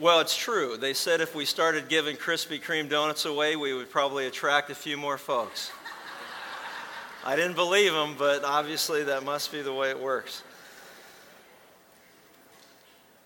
Well, 0.00 0.20
it's 0.20 0.34
true. 0.34 0.78
They 0.78 0.94
said 0.94 1.20
if 1.20 1.34
we 1.34 1.44
started 1.44 1.90
giving 1.90 2.16
Krispy 2.16 2.58
Kreme 2.58 2.88
donuts 2.88 3.26
away, 3.26 3.54
we 3.54 3.74
would 3.74 3.90
probably 3.90 4.26
attract 4.26 4.70
a 4.70 4.74
few 4.74 4.96
more 4.96 5.18
folks. 5.18 5.70
I 7.22 7.36
didn't 7.36 7.54
believe 7.54 7.92
them, 7.92 8.14
but 8.18 8.42
obviously 8.42 9.04
that 9.04 9.24
must 9.24 9.52
be 9.52 9.60
the 9.60 9.74
way 9.74 9.90
it 9.90 10.00
works. 10.00 10.42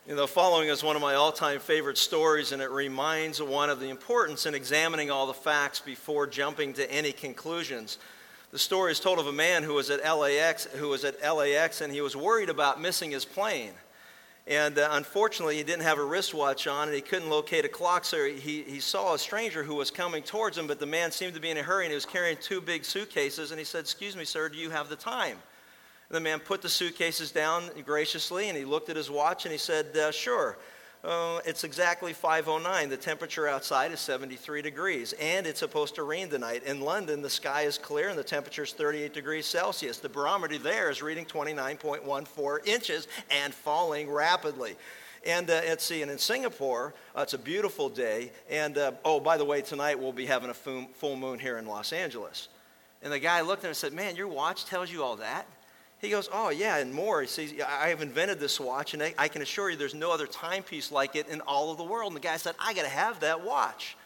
You 0.09 0.16
know, 0.16 0.27
following 0.27 0.68
is 0.68 0.82
one 0.82 0.96
of 0.96 1.02
my 1.02 1.15
all 1.15 1.30
time 1.30 1.60
favorite 1.60 1.96
stories, 1.96 2.51
and 2.51 2.60
it 2.60 2.73
reminds 2.73 3.41
one 3.41 3.70
of 3.70 3.79
the 3.79 3.88
importance 3.88 4.45
in 4.45 4.52
examining 4.56 5.12
all 5.12 5.29
the 5.29 5.32
facts 5.32 5.79
before 5.79 6.27
jumping 6.27 6.73
to 6.73 6.91
any 6.91 7.12
conclusions. 7.12 7.98
The 8.51 8.59
story 8.59 8.91
is 8.91 8.98
told 8.98 9.20
of 9.20 9.29
a 9.29 9.32
man 9.32 9.62
who 9.62 9.74
was 9.74 9.91
at 9.91 10.02
LAX, 10.02 10.65
who 10.65 10.88
was 10.88 11.04
at 11.04 11.23
LAX, 11.23 11.82
and 11.82 11.93
he 11.93 12.01
was 12.01 12.16
worried 12.16 12.51
about 12.51 12.80
missing 12.80 13.12
his 13.12 13.24
plane. 13.24 13.74
And 14.47 14.79
uh, 14.79 14.91
unfortunately, 14.93 15.57
he 15.57 15.62
didn't 15.62 15.84
have 15.84 15.98
a 15.98 16.05
wristwatch 16.05 16.66
on 16.66 16.89
and 16.89 16.95
he 16.95 17.01
couldn't 17.01 17.30
locate 17.30 17.65
a 17.65 17.69
clock, 17.69 18.05
so 18.05 18.27
he, 18.27 18.62
he 18.62 18.79
saw 18.79 19.15
a 19.15 19.19
stranger 19.19 19.62
who 19.62 19.75
was 19.75 19.91
coming 19.91 20.23
towards 20.23 20.59
him, 20.59 20.66
but 20.66 20.79
the 20.79 20.87
man 20.87 21.11
seemed 21.11 21.33
to 21.35 21.41
be 21.41 21.51
in 21.51 21.57
a 21.57 21.62
hurry 21.62 21.87
and 21.87 21.93
he 21.93 21.95
was 21.95 22.05
carrying 22.05 22.37
two 22.37 22.61
big 22.61 22.85
suitcases. 22.85 23.52
And 23.52 23.59
he 23.59 23.65
said, 23.65 23.80
Excuse 23.80 24.16
me, 24.16 24.24
sir, 24.24 24.51
do 24.51 24.59
you 24.59 24.68
have 24.68 24.91
the 24.91 24.96
time? 24.96 25.38
And 26.10 26.16
the 26.16 26.21
man 26.21 26.41
put 26.41 26.60
the 26.60 26.68
suitcases 26.68 27.33
down 27.33 27.71
graciously 27.87 28.51
and 28.51 28.59
he 28.59 28.66
looked 28.66 28.91
at 28.91 28.96
his 28.96 29.10
watch 29.10 29.46
and 29.46 29.52
he 29.52 29.59
said, 29.59 29.96
uh, 29.96 30.10
Sure. 30.10 30.59
Uh, 31.05 31.38
it's 31.45 31.65
exactly 31.65 32.15
509. 32.15 32.88
The 32.88 32.97
temperature 32.97 33.47
outside 33.47 33.93
is 33.93 34.01
73 34.01 34.63
degrees, 34.63 35.13
and 35.21 35.46
it's 35.46 35.61
supposed 35.61 35.96
to 35.96 36.02
rain 36.02 36.30
tonight. 36.30 36.63
In 36.65 36.80
London, 36.80 37.21
the 37.21 37.29
sky 37.29 37.63
is 37.63 37.77
clear 37.77 38.09
and 38.09 38.19
the 38.19 38.24
temperature 38.24 38.63
is 38.63 38.73
38 38.73 39.13
degrees 39.13 39.45
Celsius. 39.45 39.99
The 39.99 40.09
barometer 40.09 40.57
there 40.57 40.88
is 40.88 41.02
reading 41.02 41.27
29.14 41.27 42.66
inches 42.66 43.07
and 43.30 43.52
falling 43.52 44.11
rapidly. 44.11 44.77
And 45.27 45.51
uh, 45.51 45.61
let's 45.66 45.85
see, 45.85 46.01
and 46.01 46.11
in 46.11 46.19
Singapore, 46.19 46.95
uh, 47.15 47.21
it's 47.21 47.35
a 47.35 47.39
beautiful 47.39 47.91
day. 47.91 48.33
And 48.49 48.79
uh, 48.79 48.93
oh, 49.05 49.21
by 49.21 49.37
the 49.37 49.45
way, 49.45 49.61
tonight 49.61 49.99
we'll 49.99 50.13
be 50.13 50.27
having 50.27 50.49
a 50.49 50.55
full 50.55 51.16
moon 51.16 51.39
here 51.39 51.59
in 51.59 51.66
Los 51.66 51.93
Angeles. 51.93 52.49
And 53.02 53.13
the 53.13 53.18
guy 53.18 53.43
looked 53.43 53.61
at 53.61 53.66
him 53.66 53.71
and 53.71 53.77
said, 53.77 53.93
Man, 53.93 54.16
your 54.16 54.29
watch 54.29 54.65
tells 54.65 54.91
you 54.91 55.02
all 55.02 55.16
that? 55.16 55.46
He 56.05 56.10
goes, 56.10 56.29
Oh, 56.33 56.51
yeah, 56.51 56.77
and 56.77 56.93
more. 56.93 57.21
He 57.23 57.27
says, 57.27 57.55
I 57.66 57.88
have 57.88 58.02
invented 58.02 58.38
this 58.38 58.60
watch, 58.60 58.95
and 58.95 59.02
I, 59.02 59.29
can 59.29 59.43
assure 59.43 59.71
you 59.71 59.77
there's 59.77 59.95
no 59.95 60.13
other 60.13 60.27
timepiece 60.27 60.93
like 60.93 61.16
it 61.16 61.29
in 61.29 61.41
all 61.43 61.71
of 61.71 61.79
the 61.79 61.85
world. 61.85 62.13
And 62.13 62.16
the 62.16 62.27
guy 62.27 62.37
said, 62.37 62.55
I 62.59 62.74
got 62.74 62.83
to 62.83 62.88
have 62.88 63.21
that 63.21 63.45
watch. 63.45 63.96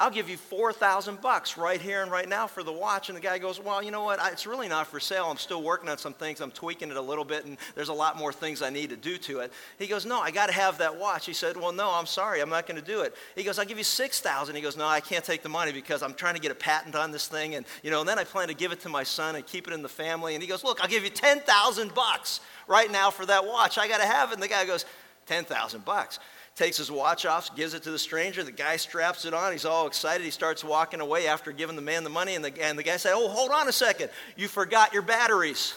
I'll 0.00 0.10
give 0.10 0.28
you 0.28 0.36
4,000 0.36 1.20
bucks 1.20 1.58
right 1.58 1.80
here 1.80 2.02
and 2.02 2.10
right 2.10 2.28
now 2.28 2.46
for 2.46 2.62
the 2.62 2.72
watch. 2.72 3.08
And 3.08 3.16
the 3.16 3.20
guy 3.20 3.38
goes, 3.38 3.58
Well, 3.58 3.82
you 3.82 3.90
know 3.90 4.04
what? 4.04 4.20
It's 4.32 4.46
really 4.46 4.68
not 4.68 4.86
for 4.86 5.00
sale. 5.00 5.26
I'm 5.28 5.38
still 5.38 5.60
working 5.60 5.88
on 5.88 5.98
some 5.98 6.14
things. 6.14 6.40
I'm 6.40 6.52
tweaking 6.52 6.90
it 6.90 6.96
a 6.96 7.02
little 7.02 7.24
bit, 7.24 7.44
and 7.44 7.58
there's 7.74 7.88
a 7.88 7.94
lot 7.94 8.16
more 8.16 8.32
things 8.32 8.62
I 8.62 8.70
need 8.70 8.90
to 8.90 8.96
do 8.96 9.18
to 9.18 9.40
it. 9.40 9.52
He 9.76 9.88
goes, 9.88 10.06
No, 10.06 10.20
I 10.20 10.30
got 10.30 10.46
to 10.46 10.52
have 10.52 10.78
that 10.78 10.96
watch. 10.96 11.26
He 11.26 11.32
said, 11.32 11.56
Well, 11.56 11.72
no, 11.72 11.90
I'm 11.90 12.06
sorry. 12.06 12.40
I'm 12.40 12.48
not 12.48 12.68
going 12.68 12.80
to 12.80 12.86
do 12.86 13.00
it. 13.00 13.16
He 13.34 13.42
goes, 13.42 13.58
I'll 13.58 13.64
give 13.64 13.78
you 13.78 13.84
6,000. 13.84 14.54
He 14.54 14.62
goes, 14.62 14.76
No, 14.76 14.86
I 14.86 15.00
can't 15.00 15.24
take 15.24 15.42
the 15.42 15.48
money 15.48 15.72
because 15.72 16.04
I'm 16.04 16.14
trying 16.14 16.34
to 16.34 16.40
get 16.40 16.52
a 16.52 16.56
patent 16.56 16.94
on 16.94 17.10
this 17.10 17.26
thing. 17.26 17.56
And, 17.56 17.66
you 17.82 17.90
know, 17.90 18.00
and 18.00 18.08
then 18.08 18.20
I 18.20 18.24
plan 18.24 18.46
to 18.48 18.54
give 18.54 18.70
it 18.70 18.80
to 18.80 18.88
my 18.88 19.02
son 19.02 19.34
and 19.34 19.44
keep 19.44 19.66
it 19.66 19.74
in 19.74 19.82
the 19.82 19.88
family. 19.88 20.34
And 20.34 20.42
he 20.42 20.48
goes, 20.48 20.62
Look, 20.62 20.80
I'll 20.80 20.88
give 20.88 21.02
you 21.02 21.10
10,000 21.10 21.92
bucks 21.92 22.40
right 22.68 22.90
now 22.90 23.10
for 23.10 23.26
that 23.26 23.44
watch. 23.44 23.78
I 23.78 23.88
got 23.88 23.98
to 23.98 24.06
have 24.06 24.30
it. 24.30 24.34
And 24.34 24.42
the 24.42 24.48
guy 24.48 24.64
goes, 24.64 24.84
10,000 25.26 25.84
bucks 25.84 26.20
takes 26.58 26.76
his 26.76 26.90
watch 26.90 27.24
off, 27.24 27.54
gives 27.54 27.72
it 27.72 27.84
to 27.84 27.90
the 27.92 27.98
stranger. 27.98 28.42
The 28.42 28.50
guy 28.50 28.76
straps 28.76 29.24
it 29.24 29.32
on. 29.32 29.52
He's 29.52 29.64
all 29.64 29.86
excited. 29.86 30.24
He 30.24 30.30
starts 30.30 30.64
walking 30.64 31.00
away 31.00 31.28
after 31.28 31.52
giving 31.52 31.76
the 31.76 31.82
man 31.82 32.02
the 32.02 32.10
money. 32.10 32.34
And 32.34 32.44
the, 32.44 32.62
and 32.62 32.76
the 32.76 32.82
guy 32.82 32.96
said, 32.96 33.12
Oh, 33.14 33.28
hold 33.28 33.52
on 33.52 33.68
a 33.68 33.72
second. 33.72 34.10
You 34.36 34.48
forgot 34.48 34.92
your 34.92 35.02
batteries. 35.02 35.74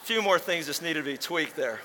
a 0.00 0.04
few 0.04 0.22
more 0.22 0.38
things 0.38 0.66
just 0.66 0.80
needed 0.80 1.04
to 1.04 1.10
be 1.10 1.18
tweaked 1.18 1.56
there. 1.56 1.80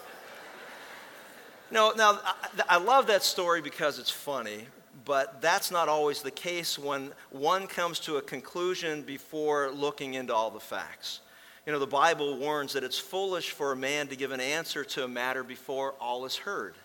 No, 1.71 1.91
now, 1.97 2.19
I, 2.23 2.75
I 2.75 2.77
love 2.77 3.07
that 3.07 3.23
story 3.23 3.63
because 3.63 3.97
it's 3.97 4.11
funny, 4.11 4.67
but 5.03 5.41
that's 5.41 5.71
not 5.71 5.89
always 5.89 6.21
the 6.21 6.29
case 6.29 6.77
when 6.77 7.11
one 7.31 7.65
comes 7.65 7.99
to 8.01 8.17
a 8.17 8.21
conclusion 8.21 9.01
before 9.01 9.71
looking 9.71 10.13
into 10.13 10.33
all 10.33 10.51
the 10.51 10.59
facts. 10.59 11.21
You 11.65 11.73
know, 11.73 11.79
the 11.79 11.87
Bible 11.87 12.37
warns 12.37 12.73
that 12.73 12.83
it's 12.83 12.99
foolish 12.99 13.49
for 13.49 13.71
a 13.71 13.75
man 13.75 14.07
to 14.09 14.15
give 14.15 14.31
an 14.31 14.39
answer 14.39 14.83
to 14.83 15.03
a 15.03 15.07
matter 15.07 15.43
before 15.43 15.95
all 15.99 16.25
is 16.25 16.35
heard. 16.35 16.75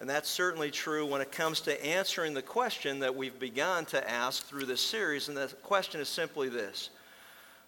And 0.00 0.08
that's 0.08 0.28
certainly 0.28 0.70
true 0.70 1.06
when 1.06 1.20
it 1.20 1.30
comes 1.30 1.60
to 1.62 1.86
answering 1.86 2.32
the 2.32 2.42
question 2.42 3.00
that 3.00 3.14
we've 3.14 3.38
begun 3.38 3.84
to 3.86 4.10
ask 4.10 4.44
through 4.46 4.64
this 4.64 4.80
series. 4.80 5.28
And 5.28 5.36
the 5.36 5.48
question 5.62 6.00
is 6.00 6.08
simply 6.08 6.48
this 6.48 6.90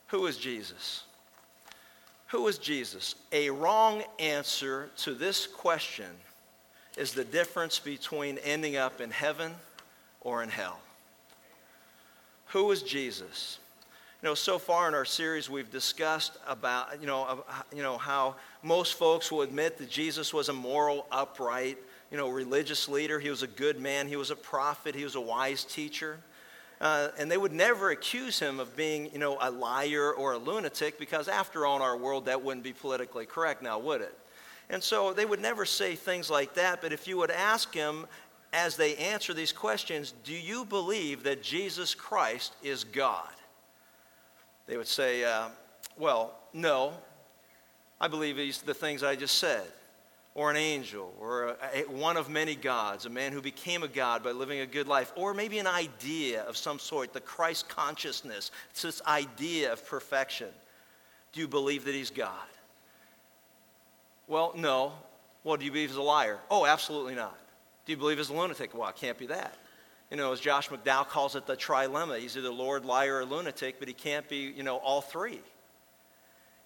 Who 0.08 0.26
is 0.26 0.38
Jesus? 0.38 1.04
Who 2.28 2.48
is 2.48 2.58
Jesus? 2.58 3.14
A 3.32 3.50
wrong 3.50 4.02
answer 4.18 4.90
to 4.98 5.14
this 5.14 5.46
question 5.46 6.10
is 6.96 7.12
the 7.12 7.24
difference 7.24 7.78
between 7.78 8.38
ending 8.38 8.76
up 8.76 9.00
in 9.00 9.10
heaven 9.10 9.52
or 10.22 10.42
in 10.42 10.48
hell. 10.48 10.80
Who 12.46 12.70
is 12.70 12.82
Jesus? 12.82 13.58
Know, 14.26 14.34
so 14.34 14.58
far 14.58 14.88
in 14.88 14.94
our 14.94 15.04
series, 15.04 15.48
we've 15.48 15.70
discussed 15.70 16.36
about, 16.48 17.00
you 17.00 17.06
know, 17.06 17.44
you 17.72 17.84
know, 17.84 17.96
how 17.96 18.34
most 18.64 18.94
folks 18.94 19.30
will 19.30 19.42
admit 19.42 19.78
that 19.78 19.88
Jesus 19.88 20.34
was 20.34 20.48
a 20.48 20.52
moral, 20.52 21.06
upright, 21.12 21.78
you 22.10 22.16
know, 22.16 22.28
religious 22.28 22.88
leader. 22.88 23.20
He 23.20 23.30
was 23.30 23.44
a 23.44 23.46
good 23.46 23.78
man. 23.78 24.08
He 24.08 24.16
was 24.16 24.32
a 24.32 24.34
prophet. 24.34 24.96
He 24.96 25.04
was 25.04 25.14
a 25.14 25.20
wise 25.20 25.62
teacher. 25.62 26.18
Uh, 26.80 27.10
and 27.20 27.30
they 27.30 27.36
would 27.36 27.52
never 27.52 27.90
accuse 27.90 28.40
him 28.40 28.58
of 28.58 28.74
being, 28.74 29.12
you 29.12 29.20
know, 29.20 29.38
a 29.40 29.48
liar 29.48 30.12
or 30.12 30.32
a 30.32 30.38
lunatic 30.38 30.98
because, 30.98 31.28
after 31.28 31.64
all, 31.64 31.76
in 31.76 31.82
our 31.82 31.96
world, 31.96 32.24
that 32.24 32.42
wouldn't 32.42 32.64
be 32.64 32.72
politically 32.72 33.26
correct 33.26 33.62
now, 33.62 33.78
would 33.78 34.00
it? 34.00 34.18
And 34.70 34.82
so 34.82 35.12
they 35.12 35.24
would 35.24 35.40
never 35.40 35.64
say 35.64 35.94
things 35.94 36.30
like 36.30 36.54
that. 36.54 36.82
But 36.82 36.92
if 36.92 37.06
you 37.06 37.16
would 37.18 37.30
ask 37.30 37.72
him 37.72 38.06
as 38.52 38.76
they 38.76 38.96
answer 38.96 39.32
these 39.32 39.52
questions, 39.52 40.14
do 40.24 40.34
you 40.34 40.64
believe 40.64 41.22
that 41.22 41.44
Jesus 41.44 41.94
Christ 41.94 42.56
is 42.64 42.82
God? 42.82 43.28
They 44.66 44.76
would 44.76 44.86
say, 44.86 45.24
uh, 45.24 45.48
Well, 45.96 46.34
no, 46.52 46.92
I 48.00 48.08
believe 48.08 48.36
he's 48.36 48.62
the 48.62 48.74
things 48.74 49.02
I 49.02 49.16
just 49.16 49.38
said, 49.38 49.64
or 50.34 50.50
an 50.50 50.56
angel, 50.56 51.14
or 51.20 51.44
a, 51.44 51.56
a, 51.74 51.80
one 51.82 52.16
of 52.16 52.28
many 52.28 52.54
gods, 52.54 53.06
a 53.06 53.10
man 53.10 53.32
who 53.32 53.40
became 53.40 53.82
a 53.82 53.88
god 53.88 54.22
by 54.22 54.32
living 54.32 54.60
a 54.60 54.66
good 54.66 54.86
life, 54.86 55.12
or 55.16 55.32
maybe 55.32 55.58
an 55.58 55.66
idea 55.66 56.42
of 56.42 56.56
some 56.56 56.78
sort, 56.78 57.12
the 57.12 57.20
Christ 57.20 57.68
consciousness. 57.68 58.50
It's 58.70 58.82
this 58.82 59.00
idea 59.06 59.72
of 59.72 59.86
perfection. 59.86 60.48
Do 61.32 61.40
you 61.40 61.48
believe 61.48 61.84
that 61.84 61.94
he's 61.94 62.10
God? 62.10 62.32
Well, 64.28 64.52
no. 64.56 64.92
Well, 65.44 65.56
do 65.56 65.64
you 65.64 65.70
believe 65.70 65.90
he's 65.90 65.98
a 65.98 66.02
liar? 66.02 66.38
Oh, 66.50 66.66
absolutely 66.66 67.14
not. 67.14 67.38
Do 67.84 67.92
you 67.92 67.96
believe 67.96 68.18
he's 68.18 68.30
a 68.30 68.34
lunatic? 68.34 68.76
Well, 68.76 68.88
it 68.88 68.96
can't 68.96 69.16
be 69.16 69.26
that. 69.26 69.56
You 70.10 70.16
know, 70.16 70.32
as 70.32 70.40
Josh 70.40 70.68
McDowell 70.68 71.08
calls 71.08 71.34
it, 71.34 71.46
the 71.46 71.56
trilemma. 71.56 72.18
He's 72.18 72.36
either 72.36 72.50
Lord, 72.50 72.84
liar, 72.84 73.18
or 73.18 73.24
lunatic, 73.24 73.78
but 73.78 73.88
he 73.88 73.94
can't 73.94 74.28
be, 74.28 74.52
you 74.56 74.62
know, 74.62 74.76
all 74.76 75.00
three. 75.00 75.40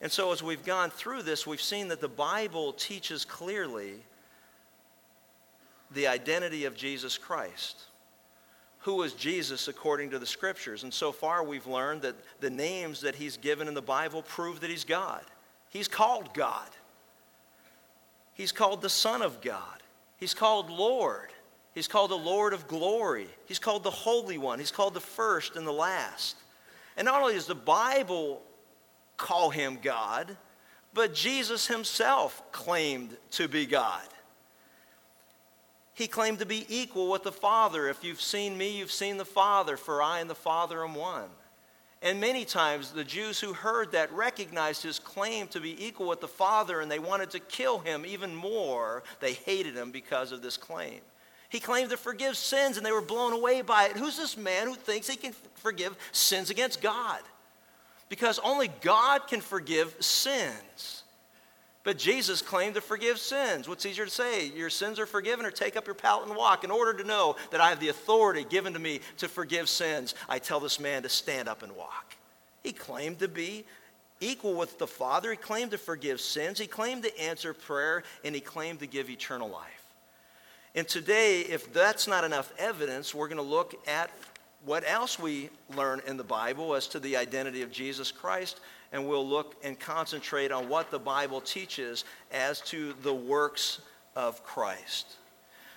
And 0.00 0.10
so 0.10 0.32
as 0.32 0.42
we've 0.42 0.64
gone 0.64 0.90
through 0.90 1.22
this, 1.22 1.46
we've 1.46 1.60
seen 1.60 1.88
that 1.88 2.00
the 2.00 2.08
Bible 2.08 2.72
teaches 2.72 3.24
clearly 3.24 3.94
the 5.90 6.06
identity 6.06 6.64
of 6.64 6.74
Jesus 6.76 7.18
Christ. 7.18 7.84
Who 8.80 9.02
is 9.02 9.12
Jesus 9.12 9.68
according 9.68 10.10
to 10.10 10.18
the 10.18 10.26
scriptures? 10.26 10.84
And 10.84 10.92
so 10.92 11.12
far 11.12 11.44
we've 11.44 11.66
learned 11.66 12.02
that 12.02 12.16
the 12.40 12.48
names 12.48 13.00
that 13.02 13.14
he's 13.14 13.36
given 13.36 13.68
in 13.68 13.74
the 13.74 13.82
Bible 13.82 14.22
prove 14.22 14.60
that 14.60 14.70
he's 14.70 14.84
God. 14.84 15.22
He's 15.68 15.88
called 15.88 16.32
God. 16.32 16.68
He's 18.32 18.52
called 18.52 18.80
the 18.80 18.88
Son 18.88 19.20
of 19.20 19.42
God. 19.42 19.82
He's 20.16 20.32
called 20.32 20.70
Lord. 20.70 21.30
He's 21.74 21.88
called 21.88 22.10
the 22.10 22.16
Lord 22.16 22.52
of 22.52 22.66
glory. 22.66 23.28
He's 23.46 23.58
called 23.58 23.84
the 23.84 23.90
Holy 23.90 24.38
One. 24.38 24.58
He's 24.58 24.72
called 24.72 24.94
the 24.94 25.00
first 25.00 25.56
and 25.56 25.66
the 25.66 25.72
last. 25.72 26.36
And 26.96 27.06
not 27.06 27.22
only 27.22 27.34
does 27.34 27.46
the 27.46 27.54
Bible 27.54 28.42
call 29.16 29.50
him 29.50 29.78
God, 29.80 30.36
but 30.92 31.14
Jesus 31.14 31.66
himself 31.66 32.42
claimed 32.50 33.16
to 33.32 33.46
be 33.46 33.66
God. 33.66 34.06
He 35.94 36.06
claimed 36.06 36.38
to 36.38 36.46
be 36.46 36.66
equal 36.68 37.10
with 37.10 37.22
the 37.22 37.32
Father. 37.32 37.88
If 37.88 38.02
you've 38.02 38.20
seen 38.20 38.56
me, 38.56 38.78
you've 38.78 38.90
seen 38.90 39.16
the 39.16 39.24
Father, 39.24 39.76
for 39.76 40.02
I 40.02 40.20
and 40.20 40.30
the 40.30 40.34
Father 40.34 40.82
am 40.82 40.94
one. 40.94 41.28
And 42.02 42.18
many 42.18 42.46
times 42.46 42.92
the 42.92 43.04
Jews 43.04 43.38
who 43.38 43.52
heard 43.52 43.92
that 43.92 44.10
recognized 44.12 44.82
his 44.82 44.98
claim 44.98 45.46
to 45.48 45.60
be 45.60 45.84
equal 45.84 46.08
with 46.08 46.22
the 46.22 46.28
Father 46.28 46.80
and 46.80 46.90
they 46.90 46.98
wanted 46.98 47.30
to 47.30 47.40
kill 47.40 47.78
him 47.78 48.06
even 48.06 48.34
more. 48.34 49.02
They 49.20 49.34
hated 49.34 49.76
him 49.76 49.90
because 49.90 50.32
of 50.32 50.40
this 50.40 50.56
claim. 50.56 51.00
He 51.50 51.60
claimed 51.60 51.90
to 51.90 51.96
forgive 51.96 52.36
sins, 52.36 52.76
and 52.76 52.86
they 52.86 52.92
were 52.92 53.02
blown 53.02 53.32
away 53.32 53.60
by 53.60 53.86
it. 53.86 53.96
Who's 53.96 54.16
this 54.16 54.36
man 54.36 54.68
who 54.68 54.74
thinks 54.76 55.08
he 55.08 55.16
can 55.16 55.34
forgive 55.56 55.96
sins 56.12 56.48
against 56.48 56.80
God? 56.80 57.20
Because 58.08 58.38
only 58.38 58.68
God 58.80 59.26
can 59.26 59.40
forgive 59.40 59.94
sins. 59.98 61.02
But 61.82 61.98
Jesus 61.98 62.40
claimed 62.40 62.76
to 62.76 62.80
forgive 62.80 63.18
sins. 63.18 63.68
What's 63.68 63.84
easier 63.84 64.04
to 64.04 64.10
say? 64.10 64.46
Your 64.46 64.70
sins 64.70 65.00
are 65.00 65.06
forgiven, 65.06 65.44
or 65.44 65.50
take 65.50 65.76
up 65.76 65.86
your 65.86 65.94
pallet 65.94 66.28
and 66.28 66.36
walk. 66.36 66.62
In 66.62 66.70
order 66.70 66.94
to 66.94 67.06
know 67.06 67.34
that 67.50 67.60
I 67.60 67.70
have 67.70 67.80
the 67.80 67.88
authority 67.88 68.44
given 68.44 68.72
to 68.74 68.78
me 68.78 69.00
to 69.16 69.26
forgive 69.26 69.68
sins, 69.68 70.14
I 70.28 70.38
tell 70.38 70.60
this 70.60 70.78
man 70.78 71.02
to 71.02 71.08
stand 71.08 71.48
up 71.48 71.64
and 71.64 71.74
walk. 71.74 72.14
He 72.62 72.72
claimed 72.72 73.18
to 73.20 73.28
be 73.28 73.64
equal 74.20 74.54
with 74.54 74.78
the 74.78 74.86
Father. 74.86 75.32
He 75.32 75.36
claimed 75.36 75.72
to 75.72 75.78
forgive 75.78 76.20
sins, 76.20 76.60
he 76.60 76.68
claimed 76.68 77.02
to 77.02 77.20
answer 77.20 77.54
prayer, 77.54 78.04
and 78.22 78.36
he 78.36 78.40
claimed 78.40 78.78
to 78.80 78.86
give 78.86 79.10
eternal 79.10 79.48
life. 79.48 79.79
And 80.74 80.86
today, 80.86 81.40
if 81.40 81.72
that's 81.72 82.06
not 82.06 82.22
enough 82.24 82.52
evidence, 82.58 83.14
we're 83.14 83.28
going 83.28 83.38
to 83.38 83.42
look 83.42 83.74
at 83.88 84.10
what 84.64 84.84
else 84.86 85.18
we 85.18 85.50
learn 85.74 86.00
in 86.06 86.16
the 86.16 86.24
Bible 86.24 86.74
as 86.74 86.86
to 86.88 87.00
the 87.00 87.16
identity 87.16 87.62
of 87.62 87.72
Jesus 87.72 88.12
Christ, 88.12 88.60
and 88.92 89.08
we'll 89.08 89.26
look 89.26 89.56
and 89.64 89.78
concentrate 89.78 90.52
on 90.52 90.68
what 90.68 90.90
the 90.90 90.98
Bible 90.98 91.40
teaches 91.40 92.04
as 92.30 92.60
to 92.62 92.94
the 93.02 93.14
works 93.14 93.80
of 94.14 94.44
Christ. 94.44 95.16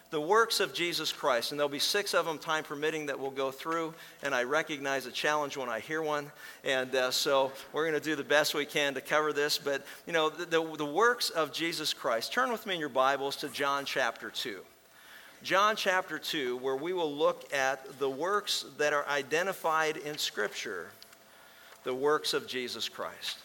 The 0.10 0.22
works 0.22 0.60
of 0.60 0.76
Jesus 0.76 1.12
Christ, 1.12 1.52
and 1.52 1.60
there'll 1.60 1.70
be 1.70 1.80
six 1.80 2.14
of 2.14 2.26
them, 2.28 2.38
time 2.38 2.64
permitting, 2.64 3.08
that 3.08 3.20
we'll 3.20 3.32
go 3.32 3.50
through. 3.50 3.96
And 4.22 4.36
I 4.36 4.44
recognize 4.44 5.08
a 5.08 5.12
challenge 5.12 5.58
when 5.58 5.70
I 5.70 5.80
hear 5.80 6.04
one, 6.04 6.32
and 6.64 6.94
uh, 6.94 7.10
so 7.10 7.52
we're 7.72 7.90
going 7.90 8.00
to 8.00 8.06
do 8.06 8.16
the 8.16 8.24
best 8.24 8.54
we 8.54 8.66
can 8.66 8.94
to 8.94 9.02
cover 9.02 9.34
this. 9.34 9.58
But 9.58 9.84
you 10.06 10.14
know, 10.14 10.30
the, 10.30 10.46
the, 10.46 10.78
the 10.78 10.86
works 10.86 11.32
of 11.32 11.52
Jesus 11.52 11.94
Christ. 11.94 12.32
Turn 12.32 12.52
with 12.52 12.68
me 12.68 12.76
in 12.76 12.80
your 12.80 12.90
Bibles 12.90 13.38
to 13.38 13.50
John 13.50 13.86
chapter 13.86 14.30
two. 14.30 14.60
John 15.44 15.76
chapter 15.76 16.18
2, 16.18 16.56
where 16.56 16.78
we 16.78 16.94
will 16.94 17.14
look 17.14 17.54
at 17.54 18.00
the 18.00 18.10
works 18.10 18.66
that 18.78 18.94
are 18.94 19.06
identified 19.10 19.98
in 19.98 20.18
Scripture, 20.18 20.88
the 21.84 21.94
works 21.94 22.34
of 22.34 22.48
Jesus 22.48 22.88
Christ. 22.88 23.40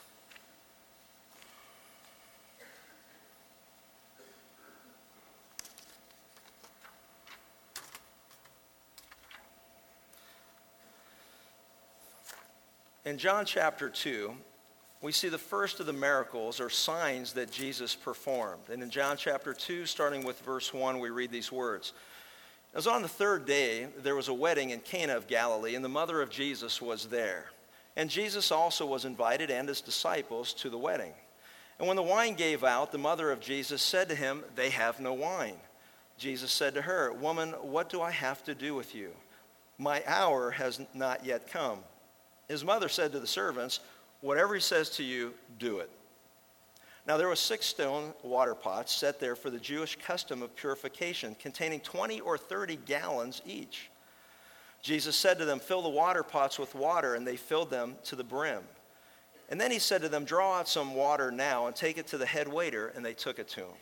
In 13.04 13.18
John 13.18 13.44
chapter 13.44 13.88
2, 13.88 14.36
we 15.00 15.12
see 15.12 15.28
the 15.28 15.38
first 15.38 15.78
of 15.78 15.86
the 15.86 15.92
miracles 15.92 16.60
or 16.60 16.68
signs 16.68 17.32
that 17.34 17.52
Jesus 17.52 17.94
performed. 17.94 18.62
And 18.70 18.82
in 18.82 18.90
John 18.90 19.16
chapter 19.16 19.54
2, 19.54 19.86
starting 19.86 20.24
with 20.24 20.40
verse 20.40 20.74
1, 20.74 20.98
we 20.98 21.10
read 21.10 21.30
these 21.30 21.52
words. 21.52 21.92
As 22.74 22.86
on 22.86 23.02
the 23.02 23.08
third 23.08 23.46
day, 23.46 23.86
there 24.02 24.16
was 24.16 24.28
a 24.28 24.34
wedding 24.34 24.70
in 24.70 24.80
Cana 24.80 25.16
of 25.16 25.28
Galilee, 25.28 25.74
and 25.74 25.84
the 25.84 25.88
mother 25.88 26.20
of 26.20 26.30
Jesus 26.30 26.82
was 26.82 27.06
there. 27.06 27.46
And 27.96 28.10
Jesus 28.10 28.52
also 28.52 28.86
was 28.86 29.04
invited 29.04 29.50
and 29.50 29.68
his 29.68 29.80
disciples 29.80 30.52
to 30.54 30.68
the 30.68 30.78
wedding. 30.78 31.12
And 31.78 31.86
when 31.86 31.96
the 31.96 32.02
wine 32.02 32.34
gave 32.34 32.64
out, 32.64 32.90
the 32.92 32.98
mother 32.98 33.30
of 33.30 33.40
Jesus 33.40 33.82
said 33.82 34.08
to 34.08 34.14
him, 34.14 34.42
They 34.56 34.70
have 34.70 35.00
no 35.00 35.12
wine. 35.12 35.56
Jesus 36.16 36.50
said 36.50 36.74
to 36.74 36.82
her, 36.82 37.12
Woman, 37.12 37.50
what 37.62 37.88
do 37.88 38.02
I 38.02 38.10
have 38.10 38.42
to 38.44 38.54
do 38.54 38.74
with 38.74 38.94
you? 38.94 39.10
My 39.78 40.02
hour 40.06 40.50
has 40.50 40.80
not 40.92 41.24
yet 41.24 41.50
come. 41.50 41.78
His 42.48 42.64
mother 42.64 42.88
said 42.88 43.12
to 43.12 43.20
the 43.20 43.26
servants, 43.26 43.78
Whatever 44.20 44.54
he 44.54 44.60
says 44.60 44.90
to 44.90 45.04
you, 45.04 45.34
do 45.58 45.78
it. 45.78 45.90
Now 47.06 47.16
there 47.16 47.28
were 47.28 47.36
six 47.36 47.64
stone 47.64 48.12
water 48.22 48.54
pots 48.54 48.94
set 48.94 49.18
there 49.18 49.36
for 49.36 49.48
the 49.48 49.58
Jewish 49.58 49.96
custom 49.96 50.42
of 50.42 50.54
purification, 50.54 51.34
containing 51.36 51.80
20 51.80 52.20
or 52.20 52.36
30 52.36 52.76
gallons 52.84 53.40
each. 53.46 53.90
Jesus 54.82 55.16
said 55.16 55.38
to 55.38 55.44
them, 55.44 55.58
Fill 55.58 55.82
the 55.82 55.88
water 55.88 56.22
pots 56.22 56.58
with 56.58 56.74
water, 56.74 57.14
and 57.14 57.26
they 57.26 57.36
filled 57.36 57.70
them 57.70 57.96
to 58.04 58.16
the 58.16 58.24
brim. 58.24 58.62
And 59.48 59.60
then 59.60 59.70
he 59.70 59.78
said 59.78 60.02
to 60.02 60.08
them, 60.08 60.24
Draw 60.24 60.58
out 60.58 60.68
some 60.68 60.94
water 60.94 61.30
now 61.30 61.66
and 61.66 61.74
take 61.74 61.96
it 61.96 62.06
to 62.08 62.18
the 62.18 62.26
head 62.26 62.46
waiter, 62.46 62.88
and 62.94 63.04
they 63.04 63.14
took 63.14 63.38
it 63.38 63.48
to 63.48 63.60
him. 63.60 63.76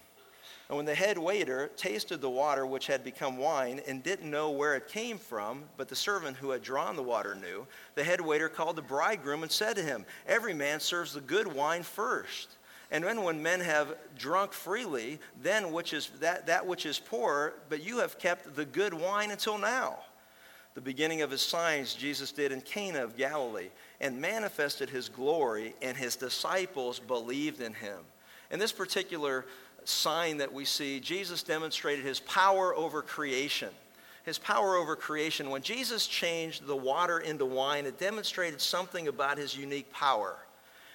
And 0.69 0.77
when 0.77 0.87
the 0.87 0.95
head 0.95 1.17
waiter 1.17 1.71
tasted 1.77 2.21
the 2.21 2.31
water 2.31 2.67
which 2.67 2.89
had 2.89 3.05
become 3.05 3.37
wine 3.37 3.81
and 3.87 4.03
didn't 4.03 4.31
know 4.31 4.51
where 4.51 4.75
it 4.75 4.89
came 4.89 5.17
from, 5.17 5.63
but 5.77 5.89
the 5.89 5.95
servant 5.95 6.37
who 6.37 6.51
had 6.51 6.63
drawn 6.63 6.97
the 6.97 7.03
water 7.03 7.37
knew, 7.37 7.67
the 7.95 8.03
head 8.03 8.21
waiter 8.21 8.49
called 8.49 8.75
the 8.75 8.83
bridegroom 8.83 9.45
and 9.45 9.53
said 9.53 9.77
to 9.77 9.83
him, 9.83 10.05
Every 10.27 10.55
man 10.55 10.81
serves 10.81 11.13
the 11.13 11.21
good 11.21 11.47
wine 11.47 11.85
first. 11.85 12.57
And 12.91 13.05
then 13.05 13.23
when 13.23 13.43
men 13.43 13.61
have 13.61 13.97
drunk 14.17 14.53
freely, 14.53 15.19
then 15.41 15.73
which 15.73 15.93
is 15.93 16.11
that, 16.21 16.47
that 16.47 16.67
which 16.67 16.85
is 16.85 16.99
poor, 16.99 17.55
but 17.69 17.83
you 17.85 17.99
have 17.99 18.19
kept 18.19 18.57
the 18.57 18.65
good 18.65 18.95
wine 18.95 19.31
until 19.31 19.59
now. 19.59 19.99
The 20.75 20.81
beginning 20.81 21.23
of 21.23 21.31
his 21.31 21.43
signs 21.43 21.95
Jesus 21.95 22.33
did 22.33 22.53
in 22.53 22.61
Cana 22.61 23.03
of 23.03 23.17
Galilee 23.17 23.71
and 24.01 24.21
manifested 24.21 24.91
his 24.91 25.09
glory, 25.09 25.75
and 25.81 25.97
his 25.97 26.17
disciples 26.17 26.99
believed 26.99 27.61
in 27.61 27.73
him. 27.73 27.99
In 28.51 28.59
this 28.59 28.73
particular 28.73 29.47
sign 29.89 30.39
that 30.39 30.53
we 30.53 30.65
see, 30.65 31.01
Jesus 31.01 31.43
demonstrated 31.43 32.05
his 32.05 32.21
power 32.21 32.75
over 32.75 33.03
creation. 33.03 33.71
His 34.25 34.39
power 34.39 34.75
over 34.75 34.97
creation. 34.97 35.51
When 35.51 35.63
Jesus 35.63 36.07
changed 36.07 36.67
the 36.67 36.77
water 36.77 37.21
into 37.21 37.45
wine, 37.45 37.87
it 37.87 37.99
demonstrated 37.99 38.61
something 38.61 39.07
about 39.07 39.39
his 39.39 39.57
unique 39.57 39.93
power. 39.93 40.37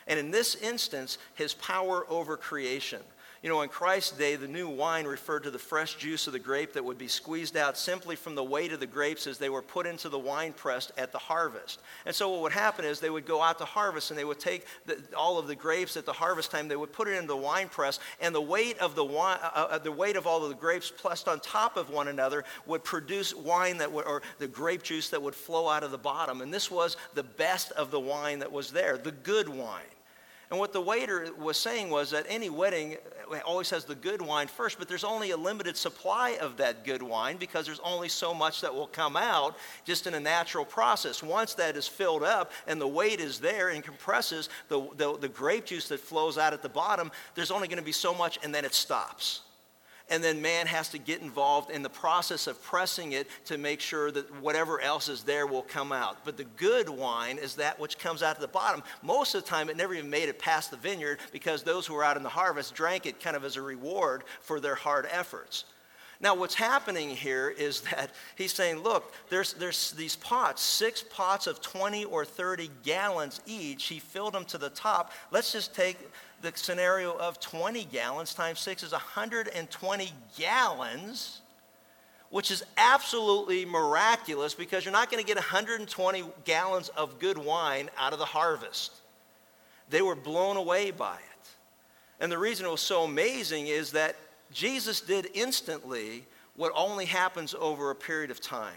And 0.07 0.19
in 0.19 0.31
this 0.31 0.55
instance, 0.55 1.17
his 1.35 1.53
power 1.53 2.05
over 2.09 2.35
creation. 2.35 3.01
You 3.43 3.49
know, 3.49 3.63
in 3.63 3.69
Christ's 3.69 4.15
day, 4.15 4.35
the 4.35 4.47
new 4.47 4.69
wine 4.69 5.05
referred 5.05 5.43
to 5.43 5.51
the 5.51 5.57
fresh 5.57 5.95
juice 5.95 6.27
of 6.27 6.33
the 6.33 6.38
grape 6.38 6.73
that 6.73 6.85
would 6.85 6.99
be 6.99 7.07
squeezed 7.07 7.57
out 7.57 7.75
simply 7.75 8.15
from 8.15 8.35
the 8.35 8.43
weight 8.43 8.71
of 8.71 8.79
the 8.79 8.85
grapes 8.85 9.25
as 9.25 9.39
they 9.39 9.49
were 9.49 9.63
put 9.63 9.88
into 9.88 10.09
the 10.09 10.19
wine 10.19 10.53
press 10.53 10.91
at 10.95 11.11
the 11.11 11.17
harvest. 11.17 11.79
And 12.05 12.13
so, 12.13 12.29
what 12.29 12.41
would 12.41 12.51
happen 12.51 12.85
is 12.85 12.99
they 12.99 13.09
would 13.09 13.25
go 13.25 13.41
out 13.41 13.57
to 13.57 13.65
harvest 13.65 14.11
and 14.11 14.19
they 14.19 14.25
would 14.25 14.39
take 14.39 14.67
the, 14.85 15.01
all 15.17 15.39
of 15.39 15.47
the 15.47 15.55
grapes 15.55 15.97
at 15.97 16.05
the 16.05 16.13
harvest 16.13 16.51
time, 16.51 16.67
they 16.67 16.75
would 16.75 16.93
put 16.93 17.07
it 17.07 17.15
into 17.15 17.29
the 17.29 17.35
wine 17.35 17.67
press, 17.67 17.99
and 18.19 18.35
the 18.35 18.39
weight 18.39 18.77
of 18.77 18.93
the 18.93 19.03
wine, 19.03 19.39
uh, 19.41 19.67
uh, 19.71 19.77
the 19.79 19.91
weight 19.91 20.17
of 20.17 20.27
all 20.27 20.43
of 20.43 20.49
the 20.49 20.55
grapes 20.55 20.91
pressed 20.95 21.27
on 21.27 21.39
top 21.39 21.77
of 21.77 21.89
one 21.89 22.09
another 22.09 22.43
would 22.67 22.83
produce 22.83 23.33
wine 23.33 23.79
that 23.79 23.91
would, 23.91 24.05
or 24.05 24.21
the 24.38 24.47
grape 24.47 24.83
juice 24.83 25.09
that 25.09 25.21
would 25.21 25.33
flow 25.33 25.67
out 25.67 25.81
of 25.81 25.89
the 25.89 25.97
bottom. 25.97 26.41
And 26.41 26.53
this 26.53 26.69
was 26.69 26.95
the 27.15 27.23
best 27.23 27.71
of 27.71 27.89
the 27.89 27.99
wine 27.99 28.38
that 28.38 28.51
was 28.51 28.69
there, 28.69 28.99
the 28.99 29.11
good 29.11 29.49
wine. 29.49 29.81
And 30.51 30.59
what 30.59 30.74
the 30.74 30.81
waiter 30.81 31.30
was 31.39 31.57
saying 31.57 31.89
was 31.89 32.12
that 32.12 32.25
any 32.27 32.50
wedding 32.50 32.98
always 33.45 33.69
has 33.69 33.86
the 33.86 33.95
good 33.95 34.21
wine 34.21 34.48
first, 34.48 34.77
but 34.77 34.89
there's 34.89 35.06
only 35.06 35.31
a 35.31 35.38
limited 35.38 35.77
supply 35.77 36.31
of 36.42 36.57
that 36.57 36.83
good 36.83 37.01
wine 37.01 37.38
because 37.38 37.65
there's 37.65 37.80
only 37.80 38.09
so 38.09 38.33
much 38.33 38.59
that 38.59 38.74
will 38.74 38.88
come 38.88 39.15
out 39.15 39.55
just 39.86 40.08
in 40.08 40.13
a 40.13 40.20
natural 40.20 40.65
process. 40.65 41.24
Once 41.24 41.53
that 41.53 41.77
is 41.77 41.88
filled 41.88 42.24
up 42.24 42.51
and 42.67 42.81
the 42.81 42.88
weight 42.88 43.22
is 43.22 43.39
there 43.39 43.70
and 43.70 43.81
compresses 43.81 44.50
the, 44.67 44.86
the, 44.98 45.17
the 45.20 45.29
grape 45.29 45.65
juice 45.65 45.88
that 45.88 46.01
flows 46.01 46.38
out 46.38 46.51
at 46.51 46.62
the 46.62 46.70
bottom, 46.70 47.12
there's 47.34 47.51
only 47.51 47.70
going 47.70 47.79
to 47.79 47.86
be 47.86 47.93
so 47.93 48.13
much 48.13 48.38
and 48.43 48.53
then 48.53 48.65
it 48.65 48.74
stops 48.74 49.43
and 50.12 50.22
then 50.22 50.41
man 50.41 50.68
has 50.68 50.89
to 50.89 50.98
get 50.98 51.22
involved 51.22 51.72
in 51.72 51.82
the 51.82 51.89
process 51.89 52.46
of 52.46 52.62
pressing 52.62 53.13
it 53.13 53.27
to 53.46 53.58
make 53.58 53.80
sure 53.80 54.12
that 54.12 54.30
whatever 54.41 54.82
else 54.82 55.08
is 55.08 55.24
there 55.24 55.48
will 55.48 55.62
come 55.62 55.94
out. 55.94 56.25
But 56.25 56.36
the 56.36 56.44
good 56.44 56.89
wine 56.89 57.38
is 57.38 57.56
that 57.56 57.80
which 57.80 57.98
comes 57.98 58.22
out 58.22 58.36
to 58.36 58.41
the 58.41 58.48
bottom. 58.50 58.84
Most 59.01 59.34
of 59.36 59.44
the 59.44 59.50
time, 59.50 59.70
it 59.70 59.77
never 59.77 59.94
even 59.94 60.10
made 60.10 60.27
it 60.27 60.38
past 60.38 60.70
the 60.70 60.77
vineyard 60.77 61.20
because 61.32 61.63
those 61.63 61.88
who 61.88 61.94
were 61.94 62.03
out 62.03 62.18
in 62.18 62.24
the 62.24 62.30
harvest 62.30 62.75
drank 62.75 63.06
it 63.06 63.22
kind 63.22 63.38
of 63.38 63.46
as 63.46 63.56
a 63.56 63.62
reward 63.62 64.25
for 64.41 64.60
their 64.60 64.75
hard 64.75 65.08
efforts. 65.10 65.63
Now, 66.20 66.36
what's 66.36 66.56
happening 66.56 67.10
here 67.10 67.50
is 67.50 67.82
that 67.91 68.12
he's 68.36 68.53
saying, 68.53 68.80
look, 68.80 69.13
there's, 69.30 69.53
there's 69.53 69.91
these 69.91 70.18
pots, 70.18 70.62
six 70.62 71.03
pots 71.10 71.48
of 71.48 71.62
20 71.62 72.06
or 72.06 72.25
30 72.25 72.70
gallons 72.84 73.39
each. 73.46 73.86
He 73.86 74.00
filled 74.00 74.34
them 74.34 74.46
to 74.46 74.58
the 74.58 74.70
top. 74.70 75.13
Let's 75.32 75.51
just 75.51 75.74
take 75.74 75.98
the 76.41 76.51
scenario 76.55 77.15
of 77.17 77.39
20 77.39 77.86
gallons 77.86 78.33
times 78.33 78.60
6 78.60 78.83
is 78.83 78.91
120 78.91 80.13
gallons, 80.38 81.41
which 82.29 82.51
is 82.51 82.63
absolutely 82.77 83.65
miraculous 83.65 84.53
because 84.53 84.86
you're 84.86 84.91
not 84.91 85.12
going 85.12 85.24
to 85.24 85.27
get 85.27 85.38
120 85.38 86.24
gallons 86.45 86.89
of 86.89 87.19
good 87.19 87.38
wine 87.38 87.89
out 87.98 88.13
of 88.13 88.19
the 88.19 88.25
harvest. 88.25 88.93
They 89.89 90.01
were 90.01 90.15
blown 90.15 90.57
away 90.57 90.91
by 90.91 91.15
it. 91.15 91.50
And 92.19 92.31
the 92.31 92.38
reason 92.38 92.65
it 92.65 92.69
was 92.69 92.81
so 92.81 93.03
amazing 93.03 93.67
is 93.67 93.91
that 93.91 94.15
Jesus 94.51 95.01
did 95.01 95.29
instantly 95.33 96.25
what 96.55 96.71
only 96.75 97.05
happens 97.05 97.55
over 97.57 97.89
a 97.89 97.95
period 97.95 98.31
of 98.31 98.39
time 98.39 98.74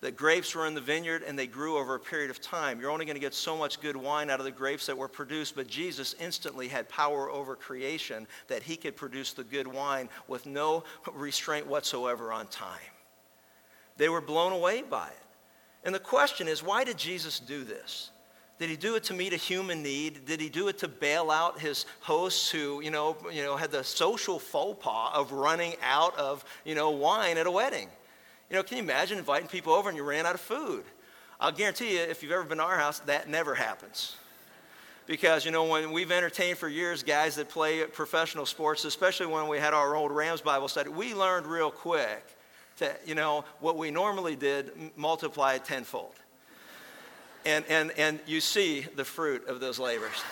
that 0.00 0.16
grapes 0.16 0.54
were 0.54 0.66
in 0.66 0.74
the 0.74 0.80
vineyard 0.80 1.22
and 1.26 1.38
they 1.38 1.46
grew 1.46 1.76
over 1.76 1.96
a 1.96 2.00
period 2.00 2.30
of 2.30 2.40
time. 2.40 2.80
You're 2.80 2.90
only 2.90 3.04
going 3.04 3.16
to 3.16 3.20
get 3.20 3.34
so 3.34 3.56
much 3.56 3.80
good 3.80 3.96
wine 3.96 4.30
out 4.30 4.38
of 4.38 4.44
the 4.44 4.52
grapes 4.52 4.86
that 4.86 4.96
were 4.96 5.08
produced, 5.08 5.56
but 5.56 5.66
Jesus 5.66 6.14
instantly 6.20 6.68
had 6.68 6.88
power 6.88 7.30
over 7.30 7.56
creation 7.56 8.26
that 8.46 8.62
he 8.62 8.76
could 8.76 8.94
produce 8.94 9.32
the 9.32 9.44
good 9.44 9.66
wine 9.66 10.08
with 10.28 10.46
no 10.46 10.84
restraint 11.12 11.66
whatsoever 11.66 12.32
on 12.32 12.46
time. 12.46 12.78
They 13.96 14.08
were 14.08 14.20
blown 14.20 14.52
away 14.52 14.82
by 14.82 15.08
it. 15.08 15.26
And 15.82 15.94
the 15.94 16.00
question 16.00 16.46
is 16.46 16.62
why 16.62 16.84
did 16.84 16.96
Jesus 16.96 17.40
do 17.40 17.64
this? 17.64 18.10
Did 18.58 18.70
he 18.70 18.76
do 18.76 18.96
it 18.96 19.04
to 19.04 19.14
meet 19.14 19.32
a 19.32 19.36
human 19.36 19.82
need? 19.82 20.26
Did 20.26 20.40
he 20.40 20.48
do 20.48 20.66
it 20.66 20.78
to 20.78 20.88
bail 20.88 21.30
out 21.30 21.60
his 21.60 21.86
hosts 22.00 22.50
who, 22.50 22.80
you 22.82 22.90
know, 22.90 23.16
you 23.32 23.42
know, 23.42 23.56
had 23.56 23.70
the 23.70 23.84
social 23.84 24.38
faux 24.40 24.84
pas 24.84 25.12
of 25.14 25.30
running 25.30 25.74
out 25.82 26.16
of, 26.18 26.44
you 26.64 26.74
know, 26.74 26.90
wine 26.90 27.38
at 27.38 27.46
a 27.46 27.50
wedding? 27.50 27.88
You 28.50 28.56
know, 28.56 28.62
can 28.62 28.78
you 28.78 28.82
imagine 28.82 29.18
inviting 29.18 29.48
people 29.48 29.72
over 29.72 29.88
and 29.88 29.96
you 29.96 30.04
ran 30.04 30.26
out 30.26 30.34
of 30.34 30.40
food? 30.40 30.84
I'll 31.40 31.52
guarantee 31.52 31.94
you, 31.94 32.00
if 32.00 32.22
you've 32.22 32.32
ever 32.32 32.44
been 32.44 32.58
to 32.58 32.64
our 32.64 32.78
house, 32.78 33.00
that 33.00 33.28
never 33.28 33.54
happens. 33.54 34.16
Because, 35.06 35.44
you 35.44 35.50
know, 35.50 35.64
when 35.64 35.92
we've 35.92 36.10
entertained 36.10 36.58
for 36.58 36.68
years 36.68 37.02
guys 37.02 37.36
that 37.36 37.48
play 37.48 37.84
professional 37.84 38.44
sports, 38.46 38.84
especially 38.84 39.26
when 39.26 39.48
we 39.48 39.58
had 39.58 39.72
our 39.72 39.94
old 39.94 40.12
Rams 40.12 40.40
Bible 40.40 40.68
study, 40.68 40.90
we 40.90 41.14
learned 41.14 41.46
real 41.46 41.70
quick 41.70 42.24
that, 42.78 43.00
you 43.06 43.14
know, 43.14 43.44
what 43.60 43.76
we 43.76 43.90
normally 43.90 44.36
did, 44.36 44.72
multiply 44.96 45.58
tenfold. 45.58 46.14
and, 47.44 47.64
and, 47.68 47.90
and 47.92 48.20
you 48.26 48.40
see 48.40 48.86
the 48.96 49.04
fruit 49.04 49.46
of 49.48 49.60
those 49.60 49.78
labors. 49.78 50.22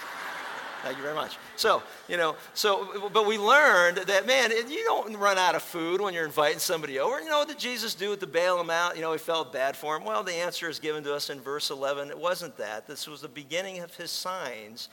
Thank 0.86 0.98
you 0.98 1.02
very 1.02 1.16
much. 1.16 1.36
So, 1.56 1.82
you 2.06 2.16
know, 2.16 2.36
so, 2.54 3.10
but 3.12 3.26
we 3.26 3.38
learned 3.38 3.96
that, 3.96 4.24
man, 4.24 4.52
you 4.52 4.84
don't 4.84 5.16
run 5.16 5.36
out 5.36 5.56
of 5.56 5.62
food 5.62 6.00
when 6.00 6.14
you're 6.14 6.24
inviting 6.24 6.60
somebody 6.60 7.00
over. 7.00 7.20
You 7.20 7.28
know 7.28 7.38
what 7.38 7.48
did 7.48 7.58
Jesus 7.58 7.92
do 7.92 8.14
to 8.14 8.24
bail 8.24 8.60
him 8.60 8.70
out? 8.70 8.94
You 8.94 9.02
know, 9.02 9.10
he 9.10 9.18
felt 9.18 9.52
bad 9.52 9.76
for 9.76 9.96
him. 9.96 10.04
Well, 10.04 10.22
the 10.22 10.34
answer 10.34 10.68
is 10.68 10.78
given 10.78 11.02
to 11.02 11.12
us 11.12 11.28
in 11.28 11.40
verse 11.40 11.70
11. 11.70 12.10
It 12.10 12.18
wasn't 12.18 12.56
that. 12.58 12.86
This 12.86 13.08
was 13.08 13.20
the 13.20 13.28
beginning 13.28 13.80
of 13.80 13.96
his 13.96 14.12
signs 14.12 14.88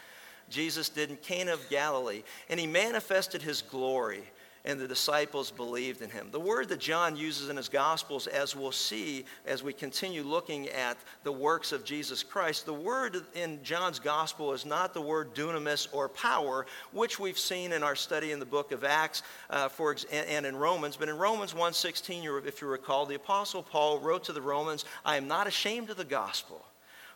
Jesus 0.50 0.90
did 0.90 1.12
in 1.12 1.18
Cana 1.18 1.54
of 1.54 1.70
Galilee, 1.70 2.24
and 2.50 2.60
he 2.60 2.66
manifested 2.66 3.44
his 3.44 3.62
glory 3.62 4.24
and 4.66 4.80
the 4.80 4.88
disciples 4.88 5.52
believed 5.52 6.02
in 6.02 6.10
him. 6.10 6.30
The 6.32 6.40
word 6.40 6.70
that 6.70 6.80
John 6.80 7.18
uses 7.18 7.50
in 7.50 7.58
his 7.58 7.68
Gospels, 7.68 8.28
as 8.28 8.56
we'll 8.56 8.72
see 8.72 9.26
as 9.46 9.62
we 9.62 9.74
continue 9.74 10.24
looking 10.24 10.70
at 10.70 10.98
the 11.24 11.32
works 11.34 11.74
of 11.74 11.84
Jesus 11.84 12.24
Christ, 12.24 12.66
the 12.66 12.74
word 12.74 13.18
in 13.36 13.62
John's 13.62 14.00
Gospel 14.00 14.54
is 14.54 14.66
not 14.66 14.94
the 14.94 15.02
word 15.02 15.36
dunamis 15.36 15.90
or 15.92 16.08
power, 16.08 16.66
which 16.94 17.20
we've 17.20 17.40
seen 17.40 17.74
in 17.74 17.84
our 17.84 17.96
study 17.96 18.32
in 18.32 18.40
the 18.40 18.46
book 18.46 18.72
of 18.72 18.86
Acts 18.86 19.24
uh, 19.50 19.68
for, 19.68 19.96
and 20.12 20.46
in 20.46 20.56
Romans. 20.56 20.96
But 20.96 21.10
in 21.10 21.18
Romans 21.18 21.54
1.16, 21.54 22.48
if 22.48 22.62
you 22.62 22.68
recall, 22.68 23.06
the 23.06 23.16
Apostle 23.16 23.64
Paul 23.64 24.00
wrote 24.00 24.24
to 24.26 24.34
the 24.34 24.42
Romans, 24.42 24.86
I 25.04 25.18
am 25.18 25.28
not 25.28 25.46
ashamed 25.46 25.90
of 25.90 25.98
the 25.98 26.06
gospel 26.06 26.64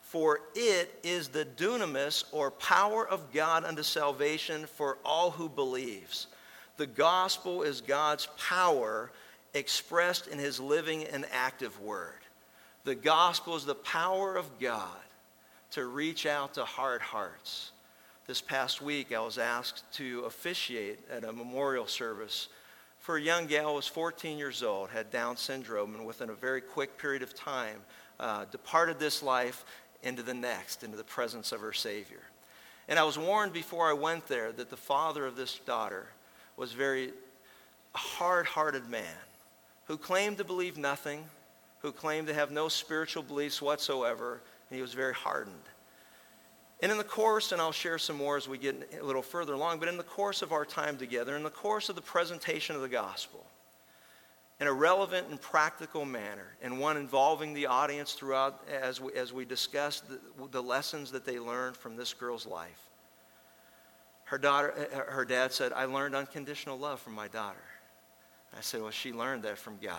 for 0.02 0.40
it 0.56 0.98
is 1.04 1.28
the 1.28 1.44
dunamis 1.44 2.24
or 2.32 2.50
power 2.50 3.06
of 3.06 3.34
God 3.34 3.66
unto 3.66 3.84
salvation 3.84 4.66
for 4.66 4.98
all 5.04 5.32
who 5.32 5.50
believes. 5.50 6.28
The 6.78 6.88
gospel 6.88 7.64
is 7.64 7.82
God's 7.82 8.28
power 8.38 9.12
expressed 9.54 10.28
in 10.28 10.38
his 10.38 10.60
living 10.60 11.04
and 11.06 11.26
active 11.32 11.80
word. 11.82 12.20
The 12.84 12.96
gospel 12.96 13.56
is 13.56 13.66
the 13.66 13.76
power 13.76 14.36
of 14.36 14.60
God 14.60 14.88
to 15.72 15.86
reach 15.86 16.26
out 16.26 16.54
to 16.54 16.64
hard 16.66 17.02
hearts. 17.02 17.72
This 18.28 18.42
past 18.42 18.82
week, 18.82 19.12
I 19.12 19.20
was 19.20 19.38
asked 19.38 19.92
to 19.94 20.22
officiate 20.26 21.00
at 21.12 21.24
a 21.24 21.34
memorial 21.34 21.88
service 21.88 22.50
for 23.00 23.18
a 23.18 23.22
young 23.22 23.48
gal 23.48 23.70
who 23.70 23.76
was 23.76 23.88
14 23.88 24.38
years 24.38 24.64
old, 24.64 24.90
had 24.90 25.10
Down 25.12 25.36
syndrome, 25.38 25.96
and 25.96 26.06
within 26.06 26.30
a 26.30 26.34
very 26.34 26.62
quick 26.62 26.98
period 26.98 27.24
of 27.24 27.34
time, 27.34 27.78
uh, 28.20 28.46
departed 28.52 29.00
this 29.00 29.24
life 29.24 29.66
into 30.04 30.22
the 30.22 30.34
next, 30.34 30.84
into 30.84 30.98
the 30.98 31.04
presence 31.04 31.52
of 31.52 31.62
her 31.62 31.74
Savior. 31.74 32.22
And 32.88 33.00
I 33.00 33.04
was 33.04 33.18
warned 33.18 33.54
before 33.54 33.90
I 33.90 33.94
went 33.94 34.28
there 34.28 34.52
that 34.52 34.70
the 34.70 34.78
father 34.78 35.26
of 35.26 35.36
this 35.36 35.60
daughter 35.60 36.08
was 36.58 36.74
very 36.74 37.14
hard-hearted 37.94 38.90
man 38.90 39.06
who 39.86 39.98
claimed 39.98 40.38
to 40.38 40.44
believe 40.44 40.78
nothing, 40.78 41.24
who 41.80 41.92
claimed 41.92 42.28
to 42.28 42.34
have 42.34 42.52
no 42.52 42.68
spiritual 42.68 43.24
beliefs 43.24 43.62
whatsoever, 43.62 44.42
and 44.70 44.76
he 44.76 44.82
was 44.82 44.94
very 44.94 45.14
hardened. 45.14 45.56
And 46.82 46.92
in 46.92 46.98
the 46.98 47.04
course, 47.04 47.52
and 47.52 47.62
I'll 47.62 47.72
share 47.72 47.98
some 47.98 48.18
more 48.18 48.38
as 48.38 48.48
we 48.48 48.58
get 48.58 48.92
a 49.00 49.04
little 49.04 49.22
further 49.22 49.54
along, 49.54 49.80
but 49.80 49.88
in 49.88 49.98
the 49.98 50.04
course 50.04 50.42
of 50.42 50.52
our 50.52 50.66
time 50.66 50.98
together, 50.98 51.36
in 51.36 51.44
the 51.44 51.50
course 51.50 51.90
of 51.90 51.96
the 51.96 52.02
presentation 52.02 52.76
of 52.76 52.82
the 52.82 52.90
gospel, 52.90 53.46
in 54.60 54.68
a 54.68 54.74
relevant 54.74 55.28
and 55.30 55.40
practical 55.40 56.06
manner, 56.06 56.56
and 56.62 56.80
one 56.80 56.98
involving 56.98 57.54
the 57.54 57.68
audience 57.68 58.14
throughout 58.14 58.68
as 58.70 59.00
we, 59.00 59.14
as 59.14 59.32
we 59.32 59.46
discuss 59.46 60.02
the, 60.02 60.20
the 60.52 60.62
lessons 60.62 61.12
that 61.12 61.26
they 61.26 61.40
learned 61.40 61.78
from 61.78 61.96
this 61.96 62.14
girl's 62.14 62.46
life, 62.46 62.87
her, 64.28 64.38
daughter, 64.38 64.74
uh, 64.78 64.98
uh, 64.98 65.12
her 65.12 65.26
dad 65.26 65.54
said, 65.54 65.72
I 65.74 65.86
learned 65.86 66.14
unconditional 66.14 66.78
love 66.78 67.00
from 67.00 67.14
my 67.14 67.30
daughter. 67.30 67.64
I 68.58 68.62
said, 68.62 68.82
Well, 68.82 68.92
she 68.92 69.14
learned 69.14 69.44
that 69.44 69.58
from 69.58 69.78
God. 69.82 69.98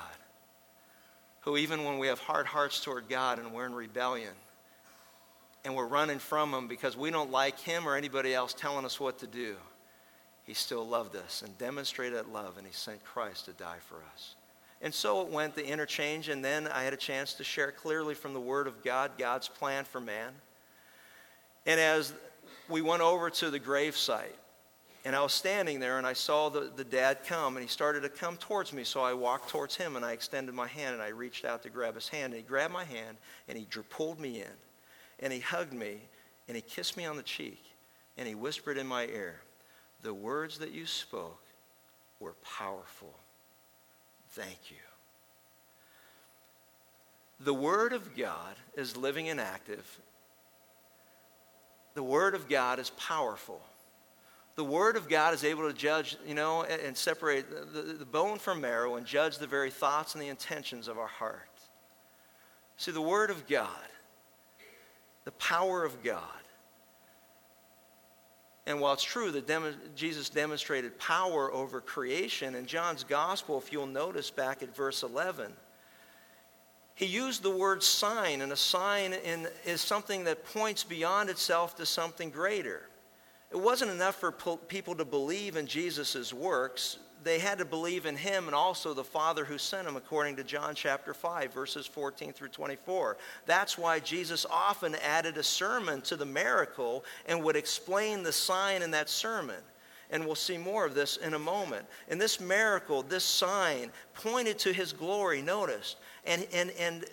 Who, 1.40 1.56
even 1.56 1.84
when 1.84 1.98
we 1.98 2.08
have 2.08 2.18
hard 2.18 2.46
hearts 2.46 2.80
toward 2.80 3.08
God 3.08 3.38
and 3.38 3.52
we're 3.52 3.64
in 3.64 3.74
rebellion 3.74 4.34
and 5.64 5.74
we're 5.74 5.86
running 5.86 6.18
from 6.18 6.52
Him 6.52 6.68
because 6.68 6.94
we 6.94 7.10
don't 7.10 7.30
like 7.30 7.58
Him 7.58 7.88
or 7.88 7.96
anybody 7.96 8.34
else 8.34 8.52
telling 8.52 8.84
us 8.84 9.00
what 9.00 9.18
to 9.20 9.26
do, 9.26 9.56
He 10.44 10.52
still 10.52 10.86
loved 10.86 11.16
us 11.16 11.40
and 11.42 11.56
demonstrated 11.56 12.18
that 12.18 12.30
love, 12.30 12.58
and 12.58 12.66
He 12.66 12.72
sent 12.72 13.02
Christ 13.04 13.46
to 13.46 13.52
die 13.52 13.78
for 13.86 13.96
us. 14.12 14.34
And 14.82 14.92
so 14.92 15.22
it 15.22 15.28
went, 15.28 15.54
the 15.54 15.66
interchange, 15.66 16.28
and 16.28 16.44
then 16.44 16.68
I 16.68 16.82
had 16.82 16.92
a 16.92 16.98
chance 16.98 17.32
to 17.34 17.44
share 17.44 17.72
clearly 17.72 18.14
from 18.14 18.34
the 18.34 18.40
Word 18.40 18.66
of 18.66 18.84
God, 18.84 19.12
God's 19.16 19.48
plan 19.48 19.84
for 19.84 20.00
man. 20.00 20.32
And 21.64 21.80
as 21.80 22.12
we 22.68 22.82
went 22.82 23.02
over 23.02 23.30
to 23.30 23.50
the 23.50 23.58
grave 23.58 23.96
site. 23.96 24.34
And 25.04 25.14
I 25.16 25.22
was 25.22 25.32
standing 25.32 25.80
there 25.80 25.98
and 25.98 26.06
I 26.06 26.12
saw 26.12 26.48
the, 26.48 26.70
the 26.74 26.84
dad 26.84 27.18
come 27.24 27.56
and 27.56 27.62
he 27.62 27.68
started 27.68 28.02
to 28.02 28.08
come 28.08 28.36
towards 28.36 28.72
me. 28.72 28.84
So 28.84 29.00
I 29.00 29.14
walked 29.14 29.48
towards 29.48 29.76
him 29.76 29.96
and 29.96 30.04
I 30.04 30.12
extended 30.12 30.54
my 30.54 30.66
hand 30.66 30.94
and 30.94 31.02
I 31.02 31.08
reached 31.08 31.44
out 31.44 31.62
to 31.62 31.70
grab 31.70 31.94
his 31.94 32.08
hand. 32.08 32.32
And 32.32 32.42
he 32.42 32.42
grabbed 32.42 32.74
my 32.74 32.84
hand 32.84 33.16
and 33.48 33.56
he 33.56 33.66
pulled 33.88 34.20
me 34.20 34.40
in. 34.40 34.56
And 35.20 35.32
he 35.32 35.40
hugged 35.40 35.72
me 35.72 35.98
and 36.46 36.56
he 36.56 36.60
kissed 36.60 36.96
me 36.96 37.06
on 37.06 37.16
the 37.16 37.22
cheek. 37.22 37.62
And 38.16 38.26
he 38.26 38.34
whispered 38.34 38.76
in 38.76 38.86
my 38.86 39.06
ear, 39.06 39.40
The 40.02 40.12
words 40.12 40.58
that 40.58 40.72
you 40.72 40.84
spoke 40.84 41.42
were 42.20 42.34
powerful. 42.58 43.14
Thank 44.30 44.70
you. 44.70 44.76
The 47.40 47.54
Word 47.54 47.92
of 47.92 48.16
God 48.16 48.56
is 48.76 48.96
living 48.96 49.28
and 49.28 49.40
active 49.40 50.00
the 51.98 52.02
Word 52.04 52.36
of 52.36 52.48
God 52.48 52.78
is 52.78 52.90
powerful. 52.90 53.60
The 54.54 54.62
Word 54.62 54.96
of 54.96 55.08
God 55.08 55.34
is 55.34 55.42
able 55.42 55.66
to 55.66 55.76
judge, 55.76 56.16
you 56.24 56.32
know, 56.32 56.62
and 56.62 56.96
separate 56.96 57.50
the, 57.50 57.80
the 57.82 58.04
bone 58.04 58.38
from 58.38 58.60
marrow 58.60 58.94
and 58.94 59.04
judge 59.04 59.38
the 59.38 59.48
very 59.48 59.72
thoughts 59.72 60.14
and 60.14 60.22
the 60.22 60.28
intentions 60.28 60.86
of 60.86 60.96
our 60.96 61.08
heart. 61.08 61.50
See, 62.76 62.92
the 62.92 63.00
Word 63.00 63.30
of 63.30 63.48
God, 63.48 63.66
the 65.24 65.32
power 65.32 65.84
of 65.84 66.04
God. 66.04 66.22
And 68.68 68.80
while 68.80 68.92
it's 68.92 69.02
true 69.02 69.32
that 69.32 69.48
dem- 69.48 69.74
Jesus 69.96 70.30
demonstrated 70.30 71.00
power 71.00 71.52
over 71.52 71.80
creation, 71.80 72.54
in 72.54 72.66
John's 72.66 73.02
Gospel, 73.02 73.58
if 73.58 73.72
you'll 73.72 73.86
notice 73.86 74.30
back 74.30 74.62
at 74.62 74.76
verse 74.76 75.02
11, 75.02 75.52
he 76.98 77.06
used 77.06 77.44
the 77.44 77.50
word 77.50 77.84
sign, 77.84 78.40
and 78.40 78.50
a 78.50 78.56
sign 78.56 79.12
in, 79.12 79.46
is 79.64 79.80
something 79.80 80.24
that 80.24 80.44
points 80.46 80.82
beyond 80.82 81.30
itself 81.30 81.76
to 81.76 81.86
something 81.86 82.28
greater. 82.28 82.88
It 83.52 83.56
wasn't 83.56 83.92
enough 83.92 84.16
for 84.16 84.32
people 84.32 84.96
to 84.96 85.04
believe 85.04 85.54
in 85.54 85.68
Jesus' 85.68 86.32
works. 86.32 86.98
They 87.22 87.38
had 87.38 87.58
to 87.58 87.64
believe 87.64 88.04
in 88.04 88.16
him 88.16 88.46
and 88.46 88.54
also 88.54 88.94
the 88.94 89.04
Father 89.04 89.44
who 89.44 89.58
sent 89.58 89.86
him, 89.86 89.94
according 89.94 90.34
to 90.36 90.44
John 90.44 90.74
chapter 90.74 91.14
5, 91.14 91.54
verses 91.54 91.86
14 91.86 92.32
through 92.32 92.48
24. 92.48 93.16
That's 93.46 93.78
why 93.78 94.00
Jesus 94.00 94.44
often 94.50 94.96
added 94.96 95.36
a 95.36 95.44
sermon 95.44 96.00
to 96.00 96.16
the 96.16 96.26
miracle 96.26 97.04
and 97.26 97.44
would 97.44 97.54
explain 97.54 98.24
the 98.24 98.32
sign 98.32 98.82
in 98.82 98.90
that 98.90 99.08
sermon 99.08 99.62
and 100.10 100.24
we'll 100.24 100.34
see 100.34 100.56
more 100.56 100.86
of 100.86 100.94
this 100.94 101.16
in 101.18 101.34
a 101.34 101.38
moment. 101.38 101.86
And 102.08 102.20
this 102.20 102.40
miracle, 102.40 103.02
this 103.02 103.24
sign, 103.24 103.90
pointed 104.14 104.58
to 104.60 104.72
his 104.72 104.92
glory, 104.92 105.42
notice. 105.42 105.96
And, 106.28 106.46
and, 106.52 106.70
and, 106.78 107.04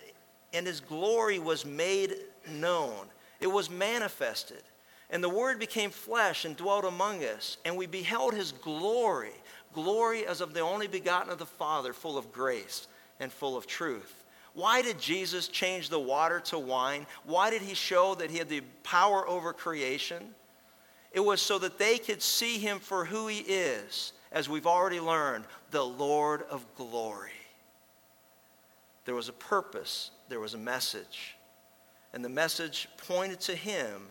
and 0.52 0.66
his 0.66 0.78
glory 0.78 1.40
was 1.40 1.64
made 1.64 2.14
known, 2.48 3.06
it 3.40 3.48
was 3.48 3.68
manifested. 3.68 4.62
And 5.08 5.22
the 5.22 5.28
Word 5.28 5.60
became 5.60 5.90
flesh 5.90 6.44
and 6.44 6.56
dwelt 6.56 6.84
among 6.84 7.22
us, 7.22 7.58
and 7.64 7.76
we 7.76 7.86
beheld 7.86 8.34
his 8.34 8.50
glory 8.50 9.32
glory 9.76 10.26
as 10.26 10.40
of 10.40 10.54
the 10.54 10.60
only 10.60 10.86
begotten 10.86 11.30
of 11.30 11.38
the 11.38 11.46
Father, 11.46 11.92
full 11.92 12.16
of 12.16 12.32
grace 12.32 12.88
and 13.20 13.30
full 13.30 13.56
of 13.56 13.66
truth. 13.66 14.24
Why 14.54 14.80
did 14.80 14.98
Jesus 14.98 15.48
change 15.48 15.90
the 15.90 16.00
water 16.00 16.40
to 16.46 16.58
wine? 16.58 17.06
Why 17.24 17.50
did 17.50 17.60
he 17.60 17.74
show 17.74 18.14
that 18.14 18.30
he 18.30 18.38
had 18.38 18.48
the 18.48 18.62
power 18.82 19.28
over 19.28 19.52
creation? 19.52 20.34
It 21.12 21.20
was 21.20 21.42
so 21.42 21.58
that 21.58 21.78
they 21.78 21.98
could 21.98 22.22
see 22.22 22.56
him 22.56 22.78
for 22.78 23.04
who 23.04 23.26
he 23.26 23.40
is, 23.40 24.14
as 24.32 24.48
we've 24.48 24.66
already 24.66 24.98
learned, 24.98 25.44
the 25.72 25.84
Lord 25.84 26.42
of 26.50 26.64
glory. 26.74 27.35
There 29.06 29.14
was 29.14 29.28
a 29.28 29.32
purpose, 29.32 30.10
there 30.28 30.40
was 30.40 30.54
a 30.54 30.58
message. 30.58 31.36
And 32.12 32.24
the 32.24 32.28
message 32.28 32.88
pointed 32.98 33.40
to 33.40 33.54
him 33.54 34.08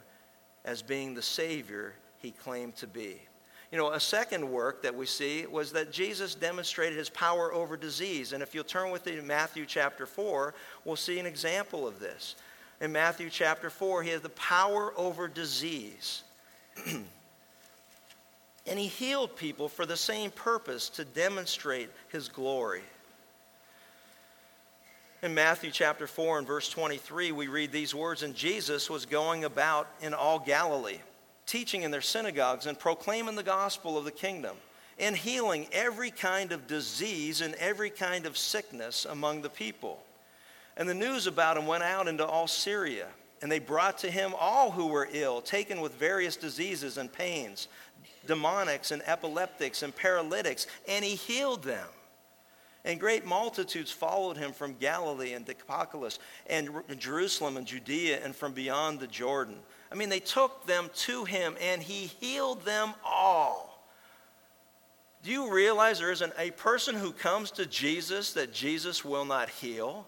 as 0.63 0.81
being 0.81 1.13
the 1.13 1.21
Savior 1.21 1.93
he 2.17 2.31
claimed 2.31 2.75
to 2.77 2.87
be. 2.87 3.19
You 3.71 3.77
know, 3.77 3.91
a 3.91 3.99
second 3.99 4.49
work 4.49 4.83
that 4.83 4.95
we 4.95 5.05
see 5.05 5.45
was 5.45 5.71
that 5.73 5.91
Jesus 5.91 6.33
demonstrated 6.33 6.97
his 6.97 7.09
power 7.09 7.53
over 7.53 7.75
disease. 7.75 8.31
And 8.31 8.41
if 8.41 8.55
you'll 8.55 8.63
turn 8.63 8.91
with 8.91 9.05
me 9.05 9.15
to 9.15 9.21
Matthew 9.21 9.65
chapter 9.65 10.05
4, 10.05 10.53
we'll 10.85 10.95
see 10.95 11.19
an 11.19 11.25
example 11.25 11.87
of 11.87 11.99
this. 11.99 12.35
In 12.79 12.91
Matthew 12.91 13.29
chapter 13.29 13.69
4, 13.69 14.03
he 14.03 14.11
has 14.11 14.21
the 14.21 14.29
power 14.29 14.93
over 14.95 15.27
disease. 15.27 16.23
and 16.85 18.79
he 18.79 18.87
healed 18.87 19.35
people 19.35 19.67
for 19.67 19.85
the 19.85 19.97
same 19.97 20.31
purpose 20.31 20.89
to 20.89 21.03
demonstrate 21.05 21.89
his 22.09 22.29
glory. 22.29 22.83
In 25.25 25.33
Matthew 25.33 25.71
chapter 25.71 26.05
4 26.05 26.37
and 26.37 26.45
verse 26.45 26.69
23, 26.69 27.31
we 27.31 27.47
read 27.47 27.71
these 27.71 27.95
words 27.95 28.21
And 28.21 28.35
Jesus 28.35 28.91
was 28.91 29.07
going 29.07 29.43
about 29.43 29.87
in 29.99 30.13
all 30.13 30.37
Galilee, 30.37 30.99
teaching 31.47 31.81
in 31.81 31.89
their 31.89 31.99
synagogues 31.99 32.67
and 32.67 32.77
proclaiming 32.77 33.33
the 33.33 33.41
gospel 33.41 33.97
of 33.97 34.05
the 34.05 34.11
kingdom, 34.11 34.55
and 34.99 35.17
healing 35.17 35.65
every 35.71 36.11
kind 36.11 36.51
of 36.51 36.67
disease 36.67 37.41
and 37.41 37.55
every 37.55 37.89
kind 37.89 38.27
of 38.27 38.37
sickness 38.37 39.03
among 39.05 39.41
the 39.41 39.49
people. 39.49 39.99
And 40.77 40.87
the 40.87 40.93
news 40.93 41.25
about 41.25 41.57
him 41.57 41.65
went 41.65 41.81
out 41.81 42.07
into 42.07 42.23
all 42.23 42.47
Syria 42.47 43.07
And 43.41 43.51
they 43.51 43.57
brought 43.57 43.97
to 43.99 44.11
him 44.11 44.35
all 44.39 44.69
who 44.69 44.85
were 44.85 45.09
ill, 45.11 45.41
taken 45.41 45.81
with 45.81 45.95
various 45.95 46.37
diseases 46.37 46.99
and 46.99 47.11
pains, 47.11 47.67
demonics 48.27 48.91
and 48.91 49.01
epileptics 49.07 49.81
and 49.81 49.95
paralytics, 49.95 50.67
and 50.87 51.03
he 51.03 51.15
healed 51.15 51.63
them. 51.63 51.87
And 52.85 52.99
great 52.99 53.25
multitudes 53.25 53.89
followed 53.89 54.37
him 54.37 54.53
from 54.53 54.75
Galilee 54.75 55.33
and 55.33 55.43
Decapolis 55.43 56.19
and 56.45 56.69
Jerusalem 56.99 57.57
and 57.57 57.65
Judea 57.65 58.23
and 58.23 58.35
from 58.35 58.53
beyond 58.53 58.99
the 58.99 59.07
Jordan. 59.07 59.57
I 59.91 59.95
mean, 59.95 60.09
they 60.09 60.19
took 60.19 60.67
them 60.67 60.91
to 60.93 61.25
him 61.25 61.55
and 61.59 61.81
he 61.81 62.05
healed 62.05 62.63
them 62.63 62.93
all. 63.03 63.83
Do 65.23 65.31
you 65.31 65.51
realize 65.51 65.97
there 65.97 66.11
isn't 66.11 66.33
a 66.37 66.51
person 66.51 66.93
who 66.93 67.11
comes 67.11 67.49
to 67.51 67.65
Jesus 67.65 68.33
that 68.33 68.53
Jesus 68.53 69.03
will 69.03 69.25
not 69.25 69.49
heal? 69.49 70.05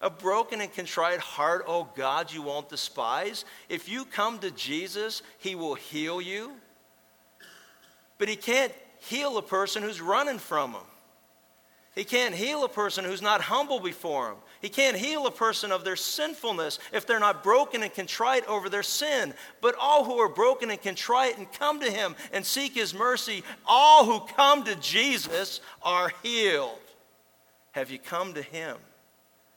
A 0.00 0.08
broken 0.08 0.60
and 0.60 0.72
contrite 0.72 1.18
heart, 1.18 1.64
oh 1.66 1.88
God, 1.96 2.32
you 2.32 2.42
won't 2.42 2.68
despise. 2.68 3.44
If 3.68 3.88
you 3.88 4.04
come 4.04 4.38
to 4.38 4.52
Jesus, 4.52 5.22
he 5.38 5.56
will 5.56 5.74
heal 5.74 6.20
you. 6.20 6.52
But 8.18 8.28
he 8.28 8.36
can't 8.36 8.72
heal 9.00 9.36
a 9.36 9.42
person 9.42 9.82
who's 9.82 10.00
running 10.00 10.38
from 10.38 10.72
him. 10.72 10.82
He 11.94 12.04
can't 12.04 12.34
heal 12.34 12.64
a 12.64 12.70
person 12.70 13.04
who's 13.04 13.20
not 13.20 13.42
humble 13.42 13.78
before 13.78 14.30
him. 14.30 14.36
He 14.62 14.70
can't 14.70 14.96
heal 14.96 15.26
a 15.26 15.30
person 15.30 15.70
of 15.70 15.84
their 15.84 15.96
sinfulness 15.96 16.78
if 16.90 17.06
they're 17.06 17.20
not 17.20 17.42
broken 17.42 17.82
and 17.82 17.92
contrite 17.92 18.46
over 18.46 18.70
their 18.70 18.82
sin. 18.82 19.34
But 19.60 19.74
all 19.78 20.04
who 20.04 20.18
are 20.18 20.28
broken 20.28 20.70
and 20.70 20.80
contrite 20.80 21.36
and 21.36 21.52
come 21.52 21.80
to 21.80 21.90
him 21.90 22.16
and 22.32 22.46
seek 22.46 22.74
his 22.74 22.94
mercy, 22.94 23.44
all 23.66 24.06
who 24.06 24.26
come 24.34 24.64
to 24.64 24.74
Jesus 24.76 25.60
are 25.82 26.12
healed. 26.22 26.78
Have 27.72 27.90
you 27.90 27.98
come 27.98 28.32
to 28.34 28.42
him 28.42 28.78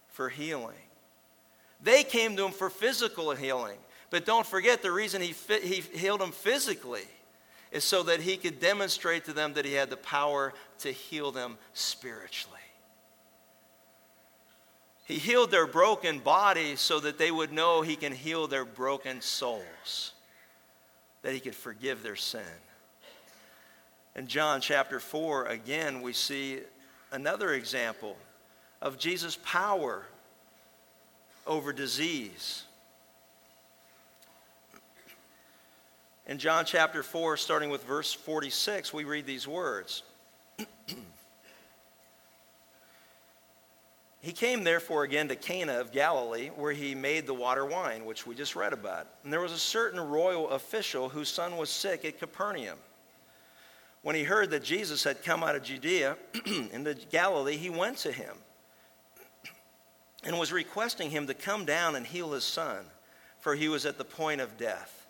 for 0.09 0.27
healing? 0.27 0.75
They 1.81 2.03
came 2.03 2.35
to 2.35 2.45
him 2.45 2.51
for 2.51 2.69
physical 2.69 3.31
healing. 3.31 3.77
But 4.09 4.25
don't 4.25 4.45
forget 4.45 4.81
the 4.81 4.91
reason 4.91 5.21
he, 5.21 5.33
he 5.61 5.81
healed 5.81 6.19
them 6.19 6.31
physically 6.31 7.07
is 7.75 7.83
so 7.83 8.03
that 8.03 8.21
he 8.21 8.37
could 8.37 8.61
demonstrate 8.61 9.25
to 9.25 9.33
them 9.33 9.53
that 9.55 9.65
he 9.65 9.73
had 9.73 9.89
the 9.89 9.97
power 9.97 10.53
to 10.79 10.89
heal 10.89 11.29
them 11.33 11.57
spiritually. 11.73 12.57
He 15.03 15.15
healed 15.15 15.51
their 15.51 15.67
broken 15.67 16.19
bodies 16.19 16.79
so 16.79 17.01
that 17.01 17.17
they 17.17 17.31
would 17.31 17.51
know 17.51 17.81
he 17.81 17.97
can 17.97 18.13
heal 18.13 18.47
their 18.47 18.63
broken 18.63 19.19
souls, 19.19 20.13
that 21.21 21.33
he 21.33 21.41
could 21.41 21.53
forgive 21.53 22.01
their 22.01 22.15
sin. 22.15 22.41
In 24.15 24.27
John 24.27 24.61
chapter 24.61 25.01
4, 25.01 25.47
again, 25.47 26.01
we 26.01 26.13
see 26.13 26.61
another 27.11 27.55
example 27.55 28.15
of 28.81 28.97
Jesus' 28.97 29.37
power 29.43 30.05
over 31.45 31.73
disease. 31.73 32.63
In 36.27 36.39
John 36.39 36.65
chapter 36.65 37.03
4, 37.03 37.37
starting 37.37 37.69
with 37.69 37.83
verse 37.83 38.11
46, 38.11 38.91
we 38.91 39.03
read 39.03 39.27
these 39.27 39.47
words. 39.47 40.01
he 44.21 44.31
came 44.31 44.63
therefore 44.63 45.03
again 45.03 45.27
to 45.27 45.35
Cana 45.35 45.79
of 45.79 45.91
Galilee, 45.91 46.47
where 46.55 46.71
he 46.71 46.95
made 46.95 47.27
the 47.27 47.33
water 47.35 47.63
wine, 47.63 48.05
which 48.05 48.25
we 48.25 48.33
just 48.33 48.55
read 48.55 48.73
about. 48.73 49.05
And 49.23 49.31
there 49.31 49.39
was 49.39 49.51
a 49.51 49.59
certain 49.59 49.99
royal 49.99 50.49
official 50.49 51.09
whose 51.09 51.29
son 51.29 51.57
was 51.57 51.69
sick 51.69 52.03
at 52.05 52.17
Capernaum. 52.17 52.79
When 54.01 54.15
he 54.15 54.23
heard 54.23 54.49
that 54.49 54.63
Jesus 54.63 55.03
had 55.03 55.23
come 55.23 55.43
out 55.43 55.55
of 55.55 55.61
Judea 55.61 56.17
into 56.73 56.95
Galilee, 57.11 57.57
he 57.57 57.69
went 57.69 57.97
to 57.97 58.11
him 58.11 58.35
and 60.23 60.39
was 60.39 60.51
requesting 60.51 61.11
him 61.11 61.27
to 61.27 61.35
come 61.35 61.65
down 61.65 61.95
and 61.95 62.07
heal 62.07 62.31
his 62.31 62.43
son, 62.43 62.85
for 63.39 63.53
he 63.53 63.67
was 63.67 63.85
at 63.85 63.99
the 63.99 64.03
point 64.03 64.41
of 64.41 64.57
death. 64.57 65.04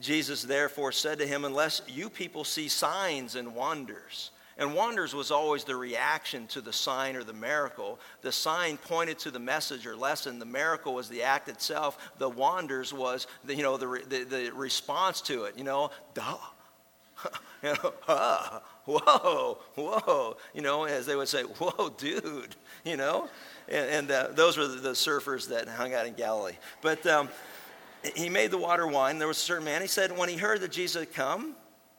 Jesus 0.00 0.42
therefore 0.42 0.92
said 0.92 1.18
to 1.18 1.26
him, 1.26 1.44
Unless 1.44 1.82
you 1.88 2.10
people 2.10 2.44
see 2.44 2.68
signs 2.68 3.34
and 3.34 3.54
wonders, 3.54 4.30
and 4.58 4.74
wonders 4.74 5.14
was 5.14 5.30
always 5.30 5.62
the 5.62 5.76
reaction 5.76 6.48
to 6.48 6.60
the 6.60 6.72
sign 6.72 7.14
or 7.14 7.22
the 7.22 7.32
miracle. 7.32 8.00
The 8.22 8.32
sign 8.32 8.76
pointed 8.76 9.18
to 9.20 9.30
the 9.30 9.38
message 9.38 9.86
or 9.86 9.94
lesson. 9.94 10.40
The 10.40 10.46
miracle 10.46 10.94
was 10.94 11.08
the 11.08 11.22
act 11.22 11.48
itself. 11.48 12.10
The 12.18 12.28
wonders 12.28 12.92
was 12.92 13.28
the, 13.44 13.54
you 13.54 13.62
know, 13.62 13.76
the, 13.76 14.02
the, 14.08 14.24
the 14.24 14.50
response 14.52 15.20
to 15.22 15.44
it. 15.44 15.56
You 15.56 15.62
know, 15.62 15.92
duh. 16.12 16.36
you 17.62 17.68
know, 17.70 17.94
ah, 18.08 18.62
whoa, 18.84 19.58
whoa. 19.76 20.36
You 20.52 20.62
know, 20.62 20.84
as 20.84 21.06
they 21.06 21.14
would 21.14 21.28
say, 21.28 21.42
whoa, 21.42 21.90
dude. 21.90 22.56
You 22.84 22.96
know, 22.96 23.28
and, 23.68 23.90
and 23.90 24.10
uh, 24.10 24.28
those 24.32 24.56
were 24.56 24.66
the, 24.66 24.90
surfers 24.90 25.48
that 25.48 25.68
hung 25.68 25.94
out 25.94 26.06
in 26.06 26.14
Galilee. 26.14 26.56
But 26.82 27.06
um, 27.06 27.28
he 28.14 28.28
made 28.28 28.50
the 28.50 28.58
water 28.58 28.86
wine. 28.86 29.18
There 29.18 29.28
was 29.28 29.38
a 29.38 29.40
certain 29.40 29.64
man. 29.64 29.82
He 29.82 29.88
said, 29.88 30.16
when 30.16 30.28
he 30.28 30.36
heard 30.36 30.60
that 30.60 30.72
Jesus 30.72 31.00
had 31.00 31.12
come, 31.12 31.54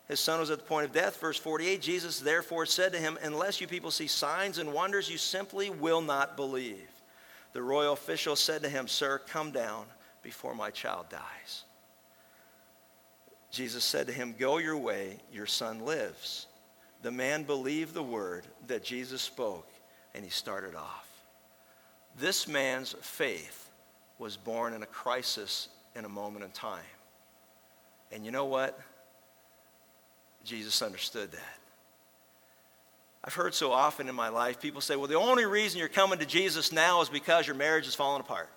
his 0.07 0.19
son 0.19 0.39
was 0.39 0.49
at 0.49 0.57
the 0.59 0.65
point 0.65 0.85
of 0.85 0.91
death. 0.91 1.19
Verse 1.19 1.38
48 1.38 1.81
Jesus 1.81 2.19
therefore 2.19 2.65
said 2.65 2.93
to 2.93 2.99
him, 2.99 3.17
Unless 3.21 3.62
you 3.62 3.67
people 3.67 3.91
see 3.91 4.07
signs 4.07 4.57
and 4.57 4.73
wonders, 4.73 5.09
you 5.09 5.17
simply 5.17 5.69
will 5.69 6.01
not 6.01 6.35
believe. 6.35 6.89
The 7.53 7.62
royal 7.62 7.93
official 7.93 8.35
said 8.35 8.63
to 8.63 8.69
him, 8.69 8.88
Sir, 8.88 9.19
come 9.19 9.51
down 9.51 9.85
before 10.23 10.55
my 10.55 10.71
child 10.71 11.07
dies. 11.09 11.63
Jesus 13.51 13.83
said 13.83 14.07
to 14.07 14.13
him, 14.13 14.35
Go 14.38 14.57
your 14.57 14.77
way, 14.77 15.17
your 15.31 15.45
son 15.45 15.85
lives. 15.85 16.47
The 17.01 17.12
man 17.12 17.43
believed 17.43 17.93
the 17.93 18.03
word 18.03 18.45
that 18.67 18.83
Jesus 18.83 19.21
spoke, 19.21 19.71
and 20.13 20.23
he 20.23 20.29
started 20.29 20.75
off. 20.75 21.07
This 22.17 22.47
man's 22.47 22.95
faith 23.01 23.69
was 24.17 24.35
born 24.35 24.73
in 24.73 24.83
a 24.83 24.88
crisis 24.88 25.69
in 25.99 26.05
a 26.05 26.09
moment 26.09 26.43
in 26.43 26.51
time. 26.51 26.79
And 28.12 28.25
you 28.25 28.31
know 28.31 28.45
what? 28.45 28.79
Jesus 30.43 30.81
understood 30.81 31.31
that. 31.33 31.57
I've 33.23 33.33
heard 33.33 33.53
so 33.53 33.73
often 33.73 34.07
in 34.07 34.15
my 34.15 34.29
life 34.29 34.62
people 34.62 34.79
say, 34.79 34.95
well, 34.95 35.07
the 35.07 35.15
only 35.15 35.45
reason 35.45 35.77
you're 35.77 35.89
coming 35.89 36.17
to 36.19 36.25
Jesus 36.25 36.71
now 36.71 37.01
is 37.01 37.09
because 37.09 37.45
your 37.45 37.55
marriage 37.55 37.85
is 37.85 37.93
falling 37.93 38.21
apart. 38.21 38.49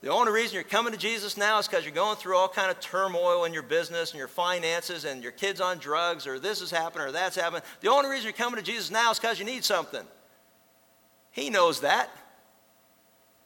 The 0.00 0.10
only 0.10 0.32
reason 0.32 0.54
you're 0.54 0.64
coming 0.64 0.92
to 0.92 0.98
Jesus 0.98 1.36
now 1.36 1.58
is 1.58 1.68
because 1.68 1.84
you're 1.84 1.94
going 1.94 2.16
through 2.16 2.36
all 2.36 2.48
kind 2.48 2.70
of 2.70 2.80
turmoil 2.80 3.44
in 3.44 3.52
your 3.52 3.62
business 3.62 4.12
and 4.12 4.18
your 4.18 4.28
finances 4.28 5.04
and 5.04 5.22
your 5.22 5.32
kids 5.32 5.60
on 5.60 5.78
drugs 5.78 6.26
or 6.26 6.38
this 6.38 6.60
has 6.60 6.70
happened 6.70 7.04
or 7.04 7.12
that's 7.12 7.36
happened. 7.36 7.62
The 7.80 7.90
only 7.90 8.08
reason 8.08 8.24
you're 8.24 8.32
coming 8.32 8.58
to 8.58 8.64
Jesus 8.64 8.90
now 8.90 9.10
is 9.10 9.18
because 9.18 9.38
you 9.38 9.44
need 9.44 9.64
something. 9.64 10.04
He 11.30 11.50
knows 11.50 11.80
that. 11.80 12.08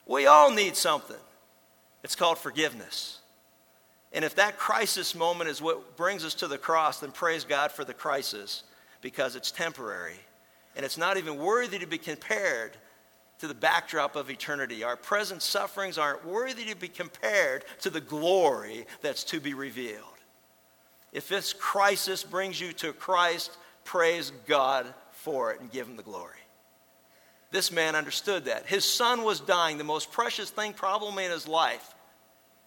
We 0.07 0.27
all 0.27 0.53
need 0.53 0.77
something. 0.77 1.17
It's 2.03 2.17
called 2.17 2.39
forgiveness. 2.39 3.19
And 4.13 4.25
if 4.25 4.35
that 4.35 4.59
crisis 4.59 5.15
moment 5.15 5.49
is 5.49 5.63
what 5.63 5.97
brings 5.97 6.25
us 6.25 6.35
to 6.35 6.49
the 6.49 6.59
cross, 6.59 7.01
then 7.01 7.13
praise 7.13 7.45
God 7.45 7.73
for 7.73 7.85
the 7.85 7.95
crisis 7.95 8.65
because 9.01 9.37
it's 9.37 9.51
temporary. 9.51 10.21
And 10.77 10.85
it's 10.85 10.99
not 10.99 11.17
even 11.17 11.39
worthy 11.39 11.79
to 11.79 11.87
be 11.87 11.99
compared 11.99 12.77
to 13.39 13.49
the 13.49 13.55
backdrop 13.55 14.17
of 14.17 14.31
eternity. 14.31 14.85
Our 14.85 14.97
present 14.97 15.43
sufferings 15.43 15.99
aren't 15.99 16.25
worthy 16.25 16.65
to 16.67 16.77
be 16.77 16.89
compared 16.89 17.65
to 17.81 17.91
the 17.91 18.01
glory 18.01 18.87
that's 19.01 19.25
to 19.25 19.41
be 19.41 19.55
revealed. 19.55 20.05
If 21.13 21.29
this 21.29 21.53
crisis 21.53 22.23
brings 22.23 22.61
you 22.61 22.73
to 22.75 22.93
Christ, 22.93 23.57
praise 23.85 24.33
God 24.47 24.87
for 25.11 25.53
it 25.53 25.61
and 25.61 25.71
give 25.71 25.87
him 25.87 25.97
the 25.97 26.03
glory. 26.03 26.39
This 27.53 27.71
man 27.71 27.95
understood 27.95 28.47
that. 28.47 28.67
His 28.67 28.85
son 28.85 29.25
was 29.25 29.39
dying, 29.39 29.77
the 29.77 29.85
most 29.85 30.11
precious 30.11 30.49
thing 30.49 30.73
probably 30.73 31.27
in 31.27 31.31
his 31.31 31.47
life. 31.47 31.95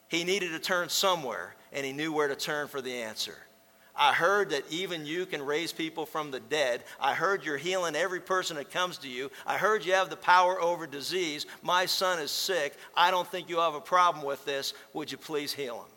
He 0.08 0.24
needed 0.24 0.52
to 0.52 0.60
turn 0.60 0.90
somewhere, 0.90 1.56
and 1.74 1.84
he 1.84 1.92
knew 1.92 2.14
where 2.14 2.28
to 2.28 2.36
turn 2.36 2.68
for 2.68 2.82
the 2.82 2.94
answer. 2.94 3.36
I 3.96 4.14
heard 4.14 4.52
that 4.52 4.64
even 4.70 5.06
you 5.08 5.26
can 5.26 5.44
raise 5.44 5.72
people 5.72 6.06
from 6.06 6.30
the 6.30 6.40
dead. 6.40 6.84
I 7.00 7.16
heard 7.16 7.44
you're 7.44 7.58
healing 7.58 7.96
every 7.96 8.20
person 8.20 8.58
that 8.58 8.70
comes 8.70 9.00
to 9.00 9.08
you. 9.08 9.32
I 9.48 9.58
heard 9.58 9.84
you 9.84 9.94
have 9.94 10.12
the 10.12 10.18
power 10.18 10.62
over 10.62 10.86
disease. 10.86 11.48
My 11.64 11.88
son 11.88 12.20
is 12.20 12.30
sick. 12.30 12.76
I 12.96 13.10
don't 13.10 13.28
think 13.28 13.50
you 13.50 13.58
have 13.58 13.74
a 13.74 13.82
problem 13.82 14.24
with 14.24 14.46
this. 14.46 14.74
Would 14.94 15.12
you 15.12 15.18
please 15.18 15.52
heal 15.52 15.78
him? 15.78 15.92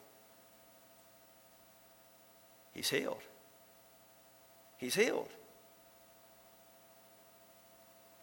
He's 2.72 2.88
healed. 2.88 3.22
He's 4.78 4.94
healed 4.94 5.28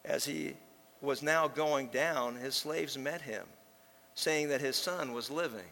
as 0.05 0.25
he 0.25 0.53
was 1.01 1.21
now 1.21 1.47
going 1.47 1.87
down, 1.87 2.35
his 2.35 2.55
slaves 2.55 2.97
met 2.97 3.21
him, 3.21 3.45
saying 4.13 4.49
that 4.49 4.61
his 4.61 4.75
son 4.75 5.13
was 5.13 5.29
living. 5.29 5.67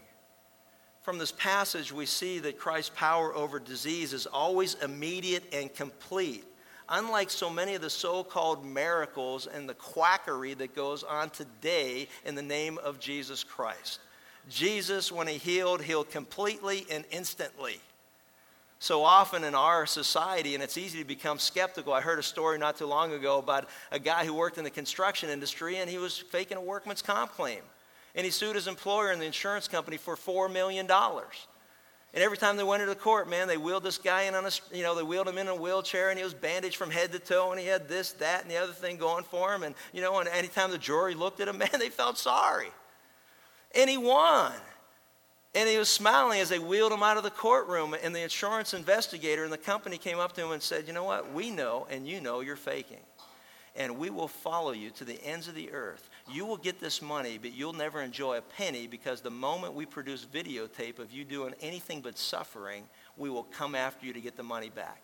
From 1.02 1.18
this 1.18 1.32
passage, 1.32 1.92
we 1.92 2.06
see 2.06 2.40
that 2.40 2.58
Christ's 2.58 2.92
power 2.96 3.36
over 3.36 3.60
disease 3.60 4.14
is 4.14 4.26
always 4.26 4.76
immediate 4.76 5.44
and 5.54 5.74
complete, 5.74 6.46
unlike 6.88 7.30
so 7.30 7.50
many 7.50 7.76
of 7.76 7.82
the 7.82 7.90
so 7.90 8.24
called 8.24 8.66
miracles 8.66 9.48
and 9.48 9.68
the 9.68 9.74
quackery 9.74 10.54
that 10.54 10.76
goes 10.76 11.04
on 11.04 11.30
today 11.30 12.08
in 12.26 12.36
the 12.36 12.42
name 12.42 12.78
of 12.78 13.00
Jesus 13.00 13.44
Christ. 13.44 14.00
Jesus, 14.50 15.12
when 15.12 15.28
he 15.28 15.38
healed, 15.38 15.82
healed 15.82 16.10
completely 16.10 16.86
and 16.90 17.06
instantly 17.12 17.80
so 18.84 19.02
often 19.02 19.46
in 19.46 19.56
our 19.56 19.86
society, 19.86 20.56
and 20.56 20.62
it's 20.62 20.78
easy 20.78 21.00
to 21.00 21.06
become 21.06 21.40
skeptical. 21.40 21.94
I 21.94 22.02
heard 22.02 22.20
a 22.20 22.24
story 22.24 22.58
not 22.58 22.76
too 22.76 22.86
long 22.86 23.14
ago 23.14 23.40
about 23.40 23.70
a 23.94 23.98
guy 23.98 24.26
who 24.26 24.34
worked 24.34 24.58
in 24.58 24.66
the 24.66 24.70
construction 24.70 25.30
industry 25.30 25.78
and 25.78 25.90
he 25.90 25.98
was 25.98 26.18
faking 26.18 26.58
a 26.58 26.62
workman's 26.62 27.02
comp 27.02 27.32
claim. 27.32 27.62
And 28.14 28.26
he 28.26 28.30
sued 28.30 28.56
his 28.56 28.68
employer 28.68 29.12
and 29.12 29.22
the 29.22 29.26
insurance 29.26 29.70
company 29.70 29.96
for 29.96 30.18
$4 30.18 30.52
million. 30.52 30.86
And 30.92 32.22
every 32.22 32.38
time 32.38 32.58
they 32.58 32.66
went 32.66 32.82
into 32.82 32.94
the 32.94 33.00
court, 33.00 33.30
man, 33.30 33.48
they 33.48 33.56
wheeled 33.56 33.84
this 33.84 33.98
guy 33.98 34.24
in 34.24 34.36
on 34.36 34.46
a, 34.46 34.52
you 34.74 34.84
know, 34.84 34.96
they 34.96 35.02
wheeled 35.02 35.30
him 35.30 35.38
in 35.38 35.48
a 35.48 35.56
wheelchair 35.56 36.10
and 36.10 36.18
he 36.18 36.26
was 36.26 36.34
bandaged 36.34 36.76
from 36.76 36.92
head 36.92 37.14
to 37.14 37.20
toe 37.20 37.52
and 37.52 37.62
he 37.62 37.66
had 37.66 37.88
this, 37.88 38.12
that, 38.12 38.42
and 38.42 38.52
the 38.52 38.58
other 38.58 38.74
thing 38.74 38.98
going 38.98 39.24
for 39.24 39.56
him. 39.56 39.64
And, 39.64 39.76
you 39.94 40.02
know, 40.02 40.20
and 40.20 40.28
anytime 40.28 40.72
the 40.72 40.78
jury 40.78 41.16
looked 41.16 41.40
at 41.40 41.48
him, 41.48 41.58
man, 41.60 41.70
they 41.80 41.88
felt 41.88 42.18
sorry. 42.18 42.68
And 43.74 43.90
he 43.90 43.96
won. 43.96 44.52
And 45.56 45.70
he 45.70 45.78
was 45.78 45.90
smiling 45.90 46.40
as 46.40 46.50
they 46.50 46.58
wheeled 46.58 46.92
him 46.92 47.04
out 47.04 47.18
of 47.18 47.24
the 47.24 47.30
courtroom. 47.30 47.96
And 48.02 48.16
the 48.16 48.22
insurance 48.22 48.74
investigator 48.74 49.44
and 49.44 49.54
the 49.54 49.58
company 49.58 49.98
came 49.98 50.20
up 50.20 50.34
to 50.34 50.44
him 50.44 50.52
and 50.52 50.62
said, 50.62 50.88
You 50.88 50.94
know 50.94 51.04
what? 51.04 51.32
We 51.32 51.52
know 51.52 51.88
and 51.92 52.08
you 52.08 52.22
know 52.22 52.40
you're 52.40 52.56
faking. 52.56 53.02
And 53.76 53.98
we 53.98 54.10
will 54.10 54.28
follow 54.28 54.72
you 54.72 54.92
to 54.92 55.04
the 55.04 55.24
ends 55.24 55.48
of 55.48 55.56
the 55.56 55.72
earth. 55.72 56.10
You 56.32 56.46
will 56.46 56.58
get 56.58 56.80
this 56.80 57.02
money, 57.02 57.40
but 57.42 57.54
you'll 57.54 57.74
never 57.74 58.02
enjoy 58.02 58.38
a 58.38 58.42
penny 58.42 58.86
because 58.86 59.22
the 59.22 59.32
moment 59.32 59.74
we 59.74 59.86
produce 59.86 60.26
videotape 60.32 61.00
of 61.00 61.12
you 61.12 61.24
doing 61.24 61.56
anything 61.60 62.02
but 62.02 62.18
suffering, 62.18 62.84
we 63.18 63.32
will 63.32 63.44
come 63.44 63.74
after 63.74 64.06
you 64.06 64.14
to 64.14 64.22
get 64.22 64.38
the 64.38 64.44
money 64.44 64.70
back. 64.70 65.02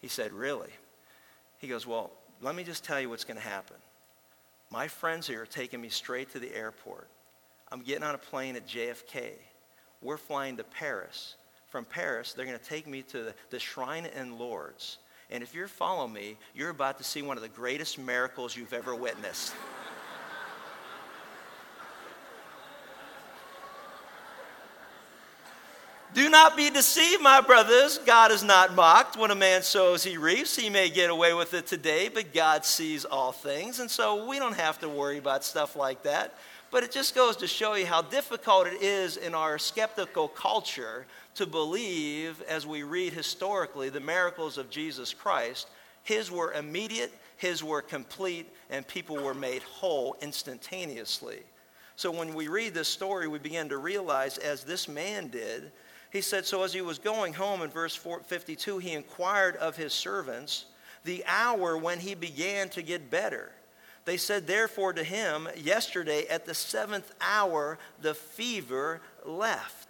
He 0.00 0.08
said, 0.08 0.32
Really? 0.32 0.70
He 1.58 1.66
goes, 1.66 1.84
Well, 1.84 2.12
let 2.40 2.54
me 2.54 2.62
just 2.62 2.84
tell 2.84 3.00
you 3.00 3.10
what's 3.10 3.24
going 3.24 3.40
to 3.40 3.46
happen. 3.46 3.76
My 4.70 4.86
friends 4.86 5.26
here 5.26 5.42
are 5.42 5.46
taking 5.46 5.80
me 5.80 5.88
straight 5.88 6.30
to 6.32 6.38
the 6.38 6.54
airport. 6.54 7.08
I'm 7.70 7.80
getting 7.80 8.04
on 8.04 8.14
a 8.14 8.18
plane 8.18 8.56
at 8.56 8.66
JFK. 8.66 9.32
We're 10.00 10.16
flying 10.16 10.56
to 10.58 10.64
Paris. 10.64 11.34
From 11.68 11.84
Paris, 11.84 12.32
they're 12.32 12.46
going 12.46 12.58
to 12.58 12.64
take 12.64 12.86
me 12.86 13.02
to 13.02 13.34
the, 13.50 13.58
Shrine 13.58 14.06
in 14.06 14.38
Lourdes. 14.38 14.98
And 15.30 15.42
if 15.42 15.54
you're 15.54 15.68
following 15.68 16.12
me, 16.12 16.38
you're 16.54 16.70
about 16.70 16.96
to 16.98 17.04
see 17.04 17.20
one 17.20 17.36
of 17.36 17.42
the 17.42 17.48
greatest 17.48 17.98
miracles 17.98 18.56
you've 18.56 18.72
ever 18.72 18.94
witnessed. 18.94 19.52
Do 26.14 26.30
not 26.30 26.56
be 26.56 26.70
deceived, 26.70 27.20
my 27.22 27.42
brothers. 27.42 27.98
God 27.98 28.32
is 28.32 28.42
not 28.42 28.74
mocked. 28.74 29.18
When 29.18 29.30
a 29.30 29.34
man 29.34 29.62
sows, 29.62 30.02
he 30.02 30.16
reaps. 30.16 30.56
He 30.56 30.70
may 30.70 30.88
get 30.88 31.10
away 31.10 31.34
with 31.34 31.52
it 31.52 31.66
today, 31.66 32.08
but 32.08 32.32
God 32.32 32.64
sees 32.64 33.04
all 33.04 33.30
things. 33.30 33.78
And 33.78 33.90
so 33.90 34.26
we 34.26 34.38
don't 34.38 34.56
have 34.56 34.78
to 34.80 34.88
worry 34.88 35.18
about 35.18 35.44
stuff 35.44 35.76
like 35.76 36.04
that. 36.04 36.34
But 36.70 36.84
it 36.84 36.92
just 36.92 37.14
goes 37.14 37.36
to 37.36 37.46
show 37.46 37.74
you 37.74 37.86
how 37.86 38.02
difficult 38.02 38.66
it 38.66 38.82
is 38.82 39.16
in 39.16 39.34
our 39.34 39.58
skeptical 39.58 40.28
culture 40.28 41.06
to 41.36 41.46
believe, 41.46 42.42
as 42.42 42.66
we 42.66 42.82
read 42.82 43.14
historically, 43.14 43.88
the 43.88 44.00
miracles 44.00 44.58
of 44.58 44.68
Jesus 44.68 45.14
Christ. 45.14 45.68
His 46.02 46.30
were 46.30 46.52
immediate, 46.52 47.12
his 47.38 47.64
were 47.64 47.80
complete, 47.80 48.48
and 48.68 48.86
people 48.86 49.16
were 49.16 49.34
made 49.34 49.62
whole 49.62 50.16
instantaneously. 50.20 51.40
So 51.96 52.10
when 52.10 52.34
we 52.34 52.48
read 52.48 52.74
this 52.74 52.88
story, 52.88 53.28
we 53.28 53.38
begin 53.38 53.70
to 53.70 53.78
realize, 53.78 54.36
as 54.38 54.62
this 54.62 54.88
man 54.88 55.28
did, 55.28 55.72
he 56.12 56.20
said, 56.20 56.44
So 56.44 56.62
as 56.62 56.72
he 56.72 56.82
was 56.82 56.98
going 56.98 57.32
home 57.32 57.62
in 57.62 57.70
verse 57.70 57.96
52, 57.96 58.78
he 58.78 58.92
inquired 58.92 59.56
of 59.56 59.76
his 59.76 59.92
servants 59.92 60.66
the 61.04 61.24
hour 61.26 61.78
when 61.78 61.98
he 61.98 62.14
began 62.14 62.68
to 62.70 62.82
get 62.82 63.10
better. 63.10 63.52
They 64.08 64.16
said, 64.16 64.46
therefore, 64.46 64.94
to 64.94 65.04
him, 65.04 65.48
yesterday 65.54 66.26
at 66.28 66.46
the 66.46 66.54
seventh 66.54 67.12
hour, 67.20 67.78
the 68.00 68.14
fever 68.14 69.02
left. 69.26 69.88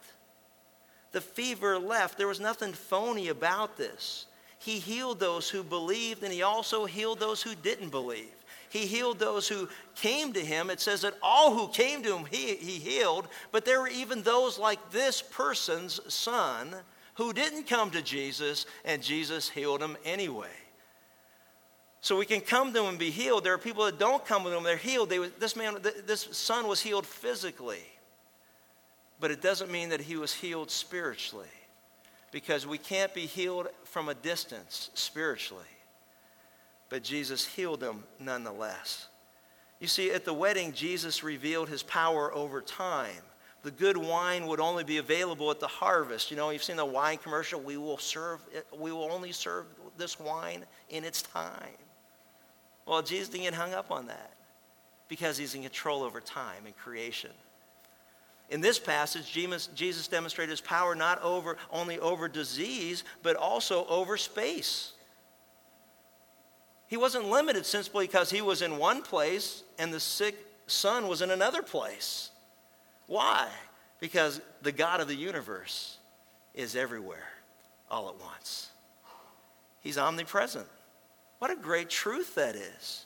The 1.13 1.21
fever 1.21 1.79
left. 1.79 2.17
There 2.17 2.27
was 2.27 2.41
nothing 2.41 2.73
phony 2.73 3.29
about 3.29 3.77
this. 3.77 4.25
He 4.57 4.79
healed 4.79 5.21
those 5.21 5.49
who 5.49 5.63
believed, 5.63 6.21
and 6.21 6.33
he 6.33 6.41
also 6.41 6.85
healed 6.85 7.21
those 7.21 7.41
who 7.41 7.55
didn't 7.55 7.91
believe. 7.91 8.35
He 8.69 8.87
healed 8.87 9.19
those 9.19 9.47
who 9.47 9.69
came 9.95 10.33
to 10.33 10.43
him. 10.43 10.69
It 10.69 10.81
says 10.81 11.03
that 11.03 11.17
all 11.23 11.53
who 11.55 11.69
came 11.69 12.03
to 12.03 12.17
him, 12.17 12.25
he, 12.29 12.55
he 12.55 12.77
healed, 12.77 13.29
but 13.53 13.63
there 13.63 13.79
were 13.79 13.87
even 13.87 14.21
those 14.21 14.59
like 14.59 14.91
this 14.91 15.21
person's 15.21 16.01
son 16.13 16.75
who 17.13 17.31
didn't 17.31 17.67
come 17.67 17.89
to 17.91 18.01
Jesus, 18.01 18.65
and 18.83 19.01
Jesus 19.01 19.47
healed 19.47 19.81
him 19.81 19.95
anyway. 20.03 20.49
So 22.01 22.17
we 22.17 22.25
can 22.25 22.41
come 22.41 22.73
to 22.73 22.79
him 22.81 22.89
and 22.89 22.99
be 22.99 23.09
healed. 23.09 23.43
There 23.43 23.53
are 23.53 23.57
people 23.57 23.85
that 23.85 23.99
don't 23.99 24.25
come 24.25 24.43
to 24.43 24.55
him, 24.55 24.63
they're 24.63 24.77
healed. 24.77 25.09
They, 25.09 25.17
this 25.39 25.55
man, 25.55 25.77
this 26.05 26.27
son 26.31 26.67
was 26.67 26.79
healed 26.79 27.05
physically, 27.05 27.83
but 29.19 29.31
it 29.31 29.41
doesn't 29.41 29.69
mean 29.69 29.89
that 29.89 30.01
he 30.01 30.15
was 30.15 30.33
healed 30.33 30.71
spiritually 30.71 31.47
because 32.31 32.65
we 32.65 32.77
can't 32.77 33.13
be 33.13 33.25
healed 33.25 33.67
from 33.83 34.07
a 34.07 34.13
distance 34.13 34.91
spiritually 34.93 35.65
but 36.89 37.03
Jesus 37.03 37.45
healed 37.45 37.79
them 37.79 38.03
nonetheless. 38.19 39.07
You 39.79 39.87
see, 39.87 40.11
at 40.11 40.25
the 40.25 40.33
wedding, 40.33 40.73
Jesus 40.73 41.23
revealed 41.23 41.69
his 41.69 41.83
power 41.83 42.33
over 42.33 42.61
time. 42.61 43.23
The 43.63 43.71
good 43.71 43.95
wine 43.95 44.47
would 44.47 44.59
only 44.59 44.83
be 44.83 44.97
available 44.97 45.51
at 45.51 45.59
the 45.59 45.67
harvest. 45.67 46.31
You 46.31 46.37
know, 46.37 46.49
you've 46.49 46.63
seen 46.63 46.77
the 46.77 46.85
wine 46.85 47.17
commercial. 47.17 47.61
We 47.61 47.77
will 47.77 47.97
serve. 47.97 48.41
We 48.77 48.91
will 48.91 49.11
only 49.11 49.31
serve 49.31 49.65
this 49.97 50.19
wine 50.19 50.65
in 50.89 51.03
its 51.03 51.21
time. 51.21 51.77
Well, 52.89 53.03
Jesus 53.03 53.29
didn't 53.29 53.43
get 53.43 53.53
hung 53.53 53.75
up 53.75 53.91
on 53.91 54.07
that 54.07 54.33
because 55.09 55.37
he's 55.37 55.53
in 55.53 55.61
control 55.61 56.01
over 56.01 56.19
time 56.19 56.65
and 56.65 56.75
creation. 56.75 57.29
In 58.49 58.61
this 58.61 58.79
passage, 58.79 59.31
Jesus 59.31 60.07
demonstrated 60.07 60.49
his 60.49 60.59
power 60.59 60.95
not 60.95 61.21
over, 61.21 61.57
only 61.71 61.99
over 61.99 62.27
disease, 62.27 63.03
but 63.21 63.35
also 63.35 63.85
over 63.85 64.17
space. 64.17 64.93
He 66.87 66.97
wasn't 66.97 67.29
limited 67.29 67.67
simply 67.67 68.07
because 68.07 68.31
he 68.31 68.41
was 68.41 68.63
in 68.63 68.79
one 68.79 69.03
place 69.03 69.61
and 69.77 69.93
the 69.93 69.99
sick 69.99 70.35
son 70.65 71.07
was 71.07 71.21
in 71.21 71.29
another 71.29 71.61
place. 71.61 72.31
Why? 73.05 73.47
Because 73.99 74.41
the 74.63 74.71
God 74.71 74.99
of 74.99 75.07
the 75.07 75.15
universe 75.15 75.99
is 76.55 76.75
everywhere 76.75 77.29
all 77.91 78.09
at 78.09 78.19
once. 78.19 78.69
He's 79.81 79.99
omnipresent. 79.99 80.65
What 81.39 81.51
a 81.51 81.55
great 81.55 81.89
truth 81.89 82.35
that 82.35 82.55
is. 82.55 83.05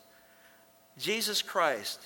Jesus 0.97 1.41
Christ 1.41 2.01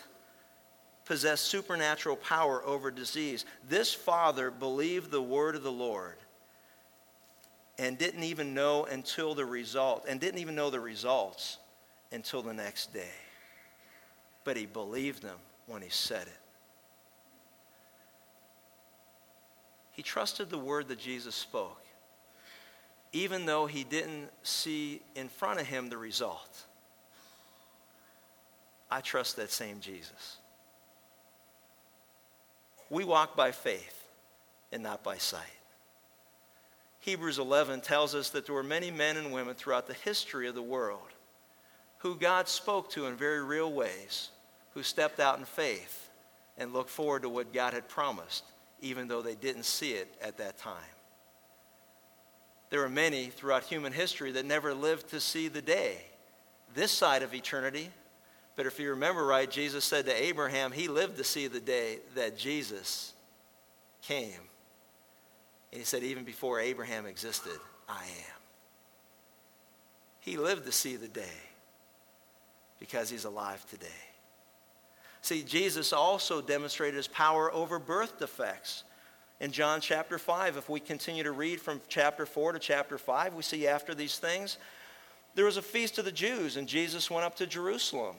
possessed 1.05 1.45
supernatural 1.45 2.17
power 2.17 2.63
over 2.65 2.91
disease. 2.91 3.45
This 3.67 3.93
father 3.93 4.51
believed 4.51 5.09
the 5.09 5.21
word 5.21 5.55
of 5.55 5.63
the 5.63 5.71
Lord 5.71 6.17
and 7.79 7.97
didn't 7.97 8.23
even 8.23 8.53
know 8.53 8.85
until 8.85 9.33
the 9.33 9.45
result 9.45 10.05
and 10.07 10.19
didn't 10.19 10.39
even 10.39 10.55
know 10.55 10.69
the 10.69 10.79
results 10.79 11.57
until 12.11 12.41
the 12.41 12.53
next 12.53 12.93
day. 12.93 13.15
But 14.43 14.57
he 14.57 14.65
believed 14.65 15.23
them 15.23 15.37
when 15.65 15.81
he 15.81 15.89
said 15.89 16.27
it. 16.27 16.39
He 19.91 20.03
trusted 20.03 20.49
the 20.49 20.57
word 20.57 20.89
that 20.89 20.99
Jesus 20.99 21.35
spoke, 21.35 21.81
even 23.17 23.47
though 23.47 23.65
he 23.65 23.83
didn't 23.83 24.29
see 24.43 25.01
in 25.15 25.27
front 25.27 25.59
of 25.59 25.65
him 25.65 25.89
the 25.89 25.97
result. 25.97 26.65
I 28.91 29.01
trust 29.01 29.37
that 29.37 29.51
same 29.51 29.79
Jesus. 29.79 30.37
We 32.91 33.03
walk 33.03 33.35
by 33.35 33.51
faith 33.51 34.07
and 34.71 34.83
not 34.83 35.03
by 35.03 35.17
sight. 35.17 35.41
Hebrews 36.99 37.39
11 37.39 37.81
tells 37.81 38.13
us 38.13 38.29
that 38.29 38.45
there 38.45 38.53
were 38.53 38.61
many 38.61 38.91
men 38.91 39.17
and 39.17 39.33
women 39.33 39.55
throughout 39.55 39.87
the 39.87 39.93
history 39.95 40.47
of 40.47 40.53
the 40.53 40.61
world 40.61 41.09
who 41.99 42.15
God 42.15 42.47
spoke 42.47 42.91
to 42.91 43.07
in 43.07 43.15
very 43.15 43.43
real 43.43 43.73
ways, 43.73 44.29
who 44.75 44.83
stepped 44.83 45.19
out 45.19 45.39
in 45.39 45.45
faith 45.45 46.11
and 46.55 46.71
looked 46.71 46.91
forward 46.91 47.23
to 47.23 47.29
what 47.29 47.51
God 47.51 47.73
had 47.73 47.89
promised, 47.89 48.43
even 48.79 49.07
though 49.07 49.23
they 49.23 49.33
didn't 49.33 49.65
see 49.65 49.93
it 49.93 50.13
at 50.21 50.37
that 50.37 50.59
time. 50.59 50.75
There 52.69 52.83
are 52.83 52.89
many 52.89 53.27
throughout 53.27 53.63
human 53.63 53.93
history 53.93 54.31
that 54.33 54.45
never 54.45 54.73
lived 54.73 55.09
to 55.09 55.19
see 55.19 55.47
the 55.47 55.61
day, 55.61 55.97
this 56.75 56.91
side 56.91 57.23
of 57.23 57.33
eternity. 57.33 57.91
But 58.55 58.65
if 58.65 58.79
you 58.79 58.89
remember 58.89 59.25
right, 59.25 59.49
Jesus 59.49 59.85
said 59.85 60.05
to 60.05 60.23
Abraham, 60.23 60.71
he 60.71 60.87
lived 60.87 61.17
to 61.17 61.23
see 61.23 61.47
the 61.47 61.59
day 61.59 61.99
that 62.15 62.37
Jesus 62.37 63.13
came. 64.01 64.33
And 65.71 65.79
he 65.79 65.85
said, 65.85 66.03
even 66.03 66.23
before 66.23 66.59
Abraham 66.59 67.05
existed, 67.05 67.59
I 67.87 68.03
am. 68.03 68.39
He 70.19 70.37
lived 70.37 70.65
to 70.65 70.71
see 70.71 70.95
the 70.95 71.07
day 71.07 71.23
because 72.79 73.09
he's 73.09 73.25
alive 73.25 73.65
today. 73.69 73.87
See, 75.21 75.43
Jesus 75.43 75.93
also 75.93 76.41
demonstrated 76.41 76.95
his 76.95 77.07
power 77.07 77.51
over 77.53 77.79
birth 77.79 78.19
defects. 78.19 78.83
In 79.39 79.51
John 79.51 79.81
chapter 79.81 80.17
5, 80.17 80.57
if 80.57 80.69
we 80.69 80.79
continue 80.79 81.23
to 81.23 81.31
read 81.31 81.61
from 81.61 81.81
chapter 81.87 82.25
4 82.25 82.53
to 82.53 82.59
chapter 82.59 82.97
5, 82.97 83.33
we 83.33 83.43
see 83.43 83.67
after 83.67 83.93
these 83.93 84.17
things, 84.17 84.57
there 85.35 85.45
was 85.45 85.57
a 85.57 85.61
feast 85.61 85.99
of 85.99 86.05
the 86.05 86.11
Jews, 86.11 86.57
and 86.57 86.67
Jesus 86.67 87.11
went 87.11 87.25
up 87.25 87.35
to 87.35 87.45
Jerusalem. 87.45 88.15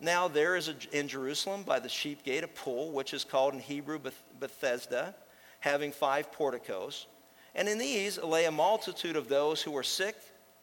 Now, 0.00 0.26
there 0.26 0.56
is 0.56 0.68
a, 0.68 0.74
in 0.92 1.06
Jerusalem 1.06 1.62
by 1.62 1.78
the 1.78 1.88
sheep 1.88 2.24
gate 2.24 2.42
a 2.42 2.48
pool, 2.48 2.90
which 2.90 3.14
is 3.14 3.22
called 3.22 3.54
in 3.54 3.60
Hebrew 3.60 4.00
Bethesda, 4.40 5.14
having 5.60 5.92
five 5.92 6.32
porticos. 6.32 7.06
And 7.54 7.68
in 7.68 7.78
these 7.78 8.18
lay 8.18 8.46
a 8.46 8.50
multitude 8.50 9.16
of 9.16 9.28
those 9.28 9.62
who 9.62 9.70
were 9.70 9.84
sick, 9.84 10.16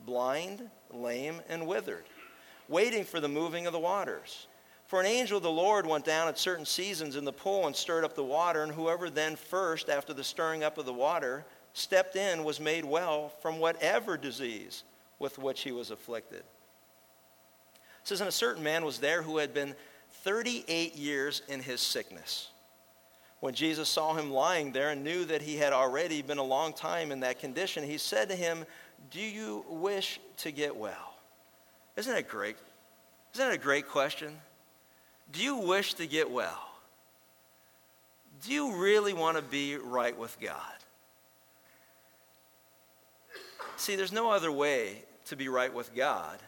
blind, 0.05 0.69
lame, 0.91 1.41
and 1.47 1.65
withered 1.65 2.05
waiting 2.67 3.03
for 3.03 3.19
the 3.19 3.29
moving 3.29 3.67
of 3.67 3.73
the 3.73 3.79
waters. 3.79 4.47
For 4.87 4.99
an 4.99 5.07
angel 5.07 5.37
of 5.37 5.43
the 5.43 5.49
Lord 5.49 5.87
went 5.87 6.05
down 6.05 6.27
at 6.27 6.37
certain 6.37 6.65
seasons 6.65 7.15
in 7.15 7.25
the 7.25 7.33
pool 7.33 7.65
and 7.65 7.75
stirred 7.75 8.03
up 8.03 8.15
the 8.15 8.23
water, 8.23 8.61
and 8.61 8.71
whoever 8.71 9.09
then 9.09 9.35
first, 9.35 9.89
after 9.89 10.13
the 10.13 10.23
stirring 10.23 10.63
up 10.63 10.77
of 10.77 10.85
the 10.85 10.93
water, 10.93 11.43
stepped 11.73 12.15
in 12.15 12.43
was 12.43 12.59
made 12.59 12.85
well 12.85 13.29
from 13.41 13.59
whatever 13.59 14.15
disease 14.15 14.83
with 15.17 15.39
which 15.39 15.61
he 15.61 15.71
was 15.71 15.89
afflicted. 15.89 16.39
It 16.39 16.45
says, 18.03 18.21
And 18.21 18.29
a 18.29 18.31
certain 18.31 18.63
man 18.63 18.85
was 18.85 18.99
there 18.99 19.23
who 19.23 19.37
had 19.37 19.53
been 19.53 19.75
38 20.23 20.95
years 20.95 21.41
in 21.47 21.61
his 21.61 21.81
sickness. 21.81 22.49
When 23.39 23.53
Jesus 23.53 23.89
saw 23.89 24.13
him 24.13 24.31
lying 24.31 24.71
there 24.71 24.91
and 24.91 25.03
knew 25.03 25.25
that 25.25 25.41
he 25.41 25.57
had 25.57 25.73
already 25.73 26.21
been 26.21 26.37
a 26.37 26.43
long 26.43 26.73
time 26.73 27.11
in 27.11 27.19
that 27.21 27.39
condition, 27.39 27.83
he 27.83 27.97
said 27.97 28.29
to 28.29 28.35
him, 28.35 28.65
Do 29.11 29.19
you 29.19 29.65
wish 29.67 30.19
to 30.37 30.51
get 30.51 30.75
well? 30.75 31.15
Isn't 31.95 32.13
that 32.13 32.27
great? 32.27 32.57
Isn't 33.33 33.47
that 33.47 33.53
a 33.53 33.57
great 33.57 33.87
question? 33.87 34.39
Do 35.31 35.41
you 35.41 35.57
wish 35.57 35.95
to 35.95 36.07
get 36.07 36.29
well? 36.29 36.61
Do 38.45 38.53
you 38.53 38.75
really 38.75 39.13
want 39.13 39.37
to 39.37 39.43
be 39.43 39.75
right 39.77 40.17
with 40.17 40.39
God? 40.39 40.59
See, 43.77 43.95
there's 43.95 44.11
no 44.11 44.31
other 44.31 44.51
way 44.51 45.03
to 45.25 45.35
be 45.35 45.49
right 45.49 45.73
with 45.73 45.93
God 45.95 46.39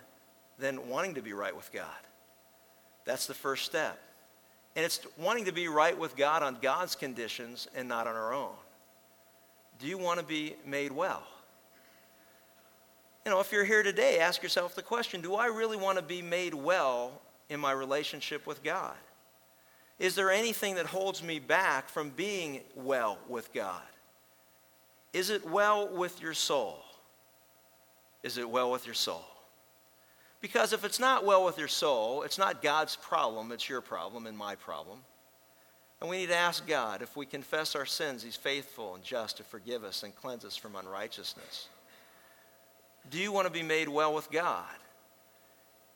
than 0.59 0.87
wanting 0.89 1.15
to 1.15 1.21
be 1.21 1.33
right 1.33 1.55
with 1.55 1.71
God. 1.71 1.85
That's 3.05 3.27
the 3.27 3.33
first 3.33 3.65
step. 3.65 3.99
And 4.75 4.85
it's 4.85 4.99
wanting 5.17 5.45
to 5.45 5.51
be 5.51 5.67
right 5.67 5.97
with 5.97 6.15
God 6.15 6.43
on 6.43 6.57
God's 6.61 6.95
conditions 6.95 7.67
and 7.75 7.87
not 7.87 8.05
on 8.05 8.15
our 8.15 8.33
own. 8.33 8.53
Do 9.79 9.87
you 9.87 9.97
want 9.97 10.19
to 10.19 10.25
be 10.25 10.55
made 10.65 10.91
well? 10.91 11.23
You 13.25 13.31
know, 13.31 13.39
if 13.39 13.51
you're 13.51 13.65
here 13.65 13.83
today, 13.83 14.19
ask 14.19 14.41
yourself 14.41 14.75
the 14.75 14.81
question 14.81 15.21
Do 15.21 15.35
I 15.35 15.47
really 15.47 15.77
want 15.77 15.97
to 15.97 16.03
be 16.03 16.21
made 16.21 16.53
well 16.53 17.21
in 17.49 17.59
my 17.59 17.71
relationship 17.71 18.45
with 18.45 18.63
God? 18.63 18.95
Is 19.99 20.15
there 20.15 20.29
anything 20.29 20.75
that 20.75 20.85
holds 20.85 21.23
me 21.23 21.39
back 21.39 21.89
from 21.89 22.09
being 22.11 22.61
well 22.75 23.17
with 23.27 23.51
God? 23.53 23.81
Is 25.13 25.29
it 25.29 25.45
well 25.47 25.87
with 25.87 26.21
your 26.21 26.33
soul? 26.33 26.83
Is 28.23 28.37
it 28.37 28.49
well 28.49 28.71
with 28.71 28.85
your 28.85 28.95
soul? 28.95 29.25
Because 30.39 30.73
if 30.73 30.83
it's 30.83 30.99
not 30.99 31.25
well 31.25 31.43
with 31.43 31.57
your 31.57 31.67
soul, 31.67 32.21
it's 32.23 32.37
not 32.37 32.61
God's 32.61 32.95
problem, 32.95 33.51
it's 33.51 33.67
your 33.67 33.81
problem 33.81 34.27
and 34.27 34.37
my 34.37 34.55
problem. 34.55 34.99
And 35.99 36.09
we 36.09 36.17
need 36.17 36.27
to 36.27 36.35
ask 36.35 36.67
God 36.67 37.01
if 37.01 37.17
we 37.17 37.25
confess 37.25 37.75
our 37.75 37.85
sins, 37.85 38.21
He's 38.21 38.35
faithful 38.35 38.93
and 38.93 39.03
just 39.03 39.37
to 39.37 39.43
forgive 39.43 39.83
us 39.83 40.03
and 40.03 40.15
cleanse 40.15 40.45
us 40.45 40.55
from 40.55 40.75
unrighteousness. 40.75 41.69
Do 43.09 43.17
you 43.17 43.31
want 43.31 43.47
to 43.47 43.53
be 43.53 43.63
made 43.63 43.89
well 43.89 44.13
with 44.13 44.29
God? 44.29 44.65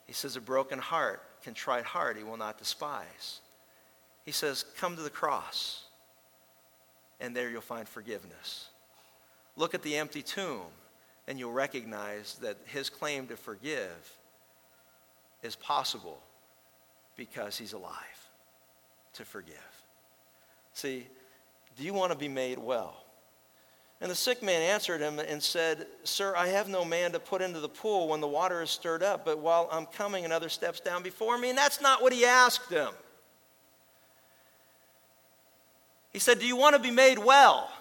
He 0.08 0.14
says, 0.14 0.36
A 0.36 0.42
broken 0.42 0.80
heart, 0.80 1.22
contrite 1.44 1.86
heart, 1.86 2.18
He 2.18 2.24
will 2.24 2.38
not 2.38 2.58
despise. 2.58 3.42
He 4.24 4.32
says, 4.32 4.66
Come 4.78 4.96
to 4.96 5.02
the 5.02 5.10
cross, 5.10 5.86
and 7.20 7.36
there 7.36 7.50
you'll 7.50 7.62
find 7.62 7.88
forgiveness. 7.88 8.70
Look 9.56 9.74
at 9.74 9.82
the 9.82 9.98
empty 9.98 10.22
tomb, 10.22 10.68
and 11.28 11.38
you'll 11.38 11.52
recognize 11.52 12.36
that 12.42 12.58
His 12.66 12.90
claim 12.90 13.28
to 13.28 13.38
forgive 13.38 14.16
is 15.44 15.56
possible 15.56 16.22
because 17.16 17.58
he's 17.58 17.74
alive 17.74 17.96
to 19.14 19.26
forgive. 19.26 19.56
See, 20.74 21.08
do 21.78 21.84
you 21.84 21.94
want 21.94 22.12
to 22.12 22.18
be 22.18 22.28
made 22.28 22.58
well? 22.58 23.04
And 24.02 24.10
the 24.10 24.16
sick 24.16 24.42
man 24.42 24.64
answered 24.64 25.00
him 25.00 25.20
and 25.20 25.42
said, 25.42 25.86
Sir, 26.04 26.36
I 26.36 26.48
have 26.48 26.68
no 26.68 26.84
man 26.84 27.12
to 27.12 27.20
put 27.20 27.44
into 27.44 27.60
the 27.60 27.70
pool 27.70 28.08
when 28.08 28.20
the 28.20 28.28
water 28.28 28.64
is 28.64 28.72
stirred 28.72 29.04
up, 29.04 29.24
but 29.24 29.38
while 29.38 29.70
I'm 29.72 29.86
coming, 29.86 30.26
another 30.26 30.50
steps 30.50 30.80
down 30.80 31.04
before 31.04 31.38
me. 31.38 31.50
And 31.50 31.58
that's 31.58 31.82
not 31.82 32.02
what 32.02 32.12
he 32.12 32.26
asked 32.26 32.72
him. 32.72 32.90
He 36.12 36.18
said, 36.18 36.40
Do 36.40 36.48
you 36.48 36.56
want 36.56 36.76
to 36.76 36.82
be 36.82 36.90
made 36.90 37.20
well? 37.20 37.72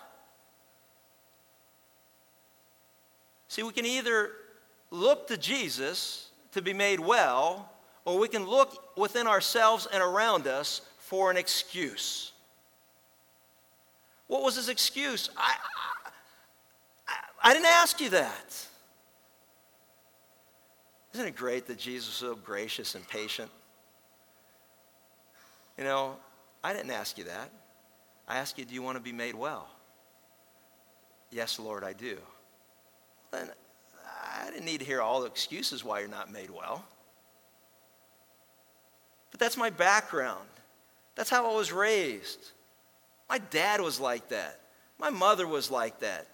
See, 3.48 3.62
we 3.62 3.72
can 3.72 3.86
either 3.86 4.30
look 4.90 5.26
to 5.28 5.38
Jesus 5.38 6.28
to 6.52 6.60
be 6.60 6.74
made 6.74 7.00
well, 7.00 7.72
or 8.04 8.18
we 8.18 8.28
can 8.28 8.46
look 8.46 8.96
within 8.96 9.26
ourselves 9.26 9.88
and 9.90 10.02
around 10.02 10.46
us 10.46 10.82
for 10.98 11.30
an 11.30 11.38
excuse. 11.38 12.32
What 14.26 14.42
was 14.42 14.54
his 14.54 14.68
excuse? 14.68 15.30
I, 15.36 15.56
I, 17.42 17.52
didn't 17.52 17.66
ask 17.66 18.00
you 18.00 18.10
that. 18.10 18.66
Isn't 21.14 21.26
it 21.26 21.36
great 21.36 21.66
that 21.66 21.78
Jesus 21.78 22.08
was 22.08 22.16
so 22.16 22.34
gracious 22.34 22.94
and 22.94 23.06
patient? 23.08 23.50
You 25.76 25.84
know, 25.84 26.16
I 26.62 26.72
didn't 26.72 26.90
ask 26.90 27.18
you 27.18 27.24
that. 27.24 27.50
I 28.28 28.36
asked 28.36 28.58
you, 28.58 28.64
do 28.64 28.74
you 28.74 28.82
want 28.82 28.96
to 28.96 29.02
be 29.02 29.12
made 29.12 29.34
well? 29.34 29.68
Yes, 31.30 31.58
Lord, 31.58 31.82
I 31.84 31.92
do. 31.92 32.16
Then 33.32 33.50
I 34.42 34.50
didn't 34.50 34.64
need 34.64 34.78
to 34.78 34.84
hear 34.84 35.00
all 35.00 35.20
the 35.20 35.26
excuses 35.26 35.84
why 35.84 36.00
you're 36.00 36.08
not 36.08 36.30
made 36.30 36.50
well. 36.50 36.84
But 39.30 39.40
that's 39.40 39.56
my 39.56 39.70
background. 39.70 40.48
That's 41.14 41.30
how 41.30 41.50
I 41.50 41.54
was 41.54 41.72
raised. 41.72 42.52
My 43.28 43.38
dad 43.38 43.80
was 43.80 44.00
like 44.00 44.28
that. 44.28 44.60
My 44.98 45.10
mother 45.10 45.46
was 45.46 45.70
like 45.70 46.00
that. 46.00 46.26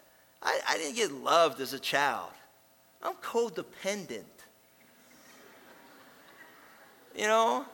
I, 0.42 0.60
I 0.68 0.78
didn't 0.78 0.96
get 0.96 1.12
loved 1.12 1.60
as 1.60 1.72
a 1.72 1.78
child. 1.78 2.30
I'm 3.02 3.14
codependent. 3.14 4.24
You 7.16 7.26
know? 7.26 7.64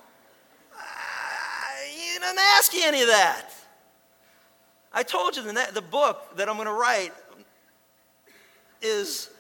I, 0.77 1.87
you 1.95 2.21
didn't 2.21 2.39
ask 2.57 2.73
you 2.75 2.83
any 2.85 3.03
of 3.03 3.09
that. 3.09 3.47
I 4.93 5.03
told 5.03 5.37
you 5.37 5.43
the, 5.43 5.69
the 5.73 5.83
book 5.83 6.37
that 6.37 6.49
I'm 6.49 6.57
going 6.57 6.67
to 6.67 6.75
write 6.75 7.13
is 8.81 9.31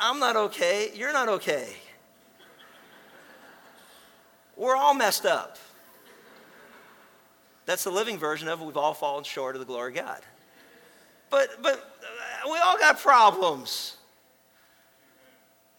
I'm 0.00 0.18
not 0.18 0.36
okay. 0.36 0.90
You're 0.94 1.12
not 1.12 1.28
okay. 1.28 1.68
We're 4.56 4.76
all 4.76 4.94
messed 4.94 5.24
up. 5.24 5.56
That's 7.64 7.84
the 7.84 7.90
living 7.90 8.18
version 8.18 8.48
of. 8.48 8.60
We've 8.60 8.76
all 8.76 8.94
fallen 8.94 9.24
short 9.24 9.54
of 9.54 9.60
the 9.60 9.66
glory 9.66 9.96
of 9.96 10.04
God. 10.04 10.20
But, 11.30 11.62
but 11.62 11.74
uh, 11.74 12.50
we 12.50 12.58
all 12.58 12.78
got 12.78 12.98
problems. 12.98 13.96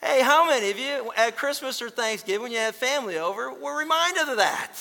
Hey, 0.02 0.22
how 0.22 0.48
many 0.48 0.72
of 0.72 0.80
you 0.80 1.12
at 1.18 1.36
Christmas 1.36 1.82
or 1.82 1.90
Thanksgiving 1.90 2.44
when 2.44 2.52
you 2.52 2.60
have 2.60 2.76
family 2.76 3.18
over 3.18 3.52
were 3.54 3.78
reminded 3.78 4.30
of 4.30 4.38
that? 4.38 4.72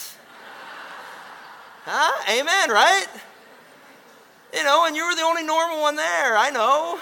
huh? 1.84 2.38
Amen, 2.38 2.70
right? 2.70 3.06
You 4.54 4.62
know, 4.62 4.86
and 4.86 4.94
you 4.94 5.04
were 5.06 5.14
the 5.14 5.22
only 5.22 5.42
normal 5.42 5.80
one 5.80 5.96
there. 5.96 6.36
I 6.36 6.50
know. 6.50 7.00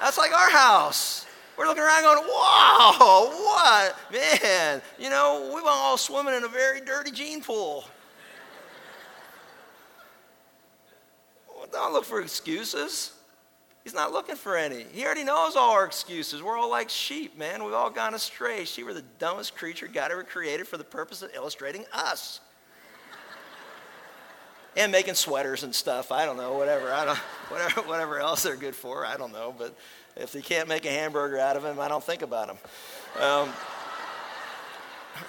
That's 0.00 0.18
like 0.18 0.32
our 0.32 0.50
house. 0.50 1.26
We're 1.56 1.66
looking 1.66 1.82
around 1.82 2.02
going, 2.02 2.18
wow, 2.28 3.30
what? 3.32 3.96
Man, 4.12 4.82
you 4.98 5.10
know, 5.10 5.50
we 5.54 5.60
were 5.60 5.68
all 5.68 5.96
swimming 5.96 6.34
in 6.34 6.44
a 6.44 6.48
very 6.48 6.80
dirty 6.80 7.10
gene 7.10 7.42
pool. 7.42 7.84
Don't 11.72 11.92
look 11.92 12.04
for 12.04 12.20
excuses. 12.20 13.12
He's 13.88 13.94
not 13.94 14.12
looking 14.12 14.36
for 14.36 14.54
any. 14.54 14.84
He 14.92 15.02
already 15.04 15.24
knows 15.24 15.56
all 15.56 15.70
our 15.70 15.86
excuses. 15.86 16.42
We're 16.42 16.58
all 16.58 16.70
like 16.70 16.90
sheep, 16.90 17.38
man. 17.38 17.64
We've 17.64 17.72
all 17.72 17.88
gone 17.88 18.12
astray. 18.12 18.66
Sheep 18.66 18.84
were 18.84 18.92
the 18.92 19.02
dumbest 19.18 19.56
creature 19.56 19.86
God 19.86 20.10
ever 20.10 20.22
created 20.22 20.68
for 20.68 20.76
the 20.76 20.84
purpose 20.84 21.22
of 21.22 21.30
illustrating 21.34 21.86
us. 21.92 22.40
and 24.76 24.92
making 24.92 25.14
sweaters 25.14 25.62
and 25.62 25.74
stuff. 25.74 26.12
I 26.12 26.26
don't 26.26 26.36
know, 26.36 26.58
whatever. 26.58 26.92
I 26.92 27.06
don't, 27.06 27.18
whatever, 27.48 27.80
whatever 27.82 28.18
else 28.18 28.42
they're 28.42 28.56
good 28.56 28.76
for. 28.76 29.06
I 29.06 29.16
don't 29.16 29.32
know, 29.32 29.54
but 29.56 29.74
if 30.16 30.32
they 30.32 30.42
can't 30.42 30.68
make 30.68 30.84
a 30.84 30.90
hamburger 30.90 31.38
out 31.38 31.56
of 31.56 31.64
him, 31.64 31.80
I 31.80 31.88
don't 31.88 32.04
think 32.04 32.20
about 32.20 32.50
him. 32.50 32.58
Um, 33.22 33.48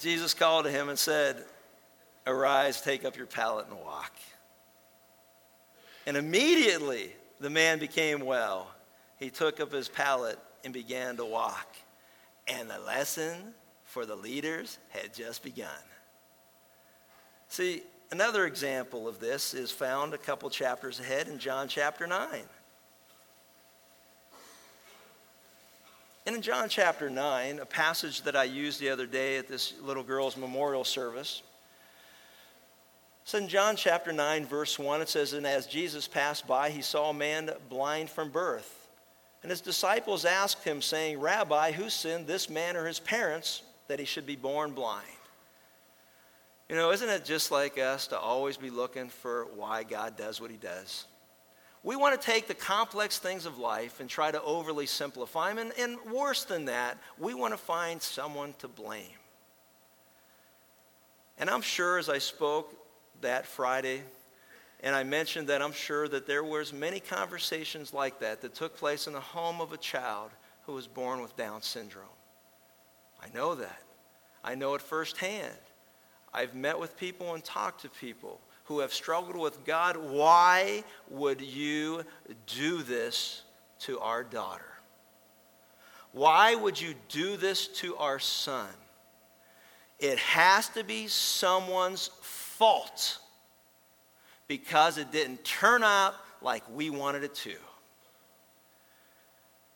Jesus 0.00 0.32
called 0.32 0.64
to 0.64 0.70
him 0.70 0.88
and 0.88 0.98
said, 0.98 1.44
Arise, 2.26 2.80
take 2.80 3.04
up 3.04 3.16
your 3.16 3.26
pallet 3.26 3.66
and 3.68 3.78
walk. 3.78 4.12
And 6.06 6.16
immediately 6.16 7.12
the 7.40 7.50
man 7.50 7.78
became 7.78 8.20
well. 8.20 8.70
He 9.18 9.30
took 9.30 9.60
up 9.60 9.72
his 9.72 9.88
pallet 9.88 10.38
and 10.64 10.72
began 10.72 11.16
to 11.16 11.24
walk. 11.24 11.76
And 12.46 12.68
the 12.68 12.78
lesson 12.80 13.54
for 13.84 14.06
the 14.06 14.16
leaders 14.16 14.78
had 14.90 15.14
just 15.14 15.42
begun. 15.42 15.68
See, 17.48 17.82
Another 18.14 18.46
example 18.46 19.08
of 19.08 19.18
this 19.18 19.54
is 19.54 19.72
found 19.72 20.14
a 20.14 20.18
couple 20.18 20.48
chapters 20.48 21.00
ahead 21.00 21.26
in 21.26 21.36
John 21.36 21.66
chapter 21.66 22.06
9. 22.06 22.28
And 26.24 26.36
in 26.36 26.40
John 26.40 26.68
chapter 26.68 27.10
9, 27.10 27.58
a 27.58 27.66
passage 27.66 28.22
that 28.22 28.36
I 28.36 28.44
used 28.44 28.78
the 28.78 28.88
other 28.88 29.06
day 29.06 29.36
at 29.36 29.48
this 29.48 29.74
little 29.82 30.04
girl's 30.04 30.36
memorial 30.36 30.84
service, 30.84 31.42
so 33.24 33.38
in 33.38 33.48
John 33.48 33.74
chapter 33.74 34.12
9, 34.12 34.44
verse 34.44 34.78
1, 34.78 35.00
it 35.00 35.08
says, 35.08 35.32
And 35.32 35.46
as 35.46 35.66
Jesus 35.66 36.06
passed 36.06 36.46
by, 36.46 36.68
he 36.68 36.82
saw 36.82 37.08
a 37.08 37.14
man 37.14 37.50
blind 37.70 38.10
from 38.10 38.28
birth. 38.28 38.88
And 39.42 39.50
his 39.50 39.62
disciples 39.62 40.26
asked 40.26 40.62
him, 40.62 40.82
saying, 40.82 41.18
Rabbi, 41.20 41.72
who 41.72 41.88
sinned, 41.88 42.26
this 42.26 42.50
man 42.50 42.76
or 42.76 42.86
his 42.86 43.00
parents, 43.00 43.62
that 43.88 43.98
he 43.98 44.04
should 44.04 44.26
be 44.26 44.36
born 44.36 44.72
blind? 44.72 45.06
You 46.68 46.76
know, 46.76 46.92
isn't 46.92 47.08
it 47.08 47.24
just 47.24 47.50
like 47.50 47.78
us 47.78 48.06
to 48.08 48.18
always 48.18 48.56
be 48.58 48.70
looking 48.70 49.08
for 49.08 49.46
why 49.54 49.84
God 49.84 50.16
does 50.16 50.40
what 50.40 50.50
he 50.50 50.56
does? 50.58 51.06
We 51.82 51.96
want 51.96 52.18
to 52.18 52.26
take 52.26 52.46
the 52.46 52.54
complex 52.54 53.18
things 53.18 53.44
of 53.44 53.58
life 53.58 54.00
and 54.00 54.08
try 54.08 54.30
to 54.30 54.42
overly 54.42 54.86
simplify 54.86 55.52
them. 55.52 55.58
And, 55.58 55.72
and 55.78 56.12
worse 56.12 56.44
than 56.44 56.66
that, 56.66 56.98
we 57.18 57.34
want 57.34 57.52
to 57.52 57.58
find 57.58 58.00
someone 58.00 58.54
to 58.58 58.68
blame. 58.68 59.18
And 61.38 61.50
I'm 61.50 61.60
sure 61.62 61.98
as 61.98 62.08
I 62.08 62.18
spoke 62.18 62.74
that 63.20 63.46
Friday, 63.46 64.02
and 64.82 64.94
I 64.94 65.02
mentioned 65.02 65.48
that 65.48 65.62
I'm 65.62 65.72
sure 65.72 66.08
that 66.08 66.26
there 66.26 66.44
was 66.44 66.72
many 66.72 67.00
conversations 67.00 67.94
like 67.94 68.20
that 68.20 68.42
that 68.42 68.54
took 68.54 68.76
place 68.76 69.06
in 69.06 69.12
the 69.12 69.20
home 69.20 69.60
of 69.60 69.72
a 69.72 69.78
child 69.78 70.30
who 70.66 70.72
was 70.72 70.86
born 70.86 71.22
with 71.22 71.36
Down 71.36 71.62
syndrome. 71.62 72.04
I 73.22 73.34
know 73.34 73.54
that. 73.54 73.82
I 74.42 74.54
know 74.54 74.74
it 74.74 74.82
firsthand. 74.82 75.56
I've 76.32 76.54
met 76.54 76.78
with 76.78 76.96
people 76.96 77.34
and 77.34 77.42
talked 77.42 77.82
to 77.82 77.88
people 77.88 78.40
who 78.64 78.80
have 78.80 78.92
struggled 78.92 79.36
with 79.36 79.64
God. 79.64 79.96
Why 79.96 80.84
would 81.08 81.40
you 81.40 82.04
do 82.46 82.82
this 82.82 83.42
to 83.80 84.00
our 84.00 84.24
daughter? 84.24 84.64
Why 86.12 86.54
would 86.54 86.80
you 86.80 86.94
do 87.08 87.36
this 87.36 87.68
to 87.68 87.96
our 87.96 88.18
son? 88.18 88.68
It 89.98 90.18
has 90.18 90.68
to 90.70 90.84
be 90.84 91.08
someone's 91.08 92.10
fault 92.64 93.18
because 94.48 94.96
it 94.96 95.12
didn't 95.12 95.44
turn 95.44 95.82
out 95.82 96.14
like 96.40 96.62
we 96.72 96.88
wanted 96.88 97.22
it 97.22 97.34
to. 97.34 97.54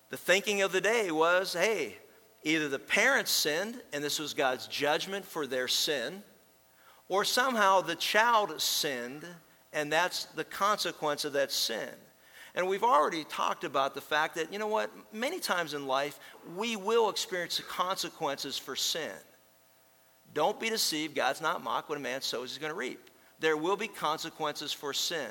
The 0.09 0.17
thinking 0.17 0.63
of 0.63 0.71
the 0.71 0.81
day 0.81 1.11
was 1.11 1.53
hey, 1.53 1.97
either 2.41 2.67
the 2.67 2.79
parents 2.79 3.29
sinned 3.29 3.79
and 3.93 4.03
this 4.03 4.17
was 4.17 4.33
God's 4.33 4.65
judgment 4.65 5.23
for 5.23 5.45
their 5.45 5.67
sin, 5.67 6.23
or 7.09 7.23
somehow 7.23 7.81
the 7.81 7.93
child 7.93 8.59
sinned, 8.59 9.23
and 9.71 9.93
that's 9.93 10.25
the 10.25 10.43
consequence 10.43 11.25
of 11.25 11.33
that 11.33 11.51
sin. 11.51 11.89
And 12.55 12.67
we've 12.67 12.83
already 12.83 13.23
talked 13.23 13.65
about 13.65 13.93
the 13.93 14.01
fact 14.01 14.33
that, 14.33 14.51
you 14.51 14.57
know 14.57 14.65
what, 14.65 14.89
many 15.13 15.39
times 15.39 15.75
in 15.75 15.85
life, 15.85 16.19
we 16.57 16.75
will 16.75 17.11
experience 17.11 17.57
the 17.57 17.63
consequences 17.63 18.57
for 18.57 18.75
sin. 18.75 19.13
Don't 20.33 20.59
be 20.59 20.69
deceived. 20.69 21.15
God's 21.15 21.41
not 21.41 21.63
mocked. 21.63 21.89
What 21.89 21.97
a 21.97 22.01
man 22.01 22.21
sows, 22.21 22.51
he's 22.51 22.57
going 22.57 22.71
to 22.71 22.77
reap. 22.77 23.09
There 23.39 23.57
will 23.57 23.77
be 23.77 23.87
consequences 23.87 24.73
for 24.73 24.93
sin. 24.93 25.29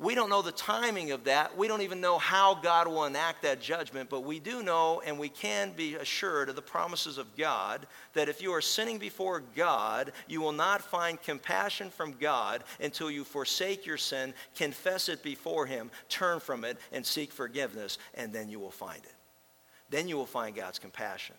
We 0.00 0.14
don't 0.14 0.30
know 0.30 0.40
the 0.40 0.50
timing 0.50 1.10
of 1.12 1.24
that. 1.24 1.58
We 1.58 1.68
don't 1.68 1.82
even 1.82 2.00
know 2.00 2.16
how 2.16 2.54
God 2.54 2.88
will 2.88 3.04
enact 3.04 3.42
that 3.42 3.60
judgment, 3.60 4.08
but 4.08 4.24
we 4.24 4.40
do 4.40 4.62
know 4.62 5.02
and 5.04 5.18
we 5.18 5.28
can 5.28 5.72
be 5.72 5.94
assured 5.96 6.48
of 6.48 6.56
the 6.56 6.62
promises 6.62 7.18
of 7.18 7.36
God 7.36 7.86
that 8.14 8.30
if 8.30 8.40
you 8.40 8.50
are 8.54 8.62
sinning 8.62 8.96
before 8.96 9.42
God, 9.54 10.12
you 10.26 10.40
will 10.40 10.52
not 10.52 10.80
find 10.80 11.20
compassion 11.20 11.90
from 11.90 12.12
God 12.12 12.64
until 12.80 13.10
you 13.10 13.24
forsake 13.24 13.84
your 13.84 13.98
sin, 13.98 14.32
confess 14.56 15.10
it 15.10 15.22
before 15.22 15.66
Him, 15.66 15.90
turn 16.08 16.40
from 16.40 16.64
it, 16.64 16.78
and 16.92 17.04
seek 17.04 17.30
forgiveness, 17.30 17.98
and 18.14 18.32
then 18.32 18.48
you 18.48 18.58
will 18.58 18.70
find 18.70 19.04
it. 19.04 19.14
Then 19.90 20.08
you 20.08 20.16
will 20.16 20.24
find 20.24 20.56
God's 20.56 20.78
compassion. 20.78 21.36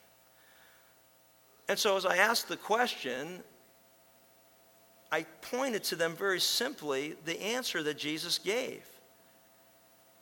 And 1.72 1.80
so, 1.80 1.96
as 1.96 2.06
I 2.06 2.18
asked 2.18 2.50
the 2.50 2.58
question, 2.58 3.42
I 5.10 5.24
pointed 5.42 5.86
to 5.86 5.96
them 5.96 6.18
very 6.18 6.42
simply 6.42 7.16
the 7.24 7.42
answer 7.42 7.82
that 7.82 7.98
Jesus 7.98 8.40
gave. 8.40 8.86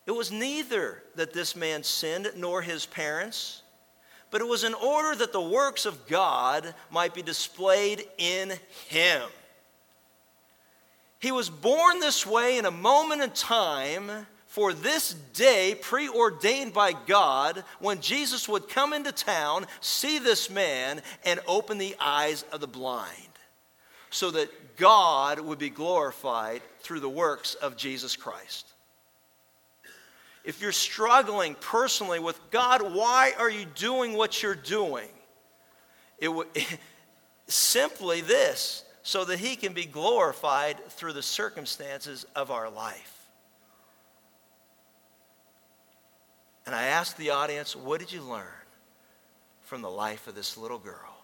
It 0.06 0.12
was 0.12 0.32
neither 0.32 1.02
that 1.16 1.34
this 1.34 1.56
man 1.56 1.82
sinned 1.82 2.30
nor 2.36 2.62
his 2.62 2.86
parents, 2.86 3.64
but 4.30 4.42
it 4.42 4.48
was 4.48 4.64
in 4.64 4.76
order 4.76 5.16
that 5.16 5.34
the 5.34 5.42
works 5.42 5.88
of 5.88 6.06
God 6.06 6.76
might 6.92 7.16
be 7.16 7.24
displayed 7.24 8.06
in 8.20 8.54
him. 8.88 9.24
He 11.18 11.32
was 11.32 11.50
born 11.50 12.00
this 12.00 12.28
way 12.28 12.60
in 12.60 12.66
a 12.66 12.72
moment 12.72 13.24
in 13.24 13.32
time 13.32 14.28
for 14.60 14.74
this 14.74 15.14
day 15.34 15.74
preordained 15.74 16.74
by 16.74 16.92
God 16.92 17.64
when 17.80 18.02
Jesus 18.02 18.50
would 18.50 18.68
come 18.68 18.92
into 18.92 19.14
town, 19.14 19.66
see 19.80 20.20
this 20.20 20.50
man, 20.50 21.02
and 21.24 21.40
open 21.48 21.78
the 21.78 21.96
eyes 21.98 22.44
of 22.52 22.60
the 22.60 22.68
blind 22.68 23.08
so 24.10 24.32
that 24.32 24.76
God 24.76 25.40
would 25.40 25.60
be 25.60 25.70
glorified 25.70 26.62
through 26.82 27.00
the 27.00 27.08
works 27.08 27.54
of 27.54 27.78
Jesus 27.78 28.18
Christ. 28.18 28.68
If 30.44 30.62
you're 30.62 30.74
struggling 30.74 31.56
personally 31.62 32.20
with 32.20 32.38
God, 32.52 32.82
why 32.82 33.32
are 33.40 33.50
you 33.50 33.64
doing 33.64 34.12
what 34.12 34.44
you're 34.44 34.56
doing? 34.56 35.08
It 36.18 36.28
would 36.28 36.48
simply 37.48 38.20
this 38.20 38.84
so 39.04 39.24
that 39.24 39.40
he 39.40 39.56
can 39.56 39.72
be 39.72 39.86
glorified 39.86 40.86
through 40.90 41.14
the 41.14 41.24
circumstances 41.24 42.26
of 42.36 42.52
our 42.52 42.70
life. 42.70 43.19
And 46.66 46.76
I 46.76 46.84
asked 46.84 47.18
the 47.18 47.32
audience, 47.32 47.76
what 47.76 48.00
did 48.00 48.12
you 48.12 48.22
learn 48.22 48.46
from 49.62 49.82
the 49.82 49.90
life 49.90 50.28
of 50.28 50.36
this 50.36 50.58
little 50.58 50.78
girl? 50.78 51.18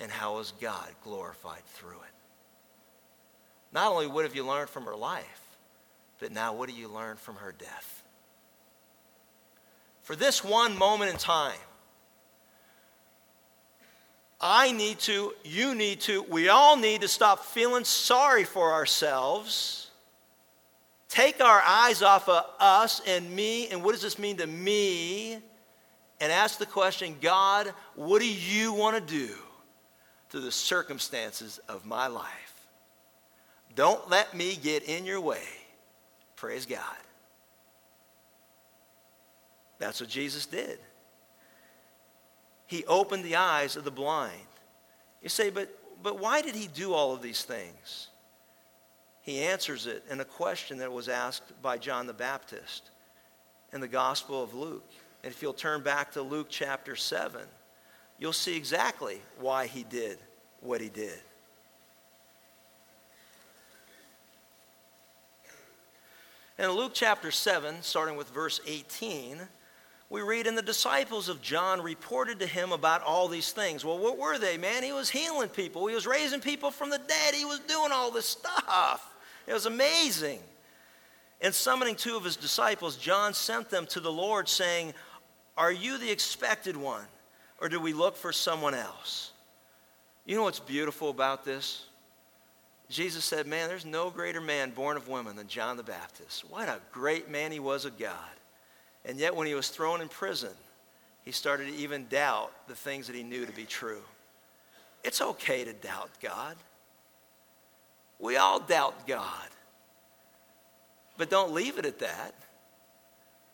And 0.00 0.10
how 0.10 0.36
was 0.36 0.52
God 0.60 0.88
glorified 1.04 1.64
through 1.66 1.90
it? 1.90 2.14
Not 3.72 3.92
only 3.92 4.06
what 4.06 4.24
have 4.24 4.34
you 4.34 4.44
learned 4.46 4.68
from 4.68 4.84
her 4.84 4.96
life, 4.96 5.42
but 6.18 6.32
now 6.32 6.54
what 6.54 6.68
do 6.68 6.74
you 6.74 6.88
learn 6.88 7.16
from 7.16 7.36
her 7.36 7.52
death? 7.52 8.02
For 10.02 10.16
this 10.16 10.44
one 10.44 10.76
moment 10.76 11.12
in 11.12 11.16
time, 11.16 11.58
I 14.40 14.72
need 14.72 14.98
to, 15.00 15.34
you 15.44 15.74
need 15.74 16.00
to, 16.02 16.22
we 16.22 16.48
all 16.48 16.76
need 16.76 17.02
to 17.02 17.08
stop 17.08 17.44
feeling 17.44 17.84
sorry 17.84 18.42
for 18.42 18.72
ourselves. 18.72 19.81
Take 21.12 21.42
our 21.42 21.60
eyes 21.60 22.00
off 22.00 22.26
of 22.26 22.42
us 22.58 23.02
and 23.06 23.30
me, 23.36 23.68
and 23.68 23.84
what 23.84 23.92
does 23.92 24.00
this 24.00 24.18
mean 24.18 24.38
to 24.38 24.46
me? 24.46 25.34
And 26.22 26.32
ask 26.32 26.58
the 26.58 26.64
question 26.64 27.16
God, 27.20 27.74
what 27.96 28.22
do 28.22 28.26
you 28.26 28.72
want 28.72 28.96
to 28.96 29.14
do 29.14 29.34
to 30.30 30.40
the 30.40 30.50
circumstances 30.50 31.60
of 31.68 31.84
my 31.84 32.06
life? 32.06 32.66
Don't 33.74 34.08
let 34.08 34.32
me 34.32 34.56
get 34.56 34.84
in 34.84 35.04
your 35.04 35.20
way. 35.20 35.42
Praise 36.34 36.64
God. 36.64 36.80
That's 39.78 40.00
what 40.00 40.08
Jesus 40.08 40.46
did. 40.46 40.78
He 42.66 42.86
opened 42.86 43.22
the 43.22 43.36
eyes 43.36 43.76
of 43.76 43.84
the 43.84 43.90
blind. 43.90 44.32
You 45.20 45.28
say, 45.28 45.50
but, 45.50 45.78
but 46.02 46.18
why 46.18 46.40
did 46.40 46.54
he 46.54 46.68
do 46.68 46.94
all 46.94 47.12
of 47.12 47.20
these 47.20 47.44
things? 47.44 48.08
He 49.22 49.40
answers 49.40 49.86
it 49.86 50.04
in 50.10 50.20
a 50.20 50.24
question 50.24 50.78
that 50.78 50.92
was 50.92 51.08
asked 51.08 51.62
by 51.62 51.78
John 51.78 52.06
the 52.06 52.12
Baptist 52.12 52.90
in 53.72 53.80
the 53.80 53.88
Gospel 53.88 54.42
of 54.42 54.52
Luke. 54.52 54.90
And 55.22 55.32
if 55.32 55.40
you'll 55.40 55.52
turn 55.52 55.82
back 55.82 56.12
to 56.12 56.22
Luke 56.22 56.48
chapter 56.50 56.96
7, 56.96 57.40
you'll 58.18 58.32
see 58.32 58.56
exactly 58.56 59.20
why 59.38 59.68
he 59.68 59.84
did 59.84 60.18
what 60.60 60.80
he 60.80 60.88
did. 60.88 61.20
In 66.58 66.70
Luke 66.70 66.92
chapter 66.92 67.30
7, 67.30 67.82
starting 67.82 68.16
with 68.16 68.28
verse 68.30 68.60
18, 68.66 69.40
we 70.10 70.20
read, 70.20 70.46
And 70.46 70.58
the 70.58 70.62
disciples 70.62 71.28
of 71.28 71.40
John 71.40 71.80
reported 71.80 72.40
to 72.40 72.46
him 72.46 72.72
about 72.72 73.02
all 73.02 73.28
these 73.28 73.52
things. 73.52 73.84
Well, 73.84 73.98
what 73.98 74.18
were 74.18 74.36
they, 74.36 74.58
man? 74.58 74.82
He 74.82 74.92
was 74.92 75.08
healing 75.08 75.48
people, 75.48 75.86
he 75.86 75.94
was 75.94 76.06
raising 76.06 76.40
people 76.40 76.72
from 76.72 76.90
the 76.90 76.98
dead, 76.98 77.34
he 77.34 77.44
was 77.44 77.60
doing 77.60 77.92
all 77.92 78.10
this 78.10 78.26
stuff. 78.26 79.11
It 79.46 79.52
was 79.52 79.66
amazing. 79.66 80.40
And 81.40 81.52
summoning 81.52 81.96
two 81.96 82.16
of 82.16 82.24
his 82.24 82.36
disciples, 82.36 82.96
John 82.96 83.34
sent 83.34 83.68
them 83.68 83.86
to 83.86 84.00
the 84.00 84.12
Lord, 84.12 84.48
saying, 84.48 84.94
Are 85.56 85.72
you 85.72 85.98
the 85.98 86.10
expected 86.10 86.76
one, 86.76 87.04
or 87.60 87.68
do 87.68 87.80
we 87.80 87.92
look 87.92 88.16
for 88.16 88.32
someone 88.32 88.74
else? 88.74 89.32
You 90.24 90.36
know 90.36 90.44
what's 90.44 90.60
beautiful 90.60 91.10
about 91.10 91.44
this? 91.44 91.86
Jesus 92.88 93.24
said, 93.24 93.46
Man, 93.46 93.68
there's 93.68 93.84
no 93.84 94.10
greater 94.10 94.40
man 94.40 94.70
born 94.70 94.96
of 94.96 95.08
woman 95.08 95.34
than 95.34 95.48
John 95.48 95.76
the 95.76 95.82
Baptist. 95.82 96.48
What 96.48 96.68
a 96.68 96.78
great 96.92 97.28
man 97.28 97.50
he 97.50 97.58
was 97.58 97.84
of 97.84 97.98
God. 97.98 98.16
And 99.04 99.18
yet, 99.18 99.34
when 99.34 99.48
he 99.48 99.54
was 99.54 99.68
thrown 99.68 100.00
in 100.00 100.08
prison, 100.08 100.52
he 101.24 101.32
started 101.32 101.68
to 101.68 101.74
even 101.74 102.06
doubt 102.08 102.52
the 102.68 102.74
things 102.74 103.08
that 103.08 103.16
he 103.16 103.24
knew 103.24 103.46
to 103.46 103.52
be 103.52 103.64
true. 103.64 104.02
It's 105.02 105.20
okay 105.20 105.64
to 105.64 105.72
doubt 105.72 106.10
God. 106.22 106.56
We 108.22 108.36
all 108.36 108.60
doubt 108.60 109.06
God. 109.06 109.48
But 111.18 111.28
don't 111.28 111.52
leave 111.52 111.76
it 111.76 111.84
at 111.84 111.98
that. 111.98 112.34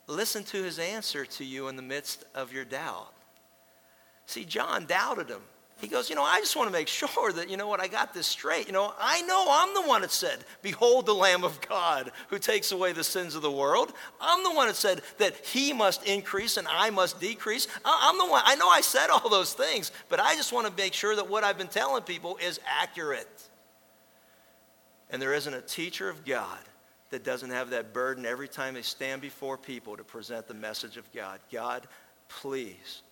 Listen 0.07 0.45
to 0.45 0.63
his 0.63 0.79
answer 0.79 1.25
to 1.25 1.45
you 1.45 1.69
in 1.69 1.77
the 1.77 1.83
midst 1.83 2.25
of 2.35 2.53
your 2.53 2.67
doubt. 2.67 3.13
See, 4.27 4.45
John 4.45 4.85
doubted 4.85 5.31
him. 5.31 5.41
He 5.81 5.89
goes, 5.89 6.11
You 6.11 6.17
know, 6.17 6.23
I 6.23 6.41
just 6.41 6.55
want 6.55 6.69
to 6.69 6.73
make 6.73 6.89
sure 6.89 7.33
that, 7.33 7.49
you 7.49 7.57
know 7.57 7.67
what, 7.67 7.81
I 7.81 7.89
got 7.89 8.13
this 8.13 8.27
straight. 8.27 8.67
You 8.67 8.75
know, 8.75 8.93
I 9.01 9.23
know 9.23 9.47
I'm 9.49 9.73
the 9.73 9.89
one 9.89 10.03
that 10.03 10.11
said, 10.11 10.45
Behold 10.61 11.07
the 11.07 11.15
Lamb 11.15 11.45
of 11.45 11.59
God 11.63 12.13
who 12.29 12.39
takes 12.39 12.71
away 12.71 12.93
the 12.93 13.05
sins 13.05 13.35
of 13.35 13.41
the 13.41 13.51
world. 13.51 13.95
I'm 14.21 14.45
the 14.45 14.53
one 14.53 14.67
that 14.67 14.77
said 14.77 15.01
that 15.17 15.35
he 15.47 15.73
must 15.73 16.07
increase 16.07 16.59
and 16.59 16.69
I 16.69 16.91
must 16.91 17.21
decrease. 17.21 17.69
I'm 17.87 18.19
the 18.19 18.27
one, 18.27 18.43
I 18.45 18.55
know 18.57 18.69
I 18.69 18.83
said 18.83 19.09
all 19.09 19.31
those 19.31 19.55
things, 19.55 19.93
but 20.11 20.21
I 20.21 20.35
just 20.35 20.53
want 20.53 20.67
to 20.67 20.73
make 20.77 20.93
sure 20.93 21.17
that 21.17 21.31
what 21.31 21.43
I've 21.43 21.57
been 21.57 21.69
telling 21.69 22.03
people 22.03 22.37
is 22.37 22.61
accurate. 22.67 23.48
And 25.11 25.21
there 25.21 25.35
isn't 25.35 25.55
a 25.55 25.61
teacher 25.61 26.09
of 26.09 26.25
God 26.25 26.59
that 27.11 27.25
doesn't 27.25 27.51
have 27.51 27.71
that 27.71 27.93
burden 27.93 28.27
every 28.27 28.49
time 28.49 28.75
they 28.75 28.83
stand 28.83 29.23
before 29.23 29.57
people 29.57 29.97
to 29.97 30.05
present 30.05 30.47
the 30.47 30.55
message 30.55 30.97
of 30.97 31.11
God. 31.13 31.41
God, 31.51 31.87
please 32.29 33.03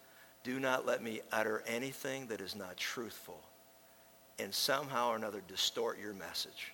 do 0.42 0.60
not 0.60 0.86
let 0.86 1.02
me 1.02 1.20
utter 1.32 1.64
anything 1.66 2.26
that 2.26 2.40
is 2.40 2.54
not 2.54 2.76
truthful 2.76 3.40
and 4.38 4.54
somehow 4.54 5.10
or 5.10 5.16
another 5.16 5.42
distort 5.48 5.98
your 5.98 6.12
message. 6.12 6.72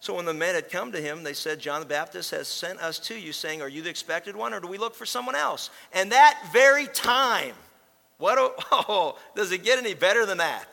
So 0.00 0.14
when 0.14 0.26
the 0.26 0.34
men 0.34 0.54
had 0.54 0.70
come 0.70 0.92
to 0.92 1.00
him, 1.00 1.24
they 1.24 1.32
said, 1.32 1.58
John 1.58 1.80
the 1.80 1.86
Baptist 1.86 2.30
has 2.30 2.46
sent 2.46 2.78
us 2.78 2.98
to 3.00 3.18
you, 3.18 3.32
saying, 3.32 3.62
Are 3.62 3.68
you 3.68 3.82
the 3.82 3.90
expected 3.90 4.36
one, 4.36 4.54
or 4.54 4.60
do 4.60 4.68
we 4.68 4.78
look 4.78 4.94
for 4.94 5.06
someone 5.06 5.34
else? 5.34 5.70
And 5.92 6.12
that 6.12 6.40
very 6.52 6.86
time, 6.86 7.54
what, 8.18 8.38
oh, 8.72 9.18
does 9.34 9.50
it 9.50 9.64
get 9.64 9.78
any 9.78 9.94
better 9.94 10.24
than 10.24 10.38
that? 10.38 10.68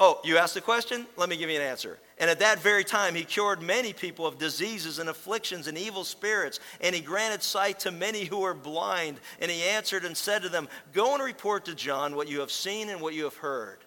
Oh, 0.00 0.20
you 0.24 0.38
asked 0.38 0.56
a 0.56 0.60
question? 0.60 1.06
Let 1.16 1.28
me 1.28 1.36
give 1.36 1.48
you 1.48 1.56
an 1.56 1.62
answer. 1.62 1.98
And 2.18 2.28
at 2.28 2.40
that 2.40 2.58
very 2.58 2.82
time, 2.82 3.14
he 3.14 3.24
cured 3.24 3.62
many 3.62 3.92
people 3.92 4.26
of 4.26 4.38
diseases 4.38 4.98
and 4.98 5.08
afflictions 5.08 5.68
and 5.68 5.78
evil 5.78 6.02
spirits, 6.02 6.58
and 6.80 6.94
he 6.94 7.00
granted 7.00 7.44
sight 7.44 7.80
to 7.80 7.92
many 7.92 8.24
who 8.24 8.40
were 8.40 8.54
blind. 8.54 9.20
And 9.40 9.50
he 9.50 9.62
answered 9.62 10.04
and 10.04 10.16
said 10.16 10.42
to 10.42 10.48
them, 10.48 10.68
Go 10.92 11.14
and 11.14 11.22
report 11.22 11.64
to 11.66 11.76
John 11.76 12.16
what 12.16 12.28
you 12.28 12.40
have 12.40 12.50
seen 12.50 12.88
and 12.88 13.00
what 13.00 13.14
you 13.14 13.24
have 13.24 13.36
heard. 13.36 13.78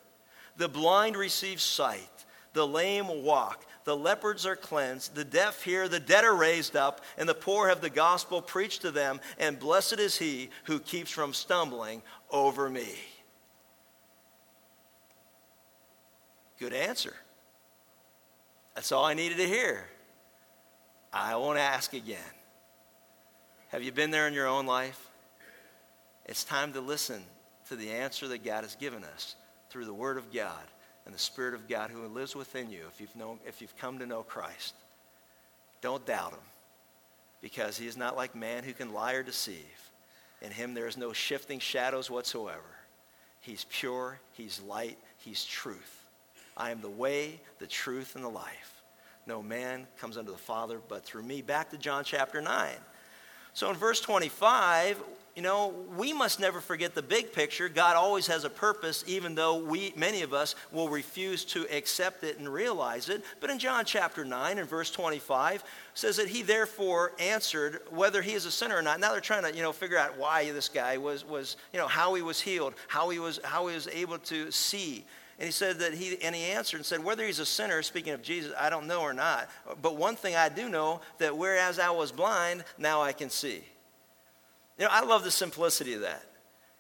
The 0.55 0.70
blind 0.70 1.18
receive 1.18 1.60
sight, 1.60 2.26
the 2.53 2.66
lame 2.66 3.24
walk, 3.24 3.66
the 3.84 3.95
lepers 3.95 4.45
are 4.45 4.55
cleansed, 4.55 5.14
the 5.14 5.26
deaf 5.26 5.64
hear, 5.64 5.88
the 5.88 5.99
dead 5.99 6.24
are 6.24 6.36
raised 6.36 6.76
up, 6.76 7.01
and 7.18 7.28
the 7.28 7.34
poor 7.34 7.68
have 7.68 7.82
the 7.82 7.89
gospel 7.89 8.41
preached 8.41 8.82
to 8.82 8.91
them. 8.91 9.20
And 9.39 9.60
blessed 9.60 9.99
is 9.99 10.18
he 10.18 10.49
who 10.66 10.80
keeps 10.80 11.12
from 11.12 11.34
stumbling 11.34 12.01
over 12.32 12.70
me. 12.70 12.95
Good 16.60 16.74
answer. 16.74 17.14
That's 18.76 18.91
all 18.91 19.05
I 19.05 19.14
needed 19.14 19.38
to 19.38 19.47
hear. 19.47 19.86
I 21.14 21.36
won't 21.36 21.58
ask 21.58 21.93
again. 21.93 22.20
Have 23.70 23.84
you 23.84 23.91
been 23.91 24.12
there 24.12 24.28
in 24.28 24.34
your 24.34 24.47
own 24.47 24.66
life? 24.66 25.10
It's 26.26 26.43
time 26.43 26.74
to 26.74 26.82
listen 26.82 27.24
to 27.70 27.76
the 27.76 27.91
answer 27.91 28.28
that 28.28 28.43
God 28.43 28.64
has 28.64 28.76
given 28.76 29.03
us 29.03 29.36
through 29.70 29.86
the 29.86 29.93
Word 29.93 30.18
of 30.18 30.32
God 30.34 30.64
and 31.05 31.14
the 31.14 31.20
Spirit 31.20 31.53
of 31.53 31.68
God 31.68 31.89
who 31.89 32.05
lives 32.08 32.36
within 32.36 32.70
you 32.70 32.82
if 32.91 32.99
you've, 32.99 33.16
known, 33.16 33.39
if 33.45 33.62
you've 33.62 33.78
come 33.78 33.99
to 33.99 34.05
know 34.05 34.24
Christ. 34.24 34.74
Don't 35.82 36.05
doubt 36.05 36.32
Him 36.32 36.39
because 37.41 37.78
He 37.78 37.88
is 37.88 37.97
not 37.97 38.16
like 38.16 38.36
man 38.36 38.64
who 38.64 38.74
can 38.74 38.93
lie 38.93 39.14
or 39.14 39.24
deceive. 39.24 39.91
In 40.41 40.51
Him 40.51 40.74
there 40.74 40.88
is 40.88 40.97
no 40.97 41.14
shifting 41.14 41.60
shadows 41.60 42.10
whatsoever. 42.10 42.62
He's 43.41 43.66
pure, 43.70 44.20
He's 44.34 44.62
light, 44.62 44.97
He's 45.18 45.45
truth. 45.45 46.07
I 46.58 46.72
am 46.72 46.82
the 46.82 46.89
way, 46.89 47.39
the 47.60 47.68
truth, 47.68 48.16
and 48.16 48.24
the 48.24 48.30
life. 48.30 48.84
No 49.28 49.41
man 49.41 49.88
comes 49.99 50.18
unto 50.18 50.32
the 50.32 50.38
Father 50.38 50.80
but 50.88 51.05
through 51.05 51.24
me. 51.24 51.41
Back 51.41 51.70
to 51.70 51.78
John 51.78 52.03
chapter 52.03 52.41
9. 52.41 52.70
So 53.53 53.70
in 53.70 53.76
verse 53.76 54.01
25, 54.01 55.01
you 55.36 55.43
know, 55.43 55.74
we 55.95 56.14
must 56.14 56.39
never 56.39 56.60
forget 56.60 56.95
the 56.95 57.01
big 57.03 57.32
picture. 57.32 57.70
God 57.70 57.95
always 57.95 58.26
has 58.26 58.43
a 58.43 58.49
purpose, 58.49 59.03
even 59.05 59.36
though 59.36 59.58
we, 59.58 59.93
many 59.95 60.24
of 60.24 60.34
us, 60.34 60.55
will 60.72 60.89
refuse 60.89 61.45
to 61.45 61.68
accept 61.72 62.24
it 62.24 62.39
and 62.39 62.49
realize 62.49 63.10
it. 63.10 63.24
But 63.39 63.51
in 63.51 63.60
John 63.60 63.86
chapter 63.86 64.26
9 64.26 64.58
and 64.58 64.68
verse 64.68 64.89
25, 64.89 65.64
says 65.93 66.18
that 66.18 66.28
he 66.28 66.41
therefore 66.41 67.12
answered 67.20 67.82
whether 67.91 68.24
he 68.24 68.34
is 68.34 68.45
a 68.45 68.51
sinner 68.51 68.78
or 68.78 68.82
not. 68.82 68.99
Now 68.99 69.12
they're 69.12 69.22
trying 69.22 69.43
to, 69.43 69.55
you 69.55 69.62
know, 69.62 69.72
figure 69.72 69.97
out 69.97 70.18
why 70.18 70.49
this 70.51 70.70
guy 70.70 70.97
was, 70.97 71.24
was 71.24 71.58
you 71.72 71.80
know, 71.80 71.88
how 71.88 72.16
he 72.16 72.24
was 72.24 72.41
healed, 72.41 72.74
how 72.88 73.10
he 73.10 73.20
was, 73.20 73.39
how 73.43 73.68
he 73.68 73.76
was 73.76 73.88
able 73.89 74.18
to 74.20 74.51
see. 74.51 75.05
And 75.40 75.46
he 75.46 75.52
said 75.52 75.80
that 75.80 75.94
he, 75.94 76.18
and 76.24 76.36
he 76.36 76.46
answered 76.46 76.78
and 76.78 76.86
said, 76.86 77.04
whether 77.04 77.24
he's 77.24 77.40
a 77.40 77.46
sinner, 77.46 77.84
speaking 77.84 78.14
of 78.14 78.24
Jesus, 78.24 78.52
I 78.60 78.72
don't 78.72 78.88
know 78.88 79.02
or 79.02 79.14
not. 79.14 79.50
But 79.82 79.96
one 79.96 80.16
thing 80.16 80.36
I 80.36 80.50
do 80.50 80.68
know, 80.68 81.02
that 81.20 81.38
whereas 81.38 81.78
I 81.78 81.92
was 81.92 82.12
blind, 82.12 82.64
now 82.78 83.02
I 83.04 83.14
can 83.14 83.30
see. 83.30 83.64
You 84.80 84.86
know, 84.86 84.90
I 84.92 85.04
love 85.04 85.24
the 85.24 85.32
simplicity 85.32 85.94
of 85.94 86.02
that. 86.02 86.24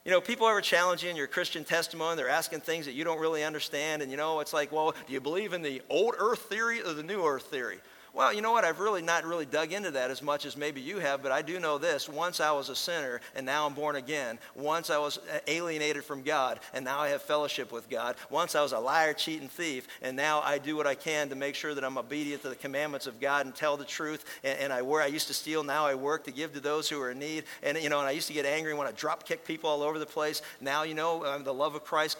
You 0.05 0.11
know, 0.11 0.21
people 0.21 0.47
ever 0.47 0.61
challenging 0.61 1.15
your 1.15 1.27
Christian 1.27 1.65
testimony, 1.65 2.15
they're 2.15 2.29
asking 2.29 2.61
things 2.61 2.85
that 2.85 2.93
you 2.93 3.03
don't 3.03 3.19
really 3.19 3.43
understand. 3.43 4.01
And, 4.01 4.09
you 4.09 4.17
know, 4.17 4.39
it's 4.39 4.53
like, 4.53 4.71
well, 4.71 4.95
do 5.05 5.13
you 5.13 5.19
believe 5.19 5.53
in 5.53 5.61
the 5.61 5.81
old 5.89 6.15
earth 6.17 6.43
theory 6.43 6.81
or 6.81 6.93
the 6.93 7.03
new 7.03 7.25
earth 7.25 7.47
theory? 7.47 7.79
Well, 8.17 8.33
you 8.33 8.41
know 8.41 8.51
what? 8.51 8.65
I've 8.65 8.79
really 8.79 9.03
not 9.03 9.25
really 9.25 9.45
dug 9.45 9.71
into 9.71 9.91
that 9.91 10.09
as 10.09 10.23
much 10.23 10.47
as 10.47 10.57
maybe 10.57 10.81
you 10.81 10.97
have, 10.97 11.21
but 11.21 11.31
I 11.31 11.43
do 11.43 11.59
know 11.59 11.77
this. 11.77 12.09
Once 12.09 12.39
I 12.39 12.51
was 12.51 12.69
a 12.69 12.75
sinner, 12.75 13.21
and 13.35 13.45
now 13.45 13.67
I'm 13.67 13.75
born 13.75 13.95
again. 13.95 14.39
Once 14.55 14.89
I 14.89 14.97
was 14.97 15.19
alienated 15.45 16.03
from 16.03 16.23
God, 16.23 16.59
and 16.73 16.83
now 16.83 16.97
I 16.97 17.09
have 17.09 17.21
fellowship 17.21 17.71
with 17.71 17.87
God. 17.91 18.15
Once 18.31 18.55
I 18.55 18.63
was 18.63 18.71
a 18.71 18.79
liar, 18.79 19.13
cheat, 19.13 19.41
and 19.41 19.51
thief, 19.51 19.87
and 20.01 20.17
now 20.17 20.41
I 20.41 20.57
do 20.57 20.75
what 20.75 20.87
I 20.87 20.95
can 20.95 21.29
to 21.29 21.35
make 21.35 21.53
sure 21.53 21.75
that 21.75 21.83
I'm 21.83 21.95
obedient 21.95 22.41
to 22.41 22.49
the 22.49 22.55
commandments 22.55 23.05
of 23.05 23.19
God 23.19 23.45
and 23.45 23.53
tell 23.53 23.77
the 23.77 23.85
truth. 23.85 24.25
And, 24.43 24.57
and 24.57 24.73
I. 24.73 24.81
I 24.81 25.05
used 25.05 25.27
to 25.27 25.35
steal, 25.35 25.61
now 25.61 25.85
I 25.85 25.93
work 25.93 26.23
to 26.23 26.31
give 26.31 26.53
to 26.53 26.59
those 26.59 26.89
who 26.89 26.99
are 26.99 27.11
in 27.11 27.19
need. 27.19 27.43
And 27.61 27.77
you 27.77 27.89
know, 27.89 27.99
and 27.99 28.07
I 28.07 28.11
used 28.11 28.27
to 28.29 28.33
get 28.33 28.47
angry 28.47 28.73
when 28.73 28.87
I 28.87 28.93
drop 28.93 29.27
kick 29.27 29.45
people 29.45 29.69
all 29.69 29.83
over 29.83 29.99
the 29.99 30.07
place. 30.07 30.41
Now, 30.59 30.81
you 30.81 30.95
know, 30.95 31.23
um, 31.23 31.43
the 31.43 31.53
love 31.53 31.75
of 31.75 31.83
Christ 31.83 32.17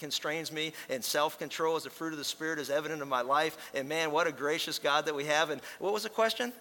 constrains 0.00 0.50
me, 0.50 0.72
and 0.90 1.04
self-control 1.04 1.76
as 1.76 1.84
the 1.84 1.90
fruit 1.90 2.12
of 2.12 2.18
the 2.18 2.24
Spirit 2.24 2.58
is 2.58 2.68
evident 2.68 3.00
in 3.00 3.08
my 3.08 3.20
life. 3.22 3.70
And 3.74 3.88
man, 3.88 4.10
what 4.10 4.26
a 4.26 4.32
gracious 4.32 4.80
God 4.80 5.06
that 5.06 5.14
we 5.14 5.24
have 5.26 5.35
And 5.50 5.60
what 5.78 5.92
was 5.92 6.02
the 6.02 6.08
question? 6.08 6.52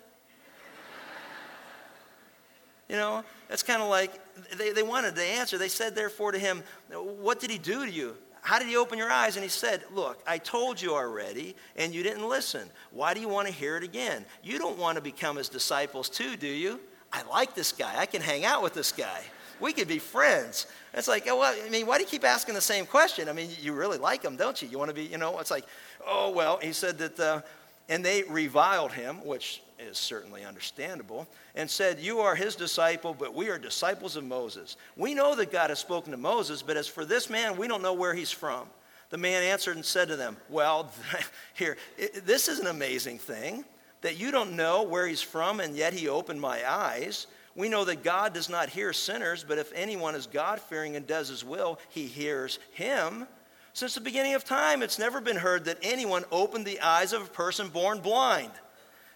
You 2.89 2.97
know, 2.97 3.23
that's 3.49 3.63
kind 3.63 3.81
of 3.81 3.89
like 3.89 4.11
they, 4.57 4.71
they 4.71 4.83
wanted 4.83 5.15
the 5.15 5.23
answer. 5.23 5.57
They 5.57 5.69
said, 5.69 5.95
therefore, 5.95 6.31
to 6.31 6.39
him, 6.39 6.63
What 6.91 7.39
did 7.39 7.49
he 7.49 7.57
do 7.57 7.85
to 7.85 7.91
you? 7.91 8.15
How 8.41 8.59
did 8.59 8.67
he 8.67 8.77
open 8.77 8.99
your 8.99 9.09
eyes? 9.09 9.37
And 9.37 9.43
he 9.43 9.49
said, 9.49 9.83
Look, 9.91 10.21
I 10.27 10.37
told 10.37 10.79
you 10.79 10.93
already, 10.93 11.55
and 11.75 11.95
you 11.95 12.03
didn't 12.03 12.27
listen. 12.27 12.69
Why 12.91 13.13
do 13.15 13.21
you 13.21 13.27
want 13.27 13.47
to 13.47 13.53
hear 13.53 13.75
it 13.77 13.83
again? 13.83 14.23
You 14.43 14.59
don't 14.59 14.77
want 14.77 14.97
to 14.97 15.01
become 15.01 15.37
his 15.37 15.49
disciples 15.49 16.09
too, 16.09 16.37
do 16.37 16.47
you? 16.47 16.79
I 17.11 17.23
like 17.23 17.55
this 17.55 17.71
guy. 17.71 17.97
I 17.97 18.05
can 18.05 18.21
hang 18.21 18.45
out 18.45 18.61
with 18.61 18.73
this 18.73 18.91
guy. 18.91 19.21
We 19.59 19.71
could 19.71 19.87
be 19.87 19.99
friends. 19.99 20.67
It's 20.93 21.07
like, 21.07 21.27
oh, 21.29 21.39
well, 21.39 21.55
I 21.65 21.69
mean, 21.69 21.87
why 21.87 21.97
do 21.97 22.03
you 22.03 22.09
keep 22.09 22.25
asking 22.25 22.55
the 22.55 22.61
same 22.61 22.85
question? 22.85 23.29
I 23.29 23.33
mean, 23.33 23.49
you 23.61 23.73
really 23.73 23.97
like 23.97 24.21
him, 24.21 24.35
don't 24.35 24.61
you? 24.61 24.67
You 24.67 24.77
want 24.77 24.89
to 24.89 24.93
be, 24.93 25.03
you 25.03 25.17
know, 25.17 25.39
it's 25.39 25.49
like, 25.49 25.65
oh, 26.05 26.29
well, 26.29 26.59
he 26.61 26.71
said 26.71 26.97
that. 26.99 27.19
Uh, 27.19 27.41
and 27.89 28.03
they 28.03 28.23
reviled 28.23 28.91
him, 28.91 29.23
which 29.25 29.61
is 29.79 29.97
certainly 29.97 30.43
understandable, 30.43 31.27
and 31.55 31.69
said, 31.69 31.99
You 31.99 32.19
are 32.19 32.35
his 32.35 32.55
disciple, 32.55 33.13
but 33.13 33.33
we 33.33 33.49
are 33.49 33.57
disciples 33.57 34.15
of 34.15 34.23
Moses. 34.23 34.77
We 34.95 35.13
know 35.13 35.35
that 35.35 35.51
God 35.51 35.69
has 35.69 35.79
spoken 35.79 36.11
to 36.11 36.17
Moses, 36.17 36.61
but 36.61 36.77
as 36.77 36.87
for 36.87 37.05
this 37.05 37.29
man, 37.29 37.57
we 37.57 37.67
don't 37.67 37.81
know 37.81 37.93
where 37.93 38.13
he's 38.13 38.31
from. 38.31 38.67
The 39.09 39.17
man 39.17 39.43
answered 39.43 39.75
and 39.75 39.85
said 39.85 40.07
to 40.07 40.15
them, 40.15 40.37
Well, 40.49 40.91
here, 41.53 41.77
this 42.23 42.47
is 42.47 42.59
an 42.59 42.67
amazing 42.67 43.19
thing 43.19 43.65
that 44.01 44.19
you 44.19 44.31
don't 44.31 44.55
know 44.55 44.83
where 44.83 45.07
he's 45.07 45.21
from, 45.21 45.59
and 45.59 45.75
yet 45.75 45.93
he 45.93 46.07
opened 46.07 46.39
my 46.39 46.69
eyes. 46.69 47.27
We 47.55 47.69
know 47.69 47.85
that 47.85 48.03
God 48.03 48.33
does 48.33 48.49
not 48.49 48.69
hear 48.69 48.91
sinners, 48.93 49.45
but 49.47 49.57
if 49.57 49.71
anyone 49.73 50.13
is 50.13 50.27
God 50.27 50.59
fearing 50.59 50.95
and 50.95 51.07
does 51.07 51.29
his 51.29 51.45
will, 51.45 51.79
he 51.89 52.05
hears 52.05 52.59
him. 52.73 53.27
Since 53.75 53.95
the 53.95 53.99
beginning 53.99 54.35
of 54.35 54.45
time, 54.45 54.81
it's 54.81 54.97
never 54.97 55.19
been 55.19 55.35
heard 55.35 55.65
that 55.65 55.79
anyone 55.81 56.23
opened 56.31 56.65
the 56.65 56.79
eyes 56.79 57.11
of 57.11 57.23
a 57.23 57.29
person 57.29 57.67
born 57.67 57.99
blind. 57.99 58.53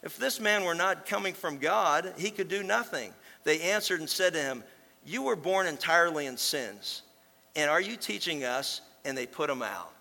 If 0.04 0.18
this 0.18 0.42
man 0.42 0.66
were 0.66 0.76
not 0.76 1.06
coming 1.06 1.34
from 1.34 1.60
God, 1.60 2.14
he 2.18 2.30
could 2.30 2.50
do 2.50 2.62
nothing. 2.62 3.14
They 3.46 3.62
answered 3.62 4.02
and 4.02 4.10
said 4.10 4.34
to 4.34 4.42
him, 4.42 4.66
You 5.06 5.22
were 5.22 5.38
born 5.38 5.66
entirely 5.66 6.26
in 6.26 6.36
sins, 6.36 7.04
and 7.56 7.72
are 7.72 7.80
you 7.80 7.96
teaching 7.96 8.44
us? 8.44 8.82
And 9.06 9.18
they 9.18 9.26
put 9.26 9.50
him 9.50 9.62
out. 9.62 9.94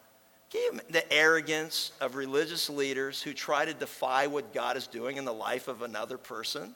The 0.91 1.05
arrogance 1.13 1.93
of 2.01 2.17
religious 2.17 2.69
leaders 2.69 3.23
who 3.23 3.35
try 3.35 3.65
to 3.65 3.73
defy 3.73 4.27
what 4.27 4.53
God 4.53 4.77
is 4.77 4.89
doing 4.89 5.19
in 5.19 5.25
the 5.25 5.33
life 5.33 5.69
of 5.69 5.83
another 5.83 6.19
person. 6.19 6.75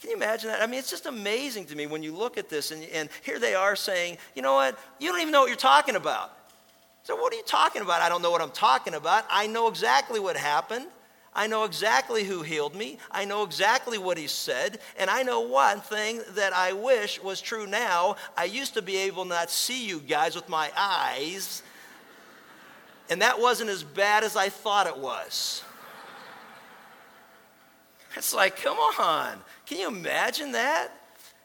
Can 0.00 0.10
you 0.10 0.16
imagine 0.16 0.50
that? 0.50 0.60
I 0.60 0.66
mean, 0.66 0.80
it's 0.80 0.90
just 0.90 1.06
amazing 1.06 1.66
to 1.66 1.76
me 1.76 1.86
when 1.86 2.02
you 2.02 2.12
look 2.12 2.36
at 2.36 2.48
this, 2.48 2.72
and, 2.72 2.82
and 2.92 3.08
here 3.22 3.38
they 3.38 3.54
are 3.54 3.76
saying, 3.76 4.18
You 4.34 4.42
know 4.42 4.54
what? 4.54 4.76
You 4.98 5.12
don't 5.12 5.20
even 5.20 5.30
know 5.30 5.42
what 5.42 5.48
you're 5.50 5.56
talking 5.56 5.94
about. 5.94 6.32
So, 7.04 7.14
what 7.14 7.34
are 7.34 7.36
you 7.36 7.42
talking 7.42 7.82
about? 7.82 8.00
I 8.00 8.08
don't 8.08 8.22
know 8.22 8.30
what 8.30 8.40
I'm 8.40 8.50
talking 8.50 8.94
about. 8.94 9.26
I 9.30 9.46
know 9.46 9.68
exactly 9.68 10.18
what 10.18 10.38
happened. 10.38 10.86
I 11.34 11.46
know 11.46 11.64
exactly 11.64 12.24
who 12.24 12.40
healed 12.40 12.74
me. 12.74 12.96
I 13.10 13.26
know 13.26 13.42
exactly 13.42 13.98
what 13.98 14.16
he 14.16 14.26
said. 14.26 14.78
And 14.96 15.10
I 15.10 15.22
know 15.22 15.40
one 15.40 15.80
thing 15.80 16.22
that 16.30 16.54
I 16.54 16.72
wish 16.72 17.22
was 17.22 17.42
true 17.42 17.66
now. 17.66 18.16
I 18.38 18.44
used 18.44 18.72
to 18.74 18.82
be 18.82 18.96
able 18.96 19.24
to 19.24 19.28
not 19.28 19.50
see 19.50 19.86
you 19.86 20.00
guys 20.00 20.34
with 20.34 20.48
my 20.48 20.70
eyes. 20.76 21.62
And 23.10 23.20
that 23.20 23.38
wasn't 23.38 23.68
as 23.68 23.82
bad 23.82 24.24
as 24.24 24.34
I 24.34 24.48
thought 24.48 24.86
it 24.86 24.96
was. 24.96 25.62
It's 28.16 28.32
like, 28.32 28.56
come 28.56 28.78
on. 28.78 29.42
Can 29.66 29.78
you 29.78 29.88
imagine 29.88 30.52
that? 30.52 30.90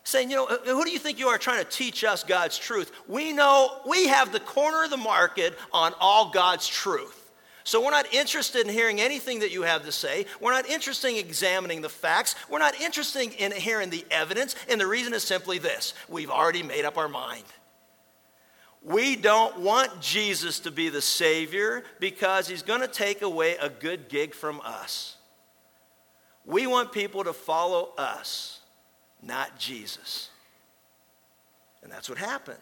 Saying, 0.03 0.29
you 0.29 0.35
know, 0.35 0.45
uh, 0.45 0.57
who 0.65 0.83
do 0.83 0.91
you 0.91 0.99
think 0.99 1.19
you 1.19 1.27
are 1.27 1.37
trying 1.37 1.63
to 1.63 1.69
teach 1.69 2.03
us 2.03 2.23
God's 2.23 2.57
truth? 2.57 2.91
We 3.07 3.33
know 3.33 3.81
we 3.87 4.07
have 4.07 4.31
the 4.31 4.39
corner 4.39 4.83
of 4.83 4.89
the 4.89 4.97
market 4.97 5.57
on 5.71 5.93
all 5.99 6.31
God's 6.31 6.67
truth. 6.67 7.31
So 7.63 7.83
we're 7.83 7.91
not 7.91 8.11
interested 8.13 8.65
in 8.65 8.73
hearing 8.73 8.99
anything 8.99 9.39
that 9.39 9.51
you 9.51 9.61
have 9.61 9.85
to 9.85 9.91
say. 9.91 10.25
We're 10.41 10.53
not 10.53 10.67
interested 10.67 11.09
in 11.09 11.17
examining 11.17 11.81
the 11.81 11.89
facts. 11.89 12.35
We're 12.49 12.59
not 12.59 12.79
interested 12.81 13.31
in 13.33 13.51
hearing 13.51 13.91
the 13.91 14.05
evidence. 14.09 14.55
And 14.69 14.81
the 14.81 14.87
reason 14.87 15.13
is 15.13 15.23
simply 15.23 15.59
this 15.59 15.93
we've 16.07 16.31
already 16.31 16.63
made 16.63 16.85
up 16.85 16.97
our 16.97 17.07
mind. 17.07 17.43
We 18.81 19.17
don't 19.17 19.59
want 19.59 19.99
Jesus 19.99 20.61
to 20.61 20.71
be 20.71 20.89
the 20.89 21.01
Savior 21.01 21.83
because 21.99 22.47
he's 22.47 22.63
going 22.63 22.81
to 22.81 22.87
take 22.87 23.21
away 23.21 23.57
a 23.57 23.69
good 23.69 24.07
gig 24.07 24.33
from 24.33 24.61
us. 24.63 25.17
We 26.45 26.65
want 26.65 26.93
people 26.93 27.25
to 27.25 27.33
follow 27.33 27.91
us, 27.97 28.58
not 29.21 29.57
Jesus. 29.57 30.29
And 31.83 31.91
that's 31.91 32.09
what 32.09 32.17
happened. 32.17 32.57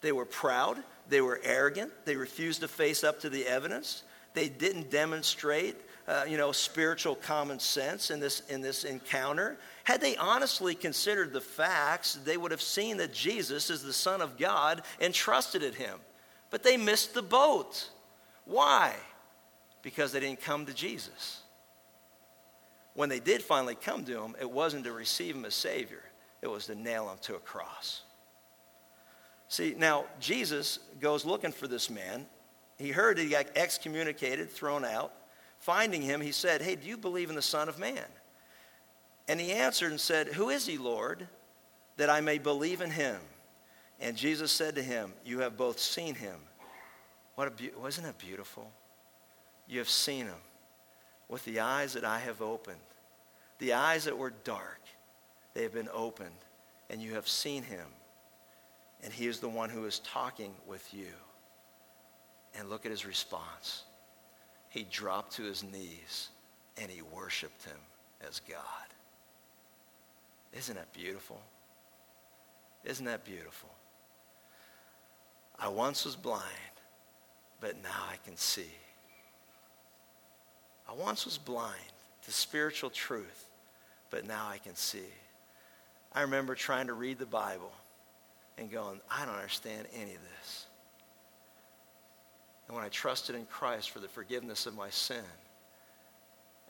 They 0.00 0.12
were 0.12 0.24
proud, 0.24 0.82
they 1.08 1.20
were 1.20 1.40
arrogant, 1.44 1.92
they 2.04 2.16
refused 2.16 2.62
to 2.62 2.68
face 2.68 3.04
up 3.04 3.20
to 3.20 3.28
the 3.28 3.46
evidence, 3.46 4.02
they 4.32 4.48
didn't 4.48 4.90
demonstrate, 4.90 5.76
uh, 6.08 6.24
you 6.26 6.36
know, 6.36 6.52
spiritual 6.52 7.14
common 7.14 7.58
sense 7.58 8.10
in 8.10 8.20
this, 8.20 8.40
in 8.48 8.60
this 8.60 8.84
encounter. 8.84 9.58
Had 9.84 10.00
they 10.00 10.16
honestly 10.16 10.74
considered 10.74 11.32
the 11.32 11.40
facts, 11.40 12.14
they 12.24 12.36
would 12.36 12.50
have 12.50 12.62
seen 12.62 12.96
that 12.98 13.12
Jesus 13.12 13.70
is 13.70 13.82
the 13.82 13.92
Son 13.92 14.22
of 14.22 14.38
God 14.38 14.82
and 15.00 15.12
trusted 15.12 15.62
in 15.62 15.74
him. 15.74 15.98
But 16.50 16.62
they 16.62 16.76
missed 16.76 17.12
the 17.12 17.22
boat. 17.22 17.90
Why? 18.44 18.94
Because 19.82 20.12
they 20.12 20.20
didn't 20.20 20.40
come 20.40 20.66
to 20.66 20.74
Jesus. 20.74 21.39
When 22.94 23.08
they 23.08 23.20
did 23.20 23.42
finally 23.42 23.74
come 23.74 24.04
to 24.04 24.22
him, 24.22 24.34
it 24.40 24.50
wasn't 24.50 24.84
to 24.84 24.92
receive 24.92 25.34
him 25.34 25.44
as 25.44 25.54
Savior, 25.54 26.02
it 26.42 26.48
was 26.48 26.66
to 26.66 26.74
nail 26.74 27.10
him 27.10 27.18
to 27.22 27.36
a 27.36 27.38
cross. 27.38 28.02
See, 29.48 29.74
now 29.76 30.04
Jesus 30.20 30.78
goes 31.00 31.24
looking 31.24 31.52
for 31.52 31.66
this 31.66 31.90
man, 31.90 32.26
he 32.78 32.90
heard 32.90 33.18
he 33.18 33.28
got 33.28 33.46
excommunicated, 33.56 34.50
thrown 34.50 34.84
out. 34.84 35.12
Finding 35.58 36.00
him, 36.00 36.22
he 36.22 36.32
said, 36.32 36.62
Hey, 36.62 36.76
do 36.76 36.88
you 36.88 36.96
believe 36.96 37.28
in 37.28 37.36
the 37.36 37.42
Son 37.42 37.68
of 37.68 37.78
Man? 37.78 38.06
And 39.28 39.38
he 39.38 39.52
answered 39.52 39.90
and 39.90 40.00
said, 40.00 40.28
Who 40.28 40.48
is 40.48 40.66
he, 40.66 40.78
Lord, 40.78 41.28
that 41.98 42.08
I 42.08 42.22
may 42.22 42.38
believe 42.38 42.80
in 42.80 42.90
him? 42.90 43.20
And 44.00 44.16
Jesus 44.16 44.50
said 44.50 44.76
to 44.76 44.82
him, 44.82 45.12
You 45.26 45.40
have 45.40 45.58
both 45.58 45.78
seen 45.78 46.14
him. 46.14 46.36
What 47.34 47.48
a 47.48 47.50
be- 47.50 47.70
wasn't 47.78 48.06
it 48.06 48.16
beautiful? 48.16 48.72
You 49.68 49.78
have 49.78 49.90
seen 49.90 50.24
him 50.24 50.40
with 51.30 51.44
the 51.44 51.60
eyes 51.60 51.94
that 51.94 52.04
I 52.04 52.18
have 52.18 52.42
opened. 52.42 52.76
The 53.60 53.72
eyes 53.74 54.04
that 54.04 54.18
were 54.18 54.32
dark, 54.44 54.80
they 55.54 55.62
have 55.62 55.72
been 55.72 55.88
opened, 55.94 56.44
and 56.90 57.00
you 57.00 57.14
have 57.14 57.28
seen 57.28 57.62
him. 57.62 57.86
And 59.02 59.12
he 59.12 59.26
is 59.26 59.38
the 59.38 59.48
one 59.48 59.70
who 59.70 59.86
is 59.86 60.00
talking 60.00 60.52
with 60.66 60.92
you. 60.92 61.12
And 62.58 62.68
look 62.68 62.84
at 62.84 62.90
his 62.90 63.06
response. 63.06 63.84
He 64.68 64.86
dropped 64.90 65.32
to 65.36 65.42
his 65.42 65.62
knees 65.62 66.30
and 66.76 66.90
he 66.90 67.02
worshiped 67.02 67.64
him 67.64 67.78
as 68.26 68.40
God. 68.40 68.58
Isn't 70.52 70.74
that 70.74 70.92
beautiful? 70.92 71.40
Isn't 72.84 73.06
that 73.06 73.24
beautiful? 73.24 73.70
I 75.58 75.68
once 75.68 76.04
was 76.04 76.16
blind, 76.16 76.44
but 77.60 77.80
now 77.82 78.04
I 78.10 78.16
can 78.24 78.36
see. 78.36 78.72
I 80.90 80.94
once 80.94 81.24
was 81.24 81.38
blind 81.38 81.76
to 82.24 82.32
spiritual 82.32 82.90
truth, 82.90 83.46
but 84.10 84.26
now 84.26 84.48
I 84.48 84.58
can 84.58 84.74
see. 84.74 84.98
I 86.12 86.22
remember 86.22 86.56
trying 86.56 86.88
to 86.88 86.94
read 86.94 87.18
the 87.18 87.26
Bible 87.26 87.70
and 88.58 88.70
going, 88.70 89.00
I 89.08 89.24
don't 89.24 89.36
understand 89.36 89.86
any 89.94 90.14
of 90.14 90.20
this. 90.20 90.66
And 92.66 92.74
when 92.76 92.84
I 92.84 92.88
trusted 92.88 93.36
in 93.36 93.46
Christ 93.46 93.90
for 93.90 94.00
the 94.00 94.08
forgiveness 94.08 94.66
of 94.66 94.76
my 94.76 94.90
sin, 94.90 95.22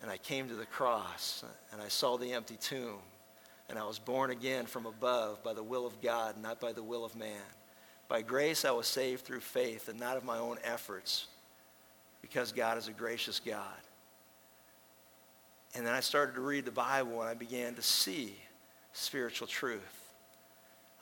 and 0.03 0.11
I 0.11 0.19
came 0.19 0.49
to 0.49 0.55
the 0.55 0.67
cross, 0.67 1.43
and 1.73 1.81
I 1.81 1.89
saw 1.89 2.19
the 2.19 2.33
empty 2.33 2.57
tomb, 2.57 2.99
and 3.71 3.79
I 3.79 3.87
was 3.87 3.99
born 3.99 4.31
again 4.31 4.67
from 4.67 4.85
above 4.85 5.43
by 5.43 5.55
the 5.55 5.63
will 5.63 5.87
of 5.87 6.01
God, 6.03 6.37
not 6.43 6.61
by 6.61 6.73
the 6.73 6.83
will 6.83 7.07
of 7.07 7.17
man. 7.17 7.41
By 8.09 8.21
grace, 8.21 8.67
I 8.67 8.71
was 8.73 8.87
saved 8.87 9.25
through 9.25 9.41
faith 9.41 9.89
and 9.89 9.99
not 9.99 10.19
of 10.19 10.25
my 10.25 10.39
own 10.39 10.59
efforts, 10.63 11.27
because 12.21 12.53
God 12.53 12.77
is 12.77 12.89
a 12.89 12.93
gracious 12.93 13.41
God. 13.41 13.65
And 15.75 15.87
then 15.87 15.95
I 15.95 16.01
started 16.01 16.35
to 16.35 16.41
read 16.41 16.65
the 16.65 16.73
Bible, 16.73 17.21
and 17.21 17.31
I 17.31 17.35
began 17.35 17.75
to 17.75 17.83
see 17.83 18.35
spiritual 18.93 19.47
truth. 19.47 20.01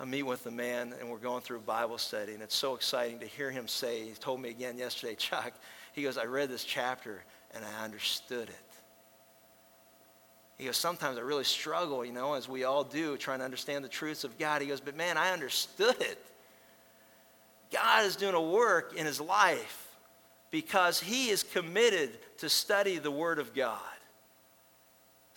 I 0.01 0.05
meet 0.05 0.23
with 0.23 0.47
a 0.47 0.51
man 0.51 0.95
and 1.01 1.11
we're 1.11 1.19
going 1.19 1.43
through 1.43 1.61
Bible 1.61 1.99
study, 1.99 2.35
and 2.35 2.43
it's 2.43 2.55
so 2.55 2.75
exciting 2.75 3.19
to 3.19 3.27
hear 3.27 3.51
him 3.51 3.67
say, 3.67 4.05
he 4.05 4.13
told 4.13 4.41
me 4.41 4.51
again 4.51 4.79
yesterday, 4.79 5.15
Chuck, 5.19 5.53
he 5.93 6.03
goes, 6.03 6.17
I 6.17 6.25
read 6.25 6.49
this 6.49 6.65
chapter 6.65 7.25
and 7.55 7.65
I 7.65 7.85
understood 7.85 8.49
it. 8.49 8.57
He 10.57 10.67
goes, 10.67 10.77
sometimes 10.77 11.19
I 11.19 11.21
really 11.21 11.45
struggle, 11.45 12.05
you 12.05 12.13
know, 12.13 12.35
as 12.35 12.49
we 12.49 12.65
all 12.65 12.85
do, 12.85 13.17
trying 13.17 13.39
to 13.39 13.45
understand 13.45 13.85
the 13.85 13.89
truths 13.89 14.25
of 14.25 14.39
God. 14.39 14.61
He 14.61 14.69
goes, 14.69 14.81
but 14.81 14.97
man, 14.97 15.17
I 15.17 15.31
understood 15.31 15.97
it. 16.01 16.19
God 17.73 18.05
is 18.05 18.17
doing 18.17 18.35
a 18.35 18.43
work 18.43 18.95
in 18.97 19.07
his 19.07 19.21
life 19.21 19.97
because 20.51 21.01
he 21.01 21.29
is 21.29 21.43
committed 21.43 22.11
to 22.39 22.49
study 22.49 22.99
the 22.99 23.11
Word 23.11 23.39
of 23.39 23.55
God. 23.55 23.79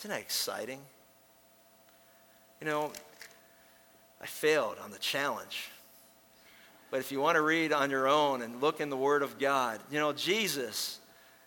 Isn't 0.02 0.10
that 0.10 0.20
exciting? 0.20 0.80
You 2.60 2.66
know, 2.66 2.92
I 4.20 4.26
failed 4.26 4.78
on 4.84 4.90
the 4.90 4.98
challenge. 4.98 5.70
But 6.90 7.02
if 7.02 7.12
you 7.12 7.22
want 7.22 7.36
to 7.36 7.44
read 7.44 7.72
on 7.72 7.92
your 7.92 8.08
own 8.08 8.42
and 8.42 8.60
look 8.62 8.82
in 8.82 8.90
the 8.90 8.98
Word 8.98 9.22
of 9.22 9.38
God, 9.38 9.80
you 9.92 10.00
know, 10.00 10.12
Jesus, 10.12 10.98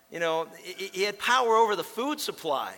you 0.08 0.20
know, 0.20 0.46
he 0.62 1.02
had 1.02 1.18
power 1.18 1.56
over 1.56 1.74
the 1.74 1.82
food 1.82 2.20
supply. 2.20 2.74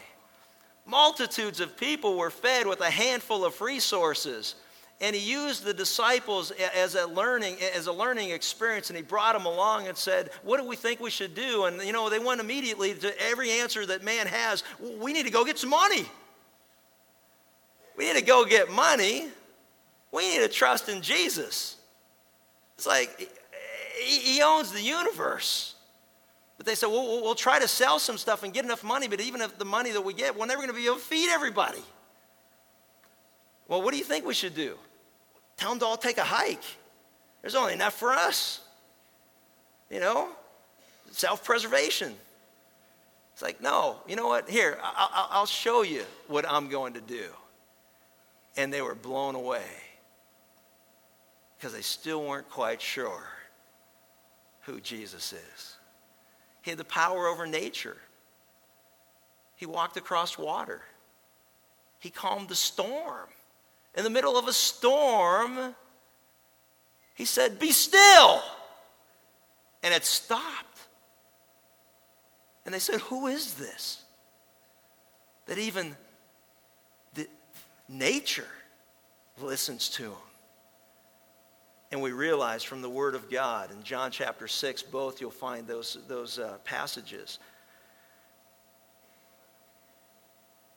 Multitudes 0.87 1.61
of 1.61 1.77
people 1.77 2.17
were 2.17 2.31
fed 2.31 2.67
with 2.67 2.81
a 2.81 2.89
handful 2.89 3.45
of 3.45 3.61
resources. 3.61 4.55
And 5.01 5.15
he 5.15 5.31
used 5.31 5.63
the 5.63 5.75
disciples 5.75 6.53
as 6.75 6.95
a 6.95 7.07
learning, 7.07 7.59
as 7.75 7.87
a 7.87 7.93
learning 7.93 8.31
experience, 8.31 8.89
and 8.89 8.97
he 8.97 9.03
brought 9.03 9.35
them 9.35 9.45
along 9.45 9.89
and 9.89 9.97
said, 9.97 10.31
What 10.43 10.59
do 10.59 10.67
we 10.67 10.75
think 10.75 11.01
we 11.01 11.11
should 11.11 11.35
do? 11.35 11.65
And 11.67 11.83
you 11.83 11.93
know, 11.93 12.09
they 12.09 12.19
went 12.19 12.41
immediately 12.41 12.95
to 12.95 13.21
every 13.21 13.51
answer 13.51 13.85
that 13.85 14.03
man 14.03 14.27
has. 14.27 14.65
We 14.99 15.13
need 15.13 15.27
to 15.27 15.31
go 15.31 15.45
get 15.45 15.59
some 15.59 15.71
money. 15.71 16.07
We 17.99 18.07
need 18.07 18.17
to 18.19 18.25
go 18.25 18.45
get 18.47 18.71
money 18.71 19.29
we 20.17 20.31
need 20.31 20.39
to 20.39 20.49
trust 20.49 20.89
in 20.89 21.03
Jesus. 21.03 21.77
It's 22.77 22.87
like 22.87 23.31
he 24.03 24.41
owns 24.43 24.73
the 24.73 24.81
universe. 24.81 25.75
But 26.57 26.65
they 26.65 26.75
said, 26.75 26.87
well, 26.87 27.23
we'll 27.23 27.35
try 27.35 27.59
to 27.59 27.69
sell 27.69 27.99
some 27.99 28.17
stuff 28.17 28.43
and 28.43 28.53
get 28.53 28.65
enough 28.65 28.83
money, 28.83 29.09
but 29.09 29.21
even 29.21 29.43
if 29.43 29.59
the 29.59 29.67
money 29.67 29.91
that 29.91 30.01
we 30.01 30.15
get, 30.15 30.35
we're 30.35 30.47
never 30.47 30.63
going 30.63 30.71
to 30.71 30.75
be 30.75 30.87
able 30.87 30.97
to 30.97 31.03
feed 31.03 31.29
everybody. 31.29 31.83
Well, 33.69 33.83
what 33.83 33.91
do 33.91 33.99
you 33.99 34.05
think 34.05 34.25
we 34.25 34.33
should 34.33 34.55
do? 34.55 34.79
Tell 35.57 35.71
them 35.71 35.79
to 35.81 35.87
all 35.87 35.97
take 35.97 36.19
a 36.19 36.25
hike. 36.25 36.65
There's 37.41 37.55
only 37.55 37.73
enough 37.73 37.95
for 37.95 38.13
us. 38.13 38.61
You 39.91 40.01
know, 40.01 40.29
self 41.11 41.45
preservation. 41.45 42.15
It's 43.33 43.43
like, 43.43 43.61
no, 43.61 43.99
you 44.09 44.17
know 44.17 44.29
what? 44.29 44.49
Here, 44.49 44.79
I'll 44.83 45.47
show 45.47 45.83
you 45.83 46.05
what 46.27 46.49
I'm 46.49 46.69
going 46.69 46.95
to 46.95 47.03
do. 47.03 47.27
And 48.57 48.73
they 48.73 48.81
were 48.81 48.95
blown 48.95 49.35
away 49.35 49.67
because 51.59 51.75
they 51.75 51.83
still 51.83 52.25
weren't 52.25 52.49
quite 52.49 52.81
sure 52.81 53.25
who 54.63 54.81
Jesus 54.81 55.35
is. 55.35 55.77
He 56.63 56.71
had 56.71 56.79
the 56.79 56.85
power 56.85 57.27
over 57.27 57.47
nature. 57.47 57.99
He 59.55 59.67
walked 59.67 59.97
across 59.97 60.39
water. 60.39 60.81
He 61.99 62.11
calmed 62.11 62.49
the 62.49 62.55
storm. 62.55 63.29
In 63.97 64.05
the 64.05 64.11
middle 64.11 64.37
of 64.37 64.47
a 64.47 64.53
storm, 64.53 65.75
he 67.15 67.25
said, 67.25 67.59
Be 67.59 67.73
still. 67.73 68.43
And 69.83 69.95
it 69.95 70.05
stopped. 70.05 70.81
And 72.65 72.75
they 72.75 72.79
said, 72.79 73.01
Who 73.03 73.27
is 73.27 73.55
this? 73.55 74.03
That 75.47 75.59
even 75.59 75.97
the 77.15 77.27
nature 77.89 78.49
listens 79.41 79.89
to 79.91 80.05
him. 80.05 80.13
And 81.93 82.03
we 82.03 82.11
realize 82.13 82.63
from 82.65 82.83
the 82.83 82.91
Word 82.91 83.15
of 83.15 83.31
God 83.31 83.71
in 83.71 83.83
John 83.83 84.11
chapter 84.11 84.49
6, 84.49 84.83
both 84.83 85.21
you'll 85.21 85.31
find 85.31 85.67
those, 85.67 85.97
those 86.09 86.39
uh, 86.39 86.59
passages. 86.65 87.39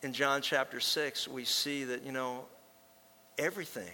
In 0.03 0.13
John 0.13 0.41
chapter 0.41 0.80
6, 0.80 1.28
we 1.28 1.43
see 1.43 1.84
that, 1.86 2.03
you 2.03 2.11
know, 2.11 2.45
everything 3.40 3.90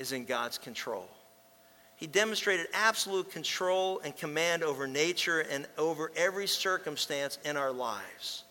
is 0.00 0.10
in 0.10 0.24
God's 0.24 0.58
control. 0.58 1.08
He 1.94 2.06
demonstrated 2.06 2.66
absolute 2.72 3.30
control 3.30 4.00
and 4.02 4.16
command 4.16 4.64
over 4.64 4.86
nature 4.86 5.40
and 5.40 5.66
over 5.76 6.10
every 6.16 6.46
circumstance 6.46 7.38
in 7.44 7.58
our 7.58 7.70
lives. 7.70 8.44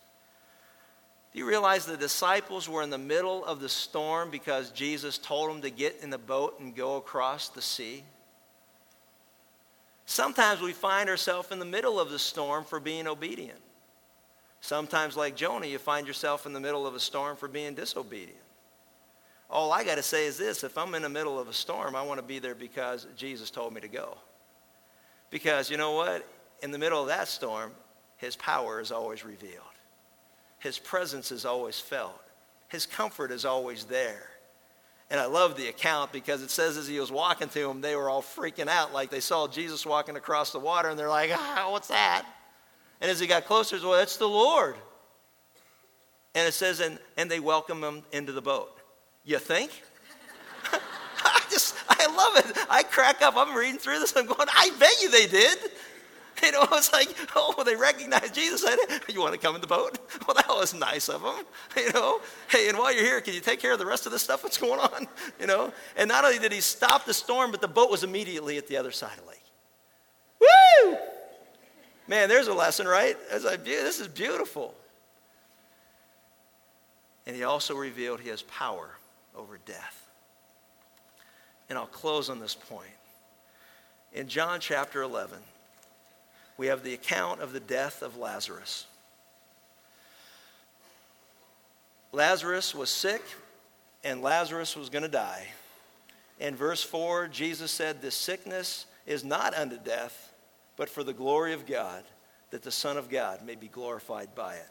Do 1.34 1.40
you 1.40 1.48
realize 1.48 1.86
the 1.86 1.98
disciples 1.98 2.70
were 2.70 2.84
in 2.84 2.92
the 2.92 2.98
middle 2.98 3.44
of 3.44 3.60
the 3.60 3.70
storm 3.70 4.30
because 4.30 4.72
Jesus 4.72 5.18
told 5.18 5.50
them 5.50 5.62
to 5.62 5.72
get 5.72 5.98
in 6.02 6.12
the 6.12 6.18
boat 6.18 6.60
and 6.60 6.76
go 6.76 6.98
across 6.98 7.50
the 7.50 7.62
sea? 7.62 8.04
Sometimes 10.06 10.62
we 10.62 10.72
find 10.72 11.10
ourselves 11.10 11.52
in 11.52 11.60
the 11.60 11.66
middle 11.66 12.00
of 12.00 12.10
the 12.10 12.18
storm 12.18 12.64
for 12.66 12.80
being 12.80 13.08
obedient. 13.08 13.60
Sometimes, 14.62 15.16
like 15.16 15.36
Jonah, 15.36 15.68
you 15.68 15.78
find 15.78 16.06
yourself 16.08 16.46
in 16.46 16.54
the 16.54 16.60
middle 16.60 16.86
of 16.86 16.96
a 16.96 17.00
storm 17.00 17.38
for 17.38 17.48
being 17.48 17.76
disobedient. 17.76 18.42
All 19.50 19.72
I 19.72 19.84
got 19.84 19.96
to 19.96 20.04
say 20.04 20.26
is 20.28 20.38
this 20.38 20.64
if 20.64 20.78
I'm 20.78 20.94
in 20.96 21.02
the 21.02 21.10
middle 21.10 21.40
of 21.40 21.48
a 21.48 21.54
storm, 21.54 21.96
I 21.96 22.04
want 22.04 22.20
to 22.20 22.26
be 22.26 22.40
there 22.40 22.56
because 22.56 23.08
Jesus 23.16 23.50
told 23.50 23.74
me 23.74 23.82
to 23.82 23.88
go. 23.88 24.18
Because 25.32 25.70
you 25.70 25.78
know 25.78 25.94
what? 25.94 26.28
In 26.62 26.72
the 26.72 26.78
middle 26.78 27.02
of 27.02 27.08
that 27.08 27.28
storm, 27.28 27.72
his 28.18 28.36
power 28.36 28.80
is 28.80 28.92
always 28.92 29.24
revealed, 29.24 29.64
his 30.60 30.78
presence 30.78 31.32
is 31.32 31.46
always 31.46 31.80
felt, 31.80 32.22
his 32.68 32.86
comfort 32.86 33.32
is 33.32 33.46
always 33.46 33.86
there. 33.86 34.30
And 35.12 35.20
I 35.20 35.26
love 35.26 35.58
the 35.58 35.70
account 35.70 36.12
because 36.12 36.44
it 36.44 36.52
says 36.52 36.78
as 36.78 36.88
he 36.88 37.00
was 37.00 37.12
walking 37.12 37.50
to 37.50 37.68
them, 37.68 37.82
they 37.82 37.96
were 37.96 38.12
all 38.12 38.22
freaking 38.22 38.68
out 38.68 38.94
like 38.94 39.10
they 39.10 39.22
saw 39.22 39.48
Jesus 39.48 39.84
walking 39.84 40.16
across 40.16 40.52
the 40.52 40.60
water 40.60 40.90
and 40.90 41.00
they're 41.00 41.10
like, 41.10 41.32
ah, 41.34 41.68
what's 41.72 41.88
that? 41.88 42.26
And 43.02 43.10
as 43.10 43.20
he 43.20 43.26
got 43.26 43.46
closer, 43.46 43.80
well, 43.82 44.00
it's 44.00 44.18
the 44.18 44.28
Lord. 44.28 44.76
And 46.36 46.48
it 46.48 46.54
says, 46.54 46.80
and, 46.80 47.00
and 47.18 47.32
they 47.32 47.40
welcome 47.40 47.84
him 47.84 48.04
into 48.12 48.34
the 48.34 48.42
boat. 48.42 48.79
You 49.24 49.40
think? 49.40 49.84
I 51.24 51.42
just, 51.52 51.76
I 51.90 52.06
love 52.08 52.46
it. 52.46 52.58
I 52.70 52.84
crack 52.84 53.22
up. 53.22 53.36
I'm 53.38 53.56
reading 53.56 53.80
through 53.80 54.00
this. 54.00 54.16
I'm 54.16 54.26
going, 54.26 54.48
I 54.54 54.72
bet 54.80 55.02
you 55.02 55.10
they 55.12 55.28
did. 55.28 55.58
You 56.42 56.54
know, 56.54 56.66
it's 56.72 56.94
like, 56.94 57.14
oh, 57.36 57.64
they 57.66 57.76
recognized 57.76 58.34
Jesus. 58.34 58.64
i 58.66 58.76
said, 58.88 59.02
you 59.14 59.20
want 59.20 59.34
to 59.34 59.40
come 59.40 59.56
in 59.56 59.62
the 59.62 59.68
boat? 59.68 60.00
Well, 60.26 60.36
that 60.36 60.48
was 60.48 60.74
nice 60.74 61.10
of 61.10 61.22
them. 61.22 61.44
You 61.76 61.92
know, 61.92 62.22
hey, 62.50 62.70
and 62.70 62.78
while 62.78 62.94
you're 62.94 63.04
here, 63.04 63.20
can 63.20 63.34
you 63.34 63.42
take 63.42 63.60
care 63.60 63.74
of 63.74 63.80
the 63.80 63.86
rest 63.86 64.06
of 64.06 64.12
the 64.12 64.20
stuff 64.20 64.42
that's 64.42 64.58
going 64.58 64.80
on? 64.80 65.08
You 65.40 65.48
know, 65.48 65.74
and 65.98 66.08
not 66.08 66.24
only 66.24 66.40
did 66.40 66.52
he 66.52 66.62
stop 66.62 67.06
the 67.06 67.14
storm, 67.14 67.52
but 67.52 67.62
the 67.62 67.68
boat 67.68 67.92
was 67.92 68.06
immediately 68.06 68.58
at 68.58 68.68
the 68.68 68.78
other 68.78 68.92
side 68.92 69.18
of 69.18 69.26
the 69.26 69.30
lake. 69.30 69.44
Woo! 70.40 70.98
Man, 72.08 72.30
there's 72.30 72.48
a 72.48 72.54
lesson, 72.54 72.88
right? 72.88 73.18
Like, 73.44 73.66
this 73.66 74.00
is 74.00 74.08
beautiful. 74.08 74.74
And 77.28 77.36
he 77.36 77.44
also 77.44 77.76
revealed 77.76 78.22
he 78.22 78.30
has 78.30 78.44
power 78.44 78.99
over 79.36 79.60
death. 79.66 80.08
And 81.70 81.78
I'll 81.78 81.86
close 81.86 82.30
on 82.30 82.40
this 82.40 82.56
point. 82.56 82.90
In 84.14 84.28
John 84.28 84.60
chapter 84.60 85.02
11, 85.02 85.38
we 86.58 86.68
have 86.68 86.84
the 86.84 86.94
account 86.94 87.42
of 87.42 87.54
the 87.54 87.60
death 87.60 88.02
of 88.02 88.18
Lazarus. 88.18 88.86
Lazarus 92.12 92.74
was 92.74 92.90
sick, 92.90 93.22
and 94.04 94.22
Lazarus 94.22 94.76
was 94.76 94.90
going 94.90 95.04
to 95.04 95.10
die. 95.10 95.48
In 96.40 96.56
verse 96.56 96.82
4, 96.82 97.28
Jesus 97.28 97.70
said, 97.70 98.02
This 98.02 98.16
sickness 98.16 98.88
is 99.06 99.24
not 99.24 99.54
unto 99.54 99.78
death, 99.78 100.34
but 100.76 100.90
for 100.90 101.04
the 101.04 101.14
glory 101.14 101.54
of 101.54 101.68
God, 101.68 102.04
that 102.50 102.64
the 102.64 102.72
Son 102.72 102.98
of 102.98 103.10
God 103.10 103.46
may 103.46 103.56
be 103.56 103.68
glorified 103.68 104.34
by 104.34 104.56
it 104.56 104.70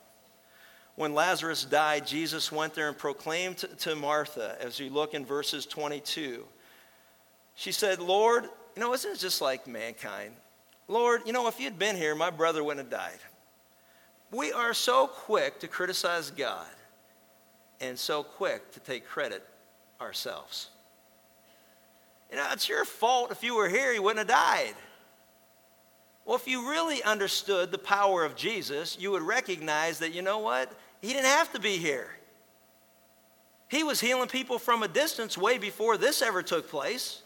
when 0.99 1.15
Lazarus 1.15 1.65
died, 1.65 2.05
Jesus 2.09 2.51
went 2.51 2.75
there 2.75 2.89
and 2.89 2.99
proclaimed 2.99 3.59
to 3.59 3.95
Martha, 3.95 4.57
as 4.61 4.81
you 4.81 4.91
look 4.91 5.15
in 5.15 5.25
verses 5.25 5.65
22. 5.65 6.45
She 7.55 7.71
said, 7.71 8.01
Lord, 8.01 8.47
you 8.75 8.83
know, 8.83 8.93
isn't 8.93 9.13
it 9.13 9.19
just 9.21 9.41
like 9.41 9.69
mankind? 9.69 10.35
Lord, 10.89 11.23
you 11.25 11.33
know, 11.33 11.47
if 11.47 11.61
you'd 11.61 11.79
been 11.79 11.95
here, 11.95 12.17
my 12.17 12.31
brother 12.31 12.65
wouldn't 12.65 12.91
have 12.91 13.01
died. 13.01 13.21
We 14.33 14.51
are 14.51 14.75
so 14.75 15.07
quick 15.07 15.61
to 15.61 15.69
criticize 15.69 16.33
God 16.33 16.67
and 17.81 17.97
so 17.97 18.25
quick 18.25 18.73
to 18.73 18.81
take 18.81 19.07
credit 19.07 19.47
ourselves. 20.01 20.71
You 22.29 22.39
know, 22.39 22.47
it's 22.51 22.69
your 22.69 22.85
fault 22.85 23.31
if 23.31 23.45
you 23.45 23.55
were 23.55 23.69
here, 23.69 23.93
he 23.93 24.01
wouldn't 24.01 24.29
have 24.29 24.37
died. 24.37 24.75
Well, 26.25 26.35
if 26.35 26.49
you 26.49 26.69
really 26.69 27.05
understood 27.05 27.71
the 27.71 27.79
power 27.79 28.25
of 28.25 28.35
Jesus, 28.35 28.99
you 28.99 29.13
would 29.13 29.23
recognize 29.23 30.01
that, 30.01 30.13
you 30.13 30.23
know 30.23 30.41
what? 30.41 30.73
He 31.01 31.09
didn't 31.09 31.27
have 31.27 31.53
to 31.53 31.61
be 31.61 31.77
here. 31.77 32.11
He 33.69 33.85
was 33.85 34.01
healing 34.01 34.29
people 34.29 34.59
from 34.59 34.83
a 34.83 34.89
distance 34.89 35.37
way 35.37 35.59
before 35.59 35.97
this 35.97 36.23
ever 36.23 36.43
took 36.43 36.69
place. 36.69 37.23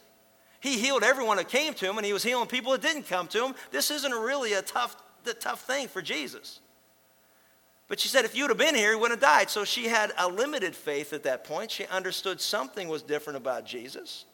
He 0.60 0.78
healed 0.78 1.02
everyone 1.02 1.38
that 1.38 1.48
came 1.48 1.74
to 1.74 1.88
him, 1.88 1.98
and 1.98 2.06
he 2.06 2.12
was 2.12 2.22
healing 2.22 2.46
people 2.46 2.72
that 2.72 2.82
didn't 2.82 3.08
come 3.08 3.26
to 3.28 3.44
him. 3.44 3.54
This 3.70 3.90
isn't 3.90 4.12
really 4.12 4.52
a 4.52 4.62
tough, 4.62 4.96
a 5.26 5.34
tough 5.34 5.62
thing 5.62 5.88
for 5.88 6.02
Jesus. 6.02 6.60
But 7.88 8.00
she 8.00 8.08
said, 8.08 8.24
if 8.24 8.34
you 8.34 8.44
would 8.44 8.50
have 8.50 8.58
been 8.58 8.74
here, 8.74 8.90
he 8.90 8.96
wouldn't 8.96 9.20
have 9.20 9.28
died. 9.28 9.50
So 9.50 9.64
she 9.64 9.86
had 9.86 10.12
a 10.16 10.28
limited 10.28 10.74
faith 10.74 11.12
at 11.12 11.24
that 11.24 11.44
point. 11.44 11.70
She 11.70 11.86
understood 11.86 12.40
something 12.40 12.88
was 12.88 13.02
different 13.02 13.36
about 13.36 13.66
Jesus. 13.66 14.24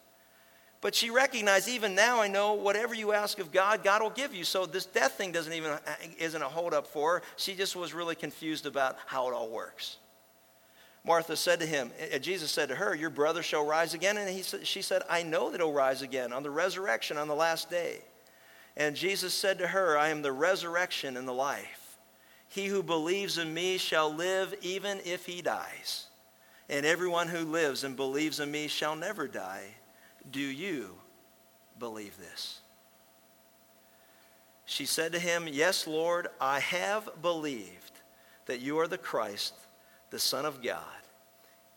But 0.81 0.95
she 0.95 1.11
recognized, 1.11 1.69
even 1.69 1.95
now, 1.95 2.21
I 2.21 2.29
know 2.29 2.55
whatever 2.55 2.95
you 2.95 3.13
ask 3.13 3.41
of 3.41 3.51
God, 3.51 3.83
God 3.83 4.01
will 4.01 4.11
give 4.11 4.33
you. 4.33 4.45
So 4.45 4.65
this 4.65 4.87
death 4.87 5.13
thing 5.13 5.33
doesn't 5.33 5.53
even 5.53 5.73
uh, 5.73 5.79
isn't 6.19 6.41
a 6.41 6.49
holdup 6.49 6.87
for 6.87 7.15
her. 7.15 7.23
She 7.37 7.55
just 7.55 7.75
was 7.75 7.93
really 7.93 8.15
confused 8.15 8.65
about 8.65 8.97
how 9.07 9.29
it 9.29 9.35
all 9.35 9.49
works. 9.49 9.97
Martha 11.05 11.37
said 11.37 11.59
to 11.61 11.67
him, 11.67 11.91
uh, 12.01 12.17
uh, 12.17 12.19
Jesus 12.19 12.53
said 12.53 12.69
to 12.69 12.77
her, 12.77 12.95
Your 12.95 13.11
brother 13.11 13.43
shall 13.43 13.67
rise 13.67 13.93
again. 13.95 14.19
And 14.19 14.29
he, 14.29 14.43
she 14.43 14.83
said, 14.83 15.03
I 15.11 15.25
know 15.25 15.51
that 15.51 15.61
he'll 15.61 15.73
rise 15.73 16.03
again 16.03 16.33
on 16.33 16.45
the 16.45 16.51
resurrection 16.51 17.17
on 17.17 17.27
the 17.27 17.35
last 17.35 17.71
day. 17.71 17.99
And 18.77 18.95
Jesus 18.95 19.35
said 19.35 19.59
to 19.59 19.67
her, 19.67 19.99
I 19.99 20.11
am 20.11 20.23
the 20.23 20.33
resurrection 20.33 21.17
and 21.17 21.27
the 21.27 21.33
life. 21.33 21.99
He 22.47 22.67
who 22.67 22.85
believes 22.85 23.37
in 23.37 23.53
me 23.53 23.79
shall 23.79 24.15
live 24.15 24.55
even 24.63 25.01
if 25.05 25.27
he 25.27 25.43
dies. 25.43 26.07
And 26.69 26.87
everyone 26.87 27.27
who 27.27 27.41
lives 27.41 27.83
and 27.83 27.97
believes 27.97 28.39
in 28.39 28.51
me 28.51 28.69
shall 28.69 28.95
never 28.95 29.27
die. 29.27 29.75
Do 30.31 30.41
you 30.41 30.95
believe 31.79 32.17
this? 32.19 32.61
She 34.65 34.85
said 34.85 35.13
to 35.13 35.19
him, 35.19 35.49
Yes, 35.51 35.87
Lord, 35.87 36.29
I 36.41 36.61
have 36.61 37.09
believed 37.23 37.93
that 38.47 38.61
you 38.61 38.79
are 38.79 38.89
the 38.89 38.99
Christ, 38.99 39.55
the 40.11 40.19
Son 40.19 40.45
of 40.45 40.63
God, 40.63 40.83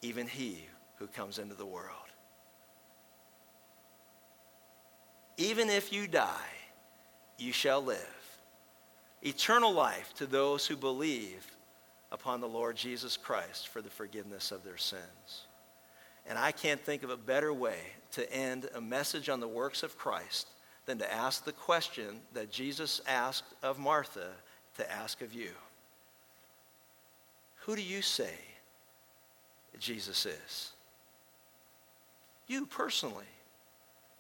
even 0.01 0.27
he 0.27 0.65
who 0.95 1.07
comes 1.07 1.39
into 1.39 1.55
the 1.55 1.65
world. 1.65 1.95
Even 5.37 5.69
if 5.69 5.93
you 5.93 6.07
die, 6.07 6.27
you 7.37 7.53
shall 7.53 7.81
live. 7.81 8.37
Eternal 9.21 9.71
life 9.71 10.13
to 10.15 10.25
those 10.25 10.67
who 10.67 10.75
believe 10.75 11.45
upon 12.11 12.41
the 12.41 12.47
Lord 12.47 12.75
Jesus 12.75 13.15
Christ 13.17 13.69
for 13.69 13.81
the 13.81 13.89
forgiveness 13.89 14.51
of 14.51 14.63
their 14.63 14.77
sins. 14.77 15.47
And 16.27 16.37
I 16.37 16.51
can't 16.51 16.81
think 16.81 17.03
of 17.03 17.09
a 17.09 17.17
better 17.17 17.53
way 17.53 17.77
to 18.11 18.31
end 18.33 18.69
a 18.75 18.81
message 18.81 19.29
on 19.29 19.39
the 19.39 19.47
works 19.47 19.83
of 19.83 19.97
Christ 19.97 20.47
than 20.85 20.97
to 20.99 21.13
ask 21.13 21.45
the 21.45 21.51
question 21.51 22.21
that 22.33 22.51
Jesus 22.51 23.01
asked 23.07 23.53
of 23.63 23.79
Martha 23.79 24.27
to 24.77 24.91
ask 24.91 25.21
of 25.21 25.33
you. 25.33 25.51
Who 27.65 27.75
do 27.75 27.81
you 27.81 28.01
say 28.01 28.33
Jesus 29.79 30.25
is? 30.25 30.71
You 32.47 32.65
personally. 32.65 33.25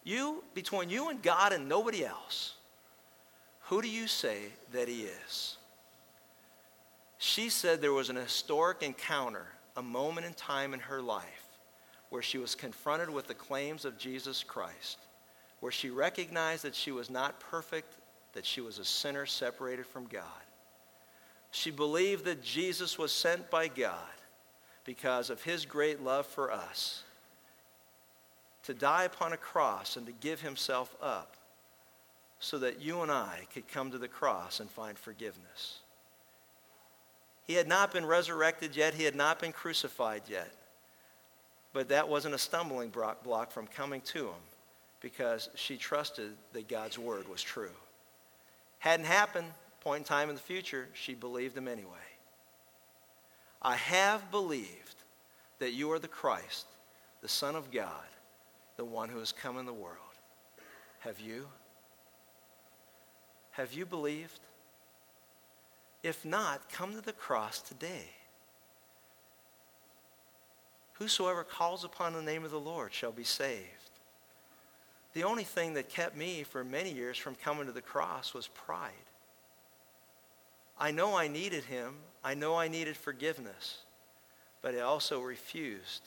You, 0.03 0.43
between 0.53 0.89
you 0.89 1.09
and 1.09 1.21
God 1.21 1.53
and 1.53 1.69
nobody 1.69 2.05
else. 2.05 2.55
Who 3.65 3.81
do 3.81 3.89
you 3.89 4.07
say 4.07 4.45
that 4.71 4.87
he 4.87 5.03
is? 5.03 5.57
She 7.17 7.49
said 7.49 7.81
there 7.81 7.93
was 7.93 8.09
an 8.09 8.15
historic 8.15 8.81
encounter, 8.81 9.45
a 9.77 9.81
moment 9.81 10.25
in 10.25 10.33
time 10.33 10.73
in 10.73 10.79
her 10.79 11.01
life 11.01 11.40
where 12.11 12.21
she 12.21 12.37
was 12.37 12.55
confronted 12.55 13.09
with 13.09 13.25
the 13.25 13.33
claims 13.33 13.85
of 13.85 13.97
Jesus 13.97 14.43
Christ, 14.43 14.97
where 15.61 15.71
she 15.71 15.89
recognized 15.89 16.63
that 16.63 16.75
she 16.75 16.91
was 16.91 17.09
not 17.09 17.39
perfect, 17.39 17.95
that 18.33 18.45
she 18.45 18.59
was 18.59 18.77
a 18.77 18.85
sinner 18.85 19.25
separated 19.25 19.87
from 19.87 20.05
God. 20.07 20.23
She 21.51 21.71
believed 21.71 22.25
that 22.25 22.43
Jesus 22.43 22.97
was 22.97 23.13
sent 23.13 23.49
by 23.49 23.69
God 23.69 23.95
because 24.83 25.29
of 25.29 25.41
his 25.41 25.65
great 25.65 26.03
love 26.03 26.25
for 26.25 26.51
us 26.51 27.03
to 28.63 28.73
die 28.73 29.05
upon 29.05 29.31
a 29.31 29.37
cross 29.37 29.95
and 29.95 30.05
to 30.05 30.11
give 30.11 30.41
himself 30.41 30.93
up 31.01 31.37
so 32.39 32.59
that 32.59 32.81
you 32.81 33.01
and 33.01 33.11
I 33.11 33.47
could 33.53 33.69
come 33.69 33.89
to 33.91 33.97
the 33.97 34.09
cross 34.09 34.59
and 34.59 34.69
find 34.69 34.97
forgiveness. 34.97 35.79
He 37.45 37.53
had 37.53 37.69
not 37.69 37.93
been 37.93 38.05
resurrected 38.05 38.75
yet, 38.75 38.95
he 38.95 39.05
had 39.05 39.15
not 39.15 39.39
been 39.39 39.53
crucified 39.53 40.23
yet. 40.27 40.51
But 41.73 41.89
that 41.89 42.09
wasn't 42.09 42.35
a 42.35 42.39
stumbling 42.39 42.89
block 42.89 43.51
from 43.51 43.67
coming 43.67 44.01
to 44.01 44.27
him 44.27 44.41
because 44.99 45.49
she 45.55 45.77
trusted 45.77 46.31
that 46.53 46.67
God's 46.67 46.99
word 46.99 47.27
was 47.27 47.41
true. 47.41 47.71
Hadn't 48.79 49.05
happened, 49.05 49.47
point 49.79 49.99
in 49.99 50.03
time 50.03 50.29
in 50.29 50.35
the 50.35 50.41
future, 50.41 50.89
she 50.93 51.13
believed 51.13 51.57
him 51.57 51.67
anyway. 51.67 51.91
I 53.61 53.75
have 53.75 54.31
believed 54.31 54.95
that 55.59 55.73
you 55.73 55.91
are 55.91 55.99
the 55.99 56.07
Christ, 56.07 56.65
the 57.21 57.27
Son 57.27 57.55
of 57.55 57.71
God, 57.71 58.07
the 58.77 58.85
one 58.85 59.09
who 59.09 59.19
has 59.19 59.31
come 59.31 59.57
in 59.57 59.65
the 59.65 59.73
world. 59.73 59.97
Have 60.99 61.19
you? 61.19 61.47
Have 63.51 63.73
you 63.73 63.85
believed? 63.85 64.39
If 66.03 66.25
not, 66.25 66.69
come 66.71 66.93
to 66.93 67.01
the 67.01 67.13
cross 67.13 67.61
today. 67.61 68.09
Whosoever 71.01 71.43
calls 71.43 71.83
upon 71.83 72.13
the 72.13 72.21
name 72.21 72.45
of 72.45 72.51
the 72.51 72.59
Lord 72.59 72.93
shall 72.93 73.11
be 73.11 73.23
saved. 73.23 73.65
The 75.13 75.23
only 75.23 75.43
thing 75.43 75.73
that 75.73 75.89
kept 75.89 76.15
me 76.15 76.43
for 76.43 76.63
many 76.63 76.91
years 76.91 77.17
from 77.17 77.33
coming 77.33 77.65
to 77.65 77.71
the 77.71 77.81
cross 77.81 78.35
was 78.35 78.49
pride. 78.49 78.91
I 80.77 80.91
know 80.91 81.15
I 81.17 81.27
needed 81.27 81.63
him. 81.63 81.95
I 82.23 82.35
know 82.35 82.55
I 82.55 82.67
needed 82.67 82.95
forgiveness. 82.95 83.79
But 84.61 84.75
I 84.75 84.81
also 84.81 85.21
refused 85.21 86.03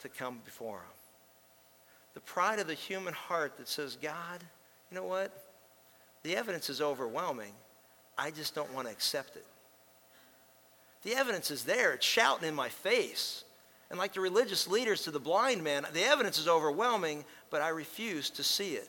to 0.00 0.08
come 0.08 0.40
before 0.46 0.78
him. 0.78 0.96
The 2.14 2.20
pride 2.20 2.58
of 2.58 2.68
the 2.68 2.72
human 2.72 3.12
heart 3.12 3.58
that 3.58 3.68
says, 3.68 3.98
God, 4.00 4.42
you 4.90 4.94
know 4.94 5.04
what? 5.04 5.44
The 6.22 6.36
evidence 6.36 6.70
is 6.70 6.80
overwhelming. 6.80 7.52
I 8.16 8.30
just 8.30 8.54
don't 8.54 8.72
want 8.72 8.86
to 8.86 8.94
accept 8.94 9.36
it. 9.36 9.44
The 11.02 11.14
evidence 11.14 11.50
is 11.50 11.64
there. 11.64 11.92
It's 11.92 12.06
shouting 12.06 12.48
in 12.48 12.54
my 12.54 12.70
face. 12.70 13.42
And 13.90 13.98
like 13.98 14.14
the 14.14 14.20
religious 14.20 14.66
leaders 14.66 15.02
to 15.02 15.10
the 15.10 15.20
blind 15.20 15.62
man, 15.62 15.86
the 15.92 16.04
evidence 16.04 16.38
is 16.38 16.48
overwhelming, 16.48 17.24
but 17.50 17.62
I 17.62 17.68
refuse 17.68 18.30
to 18.30 18.42
see 18.42 18.74
it. 18.74 18.88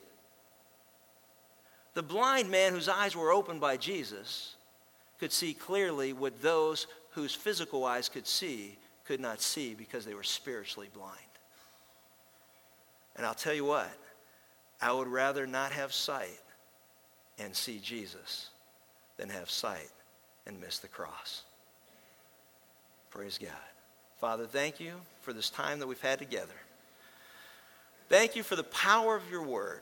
The 1.93 2.03
blind 2.03 2.49
man 2.49 2.73
whose 2.73 2.89
eyes 2.89 3.15
were 3.15 3.31
opened 3.31 3.61
by 3.61 3.77
Jesus 3.77 4.55
could 5.19 5.31
see 5.31 5.53
clearly 5.53 6.13
what 6.13 6.41
those 6.41 6.87
whose 7.11 7.33
physical 7.33 7.85
eyes 7.85 8.09
could 8.09 8.27
see 8.27 8.77
could 9.05 9.19
not 9.19 9.41
see 9.41 9.73
because 9.73 10.05
they 10.05 10.13
were 10.13 10.23
spiritually 10.23 10.89
blind. 10.93 11.15
And 13.15 13.25
I'll 13.25 13.33
tell 13.33 13.53
you 13.53 13.65
what, 13.65 13.89
I 14.81 14.91
would 14.91 15.07
rather 15.07 15.47
not 15.47 15.71
have 15.71 15.91
sight 15.91 16.39
and 17.39 17.55
see 17.55 17.79
Jesus 17.79 18.49
than 19.17 19.29
have 19.29 19.49
sight 19.49 19.89
and 20.45 20.59
miss 20.59 20.79
the 20.79 20.87
cross. 20.87 21.43
Praise 23.09 23.39
God. 23.39 23.51
Father, 24.19 24.45
thank 24.45 24.79
you 24.79 24.93
for 25.21 25.31
this 25.31 25.49
time 25.49 25.79
that 25.79 25.87
we've 25.87 26.01
had 26.01 26.17
together. 26.17 26.55
Thank 28.09 28.35
you 28.35 28.41
for 28.41 28.55
the 28.55 28.63
power 28.63 29.15
of 29.15 29.29
your 29.29 29.43
word. 29.43 29.81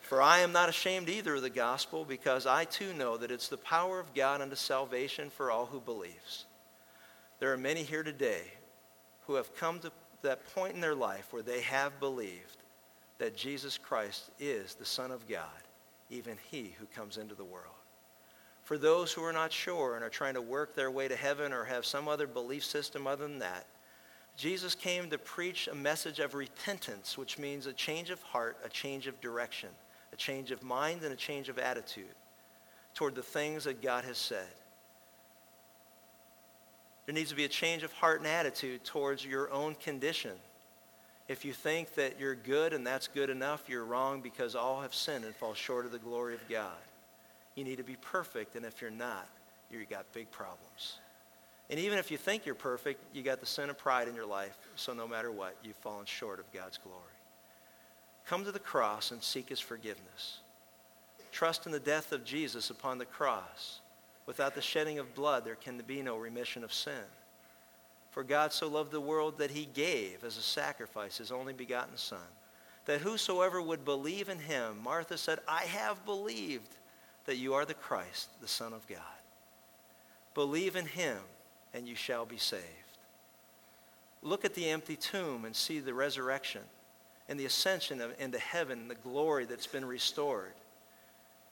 For 0.00 0.20
I 0.20 0.40
am 0.40 0.52
not 0.52 0.68
ashamed 0.68 1.08
either 1.08 1.36
of 1.36 1.42
the 1.42 1.50
gospel, 1.50 2.04
because 2.04 2.46
I 2.46 2.64
too 2.64 2.92
know 2.94 3.16
that 3.16 3.30
it's 3.30 3.48
the 3.48 3.56
power 3.56 4.00
of 4.00 4.14
God 4.14 4.40
unto 4.40 4.56
salvation 4.56 5.30
for 5.30 5.50
all 5.50 5.66
who 5.66 5.80
believes. 5.80 6.46
There 7.40 7.52
are 7.52 7.58
many 7.58 7.82
here 7.82 8.02
today 8.02 8.42
who 9.26 9.34
have 9.34 9.54
come 9.56 9.78
to 9.80 9.92
that 10.22 10.52
point 10.54 10.74
in 10.74 10.80
their 10.80 10.94
life 10.94 11.28
where 11.30 11.42
they 11.42 11.60
have 11.60 12.00
believed 12.00 12.56
that 13.18 13.36
Jesus 13.36 13.78
Christ 13.78 14.30
is 14.38 14.74
the 14.74 14.84
Son 14.84 15.10
of 15.10 15.28
God, 15.28 15.46
even 16.10 16.36
he 16.50 16.74
who 16.78 16.86
comes 16.86 17.16
into 17.16 17.34
the 17.34 17.44
world. 17.44 17.77
For 18.68 18.76
those 18.76 19.14
who 19.14 19.24
are 19.24 19.32
not 19.32 19.50
sure 19.50 19.94
and 19.94 20.04
are 20.04 20.10
trying 20.10 20.34
to 20.34 20.42
work 20.42 20.74
their 20.74 20.90
way 20.90 21.08
to 21.08 21.16
heaven 21.16 21.54
or 21.54 21.64
have 21.64 21.86
some 21.86 22.06
other 22.06 22.26
belief 22.26 22.62
system 22.62 23.06
other 23.06 23.26
than 23.26 23.38
that, 23.38 23.64
Jesus 24.36 24.74
came 24.74 25.08
to 25.08 25.16
preach 25.16 25.68
a 25.68 25.74
message 25.74 26.18
of 26.18 26.34
repentance, 26.34 27.16
which 27.16 27.38
means 27.38 27.64
a 27.64 27.72
change 27.72 28.10
of 28.10 28.20
heart, 28.20 28.58
a 28.62 28.68
change 28.68 29.06
of 29.06 29.18
direction, 29.22 29.70
a 30.12 30.16
change 30.16 30.50
of 30.50 30.62
mind, 30.62 31.02
and 31.02 31.14
a 31.14 31.16
change 31.16 31.48
of 31.48 31.58
attitude 31.58 32.14
toward 32.92 33.14
the 33.14 33.22
things 33.22 33.64
that 33.64 33.80
God 33.80 34.04
has 34.04 34.18
said. 34.18 34.52
There 37.06 37.14
needs 37.14 37.30
to 37.30 37.36
be 37.36 37.46
a 37.46 37.48
change 37.48 37.84
of 37.84 37.92
heart 37.94 38.18
and 38.18 38.28
attitude 38.28 38.84
towards 38.84 39.24
your 39.24 39.50
own 39.50 39.76
condition. 39.76 40.36
If 41.26 41.42
you 41.42 41.54
think 41.54 41.94
that 41.94 42.20
you're 42.20 42.34
good 42.34 42.74
and 42.74 42.86
that's 42.86 43.08
good 43.08 43.30
enough, 43.30 43.62
you're 43.66 43.86
wrong 43.86 44.20
because 44.20 44.54
all 44.54 44.82
have 44.82 44.94
sinned 44.94 45.24
and 45.24 45.34
fall 45.34 45.54
short 45.54 45.86
of 45.86 45.92
the 45.92 45.98
glory 45.98 46.34
of 46.34 46.46
God. 46.50 46.76
You 47.58 47.64
need 47.64 47.78
to 47.78 47.82
be 47.82 47.96
perfect, 47.96 48.54
and 48.54 48.64
if 48.64 48.80
you're 48.80 48.88
not, 48.88 49.26
you've 49.68 49.90
got 49.90 50.12
big 50.12 50.30
problems. 50.30 50.98
And 51.68 51.80
even 51.80 51.98
if 51.98 52.08
you 52.08 52.16
think 52.16 52.46
you're 52.46 52.54
perfect, 52.54 53.02
you 53.12 53.24
got 53.24 53.40
the 53.40 53.46
sin 53.46 53.68
of 53.68 53.76
pride 53.76 54.06
in 54.06 54.14
your 54.14 54.26
life, 54.26 54.56
so 54.76 54.94
no 54.94 55.08
matter 55.08 55.32
what, 55.32 55.56
you've 55.64 55.74
fallen 55.74 56.06
short 56.06 56.38
of 56.38 56.52
God's 56.52 56.78
glory. 56.78 57.02
Come 58.26 58.44
to 58.44 58.52
the 58.52 58.60
cross 58.60 59.10
and 59.10 59.20
seek 59.20 59.48
his 59.48 59.58
forgiveness. 59.58 60.38
Trust 61.32 61.66
in 61.66 61.72
the 61.72 61.80
death 61.80 62.12
of 62.12 62.24
Jesus 62.24 62.70
upon 62.70 62.98
the 62.98 63.04
cross. 63.04 63.80
Without 64.24 64.54
the 64.54 64.62
shedding 64.62 65.00
of 65.00 65.16
blood, 65.16 65.44
there 65.44 65.56
can 65.56 65.82
be 65.84 66.00
no 66.00 66.16
remission 66.16 66.62
of 66.62 66.72
sin. 66.72 66.92
For 68.12 68.22
God 68.22 68.52
so 68.52 68.68
loved 68.68 68.92
the 68.92 69.00
world 69.00 69.38
that 69.38 69.50
he 69.50 69.64
gave 69.64 70.22
as 70.22 70.36
a 70.36 70.42
sacrifice 70.42 71.18
his 71.18 71.32
only 71.32 71.54
begotten 71.54 71.96
Son, 71.96 72.18
that 72.84 73.00
whosoever 73.00 73.60
would 73.60 73.84
believe 73.84 74.28
in 74.28 74.38
him, 74.38 74.78
Martha 74.80 75.18
said, 75.18 75.40
I 75.48 75.62
have 75.62 76.04
believed 76.04 76.76
that 77.28 77.36
you 77.36 77.52
are 77.52 77.66
the 77.66 77.74
Christ, 77.74 78.30
the 78.40 78.48
Son 78.48 78.72
of 78.72 78.86
God. 78.88 78.98
Believe 80.32 80.76
in 80.76 80.86
him, 80.86 81.18
and 81.74 81.86
you 81.86 81.94
shall 81.94 82.24
be 82.24 82.38
saved. 82.38 82.64
Look 84.22 84.46
at 84.46 84.54
the 84.54 84.70
empty 84.70 84.96
tomb 84.96 85.44
and 85.44 85.54
see 85.54 85.78
the 85.78 85.92
resurrection 85.92 86.62
and 87.28 87.38
the 87.38 87.44
ascension 87.44 88.00
of, 88.00 88.14
into 88.18 88.38
heaven, 88.38 88.88
the 88.88 88.94
glory 88.94 89.44
that's 89.44 89.66
been 89.66 89.84
restored. 89.84 90.54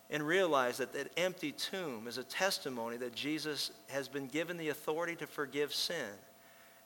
And 0.08 0.26
realize 0.26 0.78
that 0.78 0.94
that 0.94 1.12
empty 1.18 1.52
tomb 1.52 2.06
is 2.08 2.16
a 2.16 2.24
testimony 2.24 2.96
that 2.96 3.14
Jesus 3.14 3.70
has 3.88 4.08
been 4.08 4.28
given 4.28 4.56
the 4.56 4.70
authority 4.70 5.14
to 5.16 5.26
forgive 5.26 5.74
sin 5.74 6.14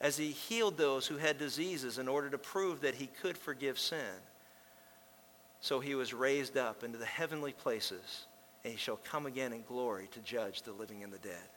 as 0.00 0.16
he 0.16 0.32
healed 0.32 0.76
those 0.76 1.06
who 1.06 1.16
had 1.16 1.38
diseases 1.38 1.98
in 1.98 2.08
order 2.08 2.28
to 2.28 2.38
prove 2.38 2.80
that 2.80 2.96
he 2.96 3.06
could 3.06 3.38
forgive 3.38 3.78
sin. 3.78 4.18
So 5.60 5.78
he 5.78 5.94
was 5.94 6.12
raised 6.12 6.56
up 6.56 6.82
into 6.82 6.98
the 6.98 7.06
heavenly 7.06 7.52
places 7.52 8.26
and 8.64 8.72
he 8.72 8.78
shall 8.78 8.98
come 9.04 9.26
again 9.26 9.52
in 9.52 9.62
glory 9.62 10.08
to 10.12 10.20
judge 10.20 10.62
the 10.62 10.72
living 10.72 11.02
and 11.02 11.12
the 11.12 11.18
dead. 11.18 11.48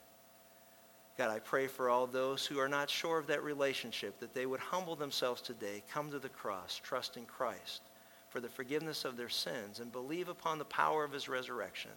God, 1.18 1.30
I 1.30 1.40
pray 1.40 1.68
for 1.68 1.90
all 1.90 2.08
those 2.08 2.46
who 2.46 2.58
are 2.60 2.70
not 2.70 2.90
sure 2.90 3.20
of 3.20 3.28
that 3.28 3.44
relationship, 3.44 4.20
that 4.20 4.34
they 4.34 4.46
would 4.46 4.60
humble 4.60 4.96
themselves 4.96 5.42
today, 5.42 5.84
come 5.92 6.10
to 6.10 6.20
the 6.20 6.30
cross, 6.30 6.80
trust 6.82 7.18
in 7.18 7.26
Christ 7.26 7.82
for 8.30 8.40
the 8.40 8.50
forgiveness 8.50 9.06
of 9.06 9.16
their 9.16 9.30
sins, 9.30 9.80
and 9.80 9.92
believe 9.92 10.28
upon 10.28 10.58
the 10.58 10.66
power 10.66 11.04
of 11.04 11.12
his 11.12 11.30
resurrection. 11.30 11.92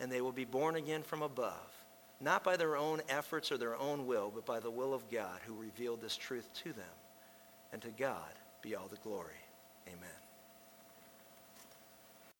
And 0.00 0.10
they 0.10 0.22
will 0.22 0.32
be 0.32 0.46
born 0.46 0.76
again 0.76 1.02
from 1.02 1.20
above, 1.20 1.70
not 2.18 2.42
by 2.42 2.56
their 2.56 2.78
own 2.78 3.02
efforts 3.10 3.52
or 3.52 3.58
their 3.58 3.76
own 3.76 4.06
will, 4.06 4.32
but 4.34 4.46
by 4.46 4.58
the 4.58 4.70
will 4.70 4.94
of 4.94 5.10
God 5.10 5.40
who 5.46 5.54
revealed 5.54 6.00
this 6.00 6.16
truth 6.16 6.48
to 6.62 6.72
them. 6.72 6.96
And 7.74 7.82
to 7.82 7.90
God 7.90 8.32
be 8.62 8.74
all 8.74 8.88
the 8.88 8.96
glory. 8.96 9.36
Amen. 9.86 10.23